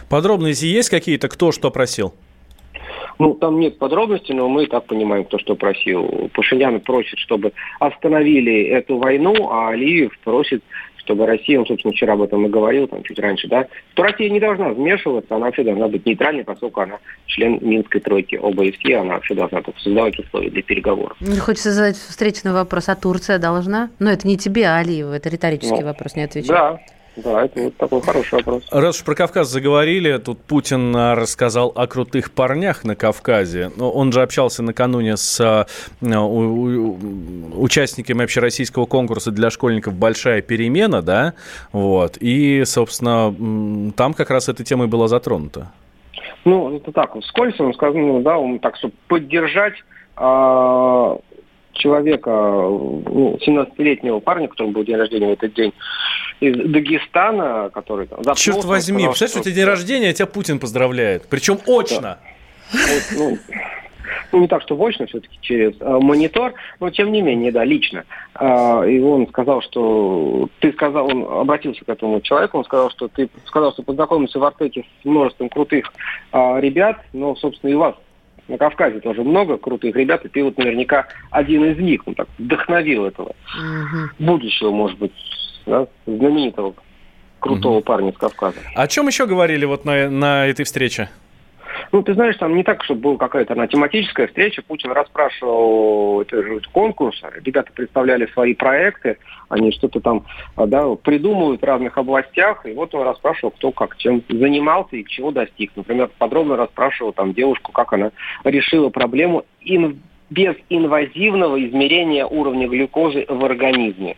Подробности 0.08 0.64
есть 0.66 0.88
какие-то, 0.88 1.28
кто 1.28 1.52
что 1.52 1.70
просил? 1.70 2.14
Ну, 3.18 3.34
там 3.34 3.58
нет 3.58 3.78
подробностей, 3.78 4.34
но 4.34 4.48
мы 4.48 4.64
и 4.64 4.66
так 4.66 4.84
понимаем, 4.86 5.24
кто 5.24 5.38
что 5.38 5.54
просил. 5.56 6.30
Пашинян 6.34 6.80
просит, 6.80 7.18
чтобы 7.18 7.52
остановили 7.80 8.64
эту 8.64 8.98
войну, 8.98 9.34
а 9.50 9.70
Алиев 9.70 10.16
просит 10.22 10.62
чтобы 11.06 11.24
Россия, 11.24 11.58
он, 11.58 11.66
собственно, 11.66 11.92
вчера 11.92 12.14
об 12.14 12.22
этом 12.22 12.44
и 12.46 12.48
говорил, 12.48 12.88
там, 12.88 13.02
чуть 13.04 13.18
раньше, 13.18 13.48
да, 13.48 13.66
что 13.92 14.02
Россия 14.02 14.28
не 14.28 14.40
должна 14.40 14.70
вмешиваться, 14.70 15.34
она 15.34 15.46
вообще 15.46 15.62
должна 15.62 15.88
быть 15.88 16.04
нейтральной, 16.04 16.44
поскольку 16.44 16.80
она 16.80 16.98
член 17.26 17.58
Минской 17.62 18.00
тройки 18.00 18.34
ОБСЕ, 18.34 18.96
она 18.96 19.14
вообще 19.14 19.34
должна 19.34 19.62
только 19.62 19.80
создавать 19.80 20.18
условия 20.18 20.50
для 20.50 20.62
переговоров. 20.62 21.16
Мне 21.20 21.38
хочется 21.38 21.72
задать 21.72 21.96
встречный 21.96 22.52
вопрос, 22.52 22.88
а 22.88 22.96
Турция 22.96 23.38
должна? 23.38 23.90
Ну, 24.00 24.10
это 24.10 24.26
не 24.26 24.36
тебе, 24.36 24.66
а 24.66 24.78
Алиеву, 24.78 25.12
это 25.12 25.28
риторический 25.28 25.80
ну, 25.80 25.86
вопрос, 25.86 26.16
не 26.16 26.24
отвечай. 26.24 26.48
Да, 26.48 26.80
да, 27.16 27.44
это 27.44 27.62
вот 27.62 27.76
такой 27.76 28.00
хороший 28.02 28.34
вопрос. 28.36 28.62
Раз 28.70 28.98
уж 28.98 29.04
про 29.04 29.14
Кавказ 29.14 29.48
заговорили, 29.48 30.18
тут 30.18 30.38
Путин 30.42 30.94
а, 30.94 31.14
рассказал 31.14 31.72
о 31.74 31.86
крутых 31.86 32.30
парнях 32.30 32.84
на 32.84 32.94
Кавказе. 32.94 33.70
Но 33.76 33.90
он 33.90 34.12
же 34.12 34.22
общался 34.22 34.62
накануне 34.62 35.16
с 35.16 35.40
а, 35.40 35.66
участниками 37.56 38.24
общероссийского 38.24 38.86
конкурса 38.86 39.30
для 39.30 39.50
школьников 39.50 39.94
«Большая 39.94 40.42
перемена», 40.42 41.02
да, 41.02 41.34
вот, 41.72 42.18
и, 42.20 42.64
собственно, 42.64 43.92
там 43.96 44.14
как 44.14 44.30
раз 44.30 44.48
эта 44.48 44.64
тема 44.64 44.84
и 44.84 44.88
была 44.88 45.08
затронута. 45.08 45.72
Ну, 46.44 46.76
это 46.76 46.92
так, 46.92 47.18
вскользь 47.20 47.58
он 47.58 47.74
сказал, 47.74 47.96
ну, 47.96 48.20
да, 48.20 48.38
он 48.38 48.58
так, 48.58 48.76
чтобы 48.76 48.94
поддержать 49.08 49.74
а, 50.16 51.18
человека, 51.72 52.30
ну, 52.30 53.38
17-летнего 53.46 54.20
парня, 54.20 54.48
который 54.48 54.72
был 54.72 54.84
день 54.84 54.96
рождения 54.96 55.28
в 55.28 55.32
этот 55.32 55.54
день, 55.54 55.72
из 56.40 56.56
Дагестана, 56.70 57.70
который 57.72 58.06
там... 58.06 58.22
Черт 58.34 58.64
возьми, 58.64 59.04
сказал, 59.04 59.12
представляешь, 59.12 59.30
что... 59.30 59.40
у 59.40 59.42
тебя 59.42 59.54
день 59.54 59.64
рождения, 59.64 60.08
а 60.10 60.12
тебя 60.12 60.26
Путин 60.26 60.58
поздравляет. 60.58 61.26
Причем 61.28 61.58
очно. 61.66 62.00
Да. 62.00 62.18
Вот, 62.72 63.02
ну, 63.16 63.38
ну, 64.32 64.40
не 64.40 64.48
так, 64.48 64.62
что 64.62 64.76
очно, 64.82 65.06
все-таки 65.06 65.38
через 65.40 65.74
э, 65.80 65.98
монитор, 65.98 66.54
но 66.80 66.90
тем 66.90 67.12
не 67.12 67.22
менее, 67.22 67.52
да, 67.52 67.64
лично. 67.64 68.04
Э, 68.38 68.88
и 68.88 69.00
он 69.00 69.26
сказал, 69.28 69.62
что 69.62 70.48
ты 70.60 70.72
сказал, 70.72 71.06
он 71.06 71.24
обратился 71.40 71.84
к 71.84 71.88
этому 71.88 72.20
человеку, 72.20 72.58
он 72.58 72.64
сказал, 72.64 72.90
что 72.90 73.08
ты 73.08 73.28
сказал, 73.46 73.72
что 73.72 73.82
познакомился 73.82 74.38
в 74.38 74.44
Артеке 74.44 74.84
с 75.02 75.04
множеством 75.04 75.48
крутых 75.48 75.92
э, 76.32 76.60
ребят, 76.60 77.00
но, 77.12 77.34
собственно, 77.36 77.70
и 77.70 77.74
вас 77.74 77.94
на 78.48 78.58
Кавказе 78.58 79.00
тоже 79.00 79.22
много 79.22 79.58
крутых 79.58 79.96
ребят, 79.96 80.24
и 80.24 80.28
ты 80.28 80.44
вот 80.44 80.56
наверняка 80.56 81.06
один 81.30 81.64
из 81.64 81.78
них, 81.78 82.02
он 82.06 82.14
так 82.14 82.28
вдохновил 82.38 83.06
этого 83.06 83.28
угу. 83.28 84.10
будущего, 84.18 84.70
может 84.70 84.98
быть, 84.98 85.12
да, 85.66 85.86
знаменитого 86.06 86.74
крутого 87.40 87.78
угу. 87.78 87.84
парня 87.84 88.12
с 88.12 88.16
Кавказа. 88.16 88.58
О 88.74 88.86
чем 88.86 89.08
еще 89.08 89.26
говорили 89.26 89.64
вот 89.64 89.84
на, 89.84 90.08
на 90.08 90.46
этой 90.46 90.64
встрече? 90.64 91.08
Ну, 91.92 92.02
ты 92.02 92.14
знаешь, 92.14 92.36
там 92.36 92.54
не 92.56 92.62
так, 92.62 92.82
чтобы 92.84 93.02
была 93.02 93.16
какая-то 93.16 93.52
она 93.52 93.66
тематическая 93.66 94.26
встреча. 94.26 94.62
Путин 94.62 94.92
расспрашивал, 94.92 96.22
это 96.22 96.42
же 96.42 96.60
конкурс, 96.72 97.20
ребята 97.44 97.70
представляли 97.72 98.26
свои 98.32 98.54
проекты, 98.54 99.18
они 99.48 99.72
что-то 99.72 100.00
там 100.00 100.24
да, 100.56 100.94
придумывают 100.96 101.60
в 101.60 101.64
разных 101.64 101.96
областях, 101.96 102.66
и 102.66 102.72
вот 102.72 102.94
он 102.94 103.02
расспрашивал, 103.02 103.52
кто 103.52 103.72
как 103.72 103.96
чем 103.98 104.22
занимался 104.28 104.96
и 104.96 105.04
чего 105.06 105.30
достиг. 105.30 105.72
Например, 105.76 106.10
подробно 106.18 106.56
расспрашивал 106.56 107.12
там 107.12 107.34
девушку, 107.34 107.72
как 107.72 107.92
она 107.92 108.10
решила 108.44 108.88
проблему 108.88 109.44
ин 109.60 110.00
без 110.28 110.56
инвазивного 110.68 111.64
измерения 111.64 112.26
уровня 112.26 112.66
глюкозы 112.66 113.26
в 113.28 113.44
организме. 113.44 114.16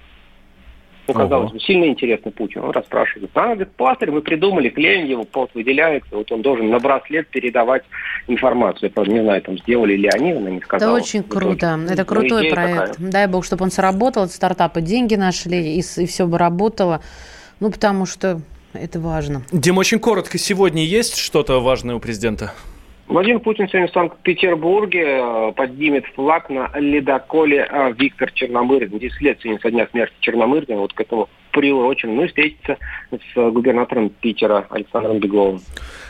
Ну, 1.09 1.15
казалось 1.15 1.53
бы, 1.53 1.61
сильно 1.61 1.87
интересно 1.87 2.31
Путин. 2.31 2.63
Он 2.63 2.71
расспрашивает. 2.71 3.31
А, 3.35 3.55
говорит, 3.55 3.71
пластырь 3.77 4.11
мы 4.11 4.21
придумали, 4.21 4.69
клеим 4.69 5.07
его, 5.07 5.25
пот 5.25 5.51
выделяется. 5.55 6.15
Вот 6.15 6.31
он 6.31 6.43
должен 6.43 6.69
на 6.69 6.79
браслет 6.79 7.29
передавать 7.29 7.83
информацию. 8.27 8.89
Я, 8.89 8.91
правда, 8.91 9.13
не 9.13 9.23
знаю, 9.23 9.43
там 9.43 9.59
сделали 9.59 9.97
ли 9.97 10.09
они, 10.13 10.33
она 10.33 10.51
не 10.51 10.61
сказала. 10.61 10.97
Это 10.97 11.03
очень 11.03 11.23
круто. 11.23 11.81
Это 11.89 12.05
крутой 12.05 12.51
проект. 12.51 12.93
Такая. 12.93 13.11
Дай 13.11 13.27
бог, 13.27 13.45
чтобы 13.45 13.65
он 13.65 13.71
сработал, 13.71 14.29
стартапы 14.29 14.83
деньги 14.83 15.15
нашли, 15.15 15.77
и, 15.77 15.81
и 15.81 16.07
все 16.07 16.27
бы 16.27 16.37
работало. 16.37 17.01
Ну, 17.61 17.71
потому 17.71 18.05
что 18.05 18.41
это 18.75 19.01
важно. 19.01 19.43
Дим, 19.51 19.79
очень 19.79 19.99
коротко, 19.99 20.37
сегодня 20.37 20.85
есть 20.85 21.17
что-то 21.17 21.61
важное 21.61 21.95
у 21.95 22.01
президента? 22.01 22.53
Владимир 23.09 23.41
Путин 23.41 23.67
сегодня 23.69 23.89
в 23.89 23.93
Санкт-Петербурге 23.93 25.03
э, 25.03 25.53
поднимет 25.57 26.05
флаг 26.15 26.51
на 26.51 26.71
ледоколе 26.75 27.67
э, 27.69 27.93
Виктор 27.99 28.31
Черномырдин. 28.33 28.99
10 28.99 29.21
лет 29.23 29.39
сегодня 29.43 29.61
со 29.63 29.71
дня 29.71 29.89
смерти 29.91 30.15
Черномырдина. 30.21 30.79
Вот 30.79 30.93
к 30.93 31.01
этому 31.01 31.31
приурочен. 31.51 32.15
Ну 32.15 32.25
и 32.25 32.29
встретиться 32.29 32.77
с 33.11 33.35
губернатором 33.35 34.11
Питера 34.11 34.67
Александром 34.69 35.21
Бегловым. 35.21 35.63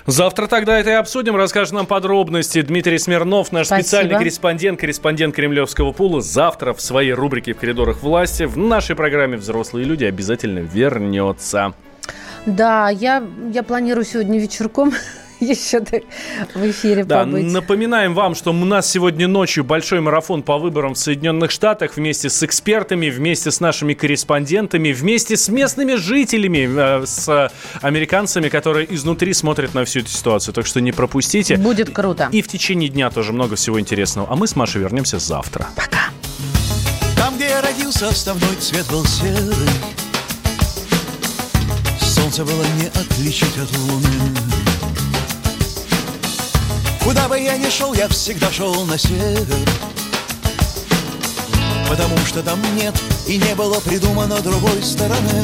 Завтра 0.07 0.49
тогда 0.49 0.77
это 0.77 0.91
и 0.91 0.95
обсудим. 0.95 1.37
Расскажет 1.37 1.73
нам 1.73 1.87
подробности 1.87 2.63
Дмитрий 2.63 2.99
Смирнов, 2.99 3.53
наш 3.53 3.69
Спасибо. 3.69 3.83
специальный 3.85 4.19
корреспондент, 4.19 4.81
корреспондент 4.81 5.37
Кремлевского 5.37 5.93
пула. 5.93 6.21
Завтра 6.21 6.73
в 6.73 6.81
своей 6.81 7.13
рубрике 7.13 7.53
«В 7.55 7.59
коридорах 7.59 8.03
власти» 8.03 8.43
в 8.43 8.57
нашей 8.59 8.97
программе 8.97 9.37
«Взрослые 9.37 9.87
люди» 9.87 10.05
обязательно 10.05 10.59
вернется. 10.59 11.75
Да, 12.45 12.89
я, 12.89 13.23
я 13.53 13.63
планирую 13.63 14.05
сегодня 14.05 14.41
вечерком 14.41 14.93
еще 15.41 15.81
в 16.55 16.71
эфире 16.71 17.05
да, 17.05 17.25
побыть. 17.25 17.45
Напоминаем 17.45 18.15
вам, 18.15 18.35
что 18.35 18.51
у 18.51 18.65
нас 18.65 18.91
сегодня 18.91 19.29
ночью 19.29 19.65
большой 19.65 20.01
марафон 20.01 20.43
по 20.43 20.59
выборам 20.59 20.95
в 20.95 20.99
Соединенных 20.99 21.51
Штатах 21.51 21.97
вместе 21.97 22.29
с 22.29 22.43
экспертами, 22.43 23.09
вместе 23.09 23.51
с 23.51 23.61
нашими 23.61 23.95
корреспондентами, 23.95 24.93
вместе 24.93 25.37
с 25.37 25.49
местными 25.49 25.95
жителями, 25.95 26.69
э, 27.03 27.07
с 27.07 27.53
американцами, 27.81 28.49
которые 28.49 28.93
изнутри 28.95 29.33
смотрят 29.33 29.75
на 29.75 29.85
всю 29.85 30.01
эту 30.01 30.09
ситуацию. 30.09 30.55
Так 30.55 30.67
что 30.67 30.81
не 30.81 30.93
пропустите. 30.93 31.57
Будет 31.57 31.91
круто. 31.91 32.29
И 32.33 32.43
в 32.43 32.49
течение 32.49 32.89
дня 32.89 33.11
тоже 33.11 33.33
много 33.33 33.57
всего 33.57 33.79
интересного. 33.79 34.29
А 34.31 34.37
мы 34.37 34.47
с 34.47 34.57
Машей 34.57 34.81
вернемся 34.81 35.19
завтра. 35.19 35.69
Пока. 35.77 36.11
Там, 37.17 37.37
где 37.37 37.49
я 37.49 37.63
родился, 37.63 38.09
основной 38.09 38.57
цвет 38.57 38.87
был 38.91 39.05
серый. 39.05 39.55
Солнце 42.01 42.45
было 42.45 42.65
не 42.81 42.87
отличить 42.87 43.57
от 43.57 43.71
луны. 43.79 44.38
Куда 47.09 47.27
бы 47.27 47.41
я 47.41 47.57
ни 47.57 47.71
шел, 47.71 47.95
я 47.95 48.07
всегда 48.09 48.53
шел 48.53 48.85
на 48.85 48.99
север. 48.99 49.67
Потому 51.89 52.19
что 52.27 52.43
там 52.43 52.61
нет 52.77 52.95
и 53.27 53.39
не 53.39 53.55
было 53.55 53.81
придумано 53.81 54.39
другой 54.43 54.83
стороны. 54.83 55.43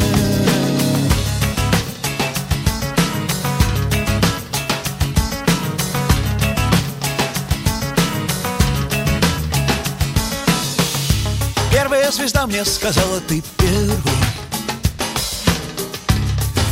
Первая 11.72 12.12
звезда 12.12 12.46
мне 12.46 12.62
сказала, 12.66 13.20
ты 13.20 13.42
первый 13.56 13.98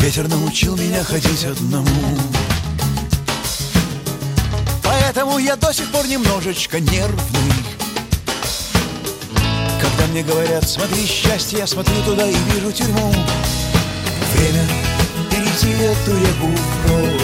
Ветер 0.00 0.28
научил 0.28 0.76
меня 0.76 1.02
ходить 1.02 1.44
одному 1.46 1.88
Поэтому 5.14 5.36
я 5.36 5.56
до 5.56 5.74
сих 5.74 5.92
пор 5.92 6.06
немножечко 6.06 6.80
нервный. 6.80 7.52
Когда 9.78 10.06
мне 10.10 10.22
говорят, 10.22 10.66
смотри 10.66 11.06
счастье, 11.06 11.58
я 11.58 11.66
смотрю 11.66 12.02
туда 12.02 12.26
и 12.26 12.34
вижу 12.34 12.72
тюрьму 12.72 13.12
Время 14.34 14.66
перейти 15.30 15.70
эту 15.82 16.16
реку 16.16 16.46
вброд 16.46 17.20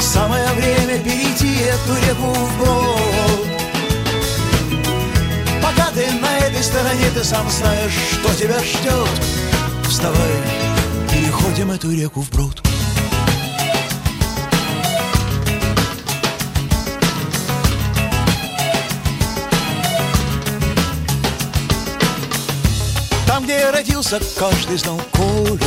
Самое 0.00 0.46
время 0.52 1.02
перейти 1.02 1.56
эту 1.56 1.94
реку 2.06 2.34
вброд 2.34 3.48
Пока 5.60 5.90
ты 5.90 6.08
на 6.12 6.38
этой 6.38 6.62
стороне, 6.62 7.10
ты 7.12 7.24
сам 7.24 7.50
знаешь, 7.50 7.98
что 8.12 8.32
тебя 8.36 8.60
ждет. 8.60 9.08
Вставай, 9.88 10.36
переходим 11.10 11.72
эту 11.72 11.90
реку 11.90 12.20
вброд 12.20 12.69
родился, 23.80 24.20
каждый 24.36 24.76
знал 24.76 25.00
Колю. 25.10 25.58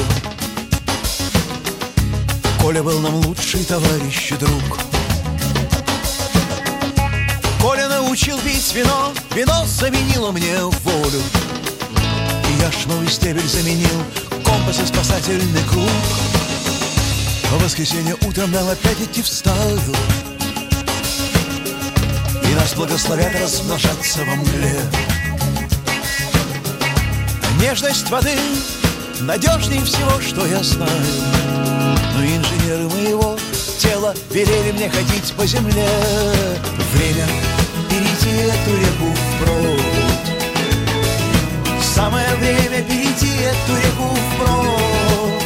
Коля 2.62 2.84
был 2.84 3.00
нам 3.00 3.16
лучший 3.26 3.64
товарищ 3.66 4.32
и 4.32 4.36
друг. 4.36 4.80
Коля 7.60 7.88
научил 7.90 8.38
пить 8.40 8.72
вино, 8.76 9.14
вино 9.34 9.66
заменило 9.66 10.32
мне 10.32 10.60
волю. 10.60 11.22
И 12.50 12.62
я 12.62 12.72
шновый 12.72 13.10
стебель 13.10 13.48
заменил, 13.48 14.04
компас 14.46 14.80
и 14.80 14.86
спасательный 14.86 15.64
круг. 15.64 15.90
В 17.52 17.64
воскресенье 17.64 18.16
утром 18.28 18.52
нам 18.52 18.68
опять 18.68 19.02
идти 19.02 19.24
в. 19.24 19.96
И 22.44 22.56
нас 22.56 22.76
благословят 22.76 23.34
размножаться 23.42 24.20
во 24.24 24.36
мгле. 24.36 25.13
Нежность 27.64 28.10
воды 28.10 28.38
надежней 29.22 29.82
всего, 29.86 30.20
что 30.20 30.46
я 30.46 30.62
знаю. 30.62 30.92
Но 32.14 32.26
инженеры 32.26 32.90
моего 32.90 33.38
тела 33.80 34.14
велели 34.32 34.74
мне 34.74 34.90
ходить 34.90 35.34
по 35.38 35.46
земле. 35.46 35.88
Время 36.94 37.26
перейти 37.90 38.32
эту 38.42 38.78
реку 38.78 39.16
вброд. 39.16 39.80
Самое 41.96 42.36
время 42.36 42.84
перейти 42.84 43.32
эту 43.34 43.78
реку 43.78 44.14
вброд. 44.36 45.44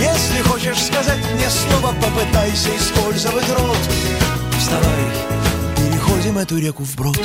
Если 0.00 0.42
хочешь 0.42 0.82
сказать 0.82 1.24
мне 1.32 1.48
слово, 1.48 1.94
попытайся 1.94 2.76
использовать 2.76 3.48
рот. 3.50 3.78
Вставай, 4.58 5.04
переходим 5.76 6.38
эту 6.38 6.58
реку 6.58 6.82
вброд. 6.82 7.16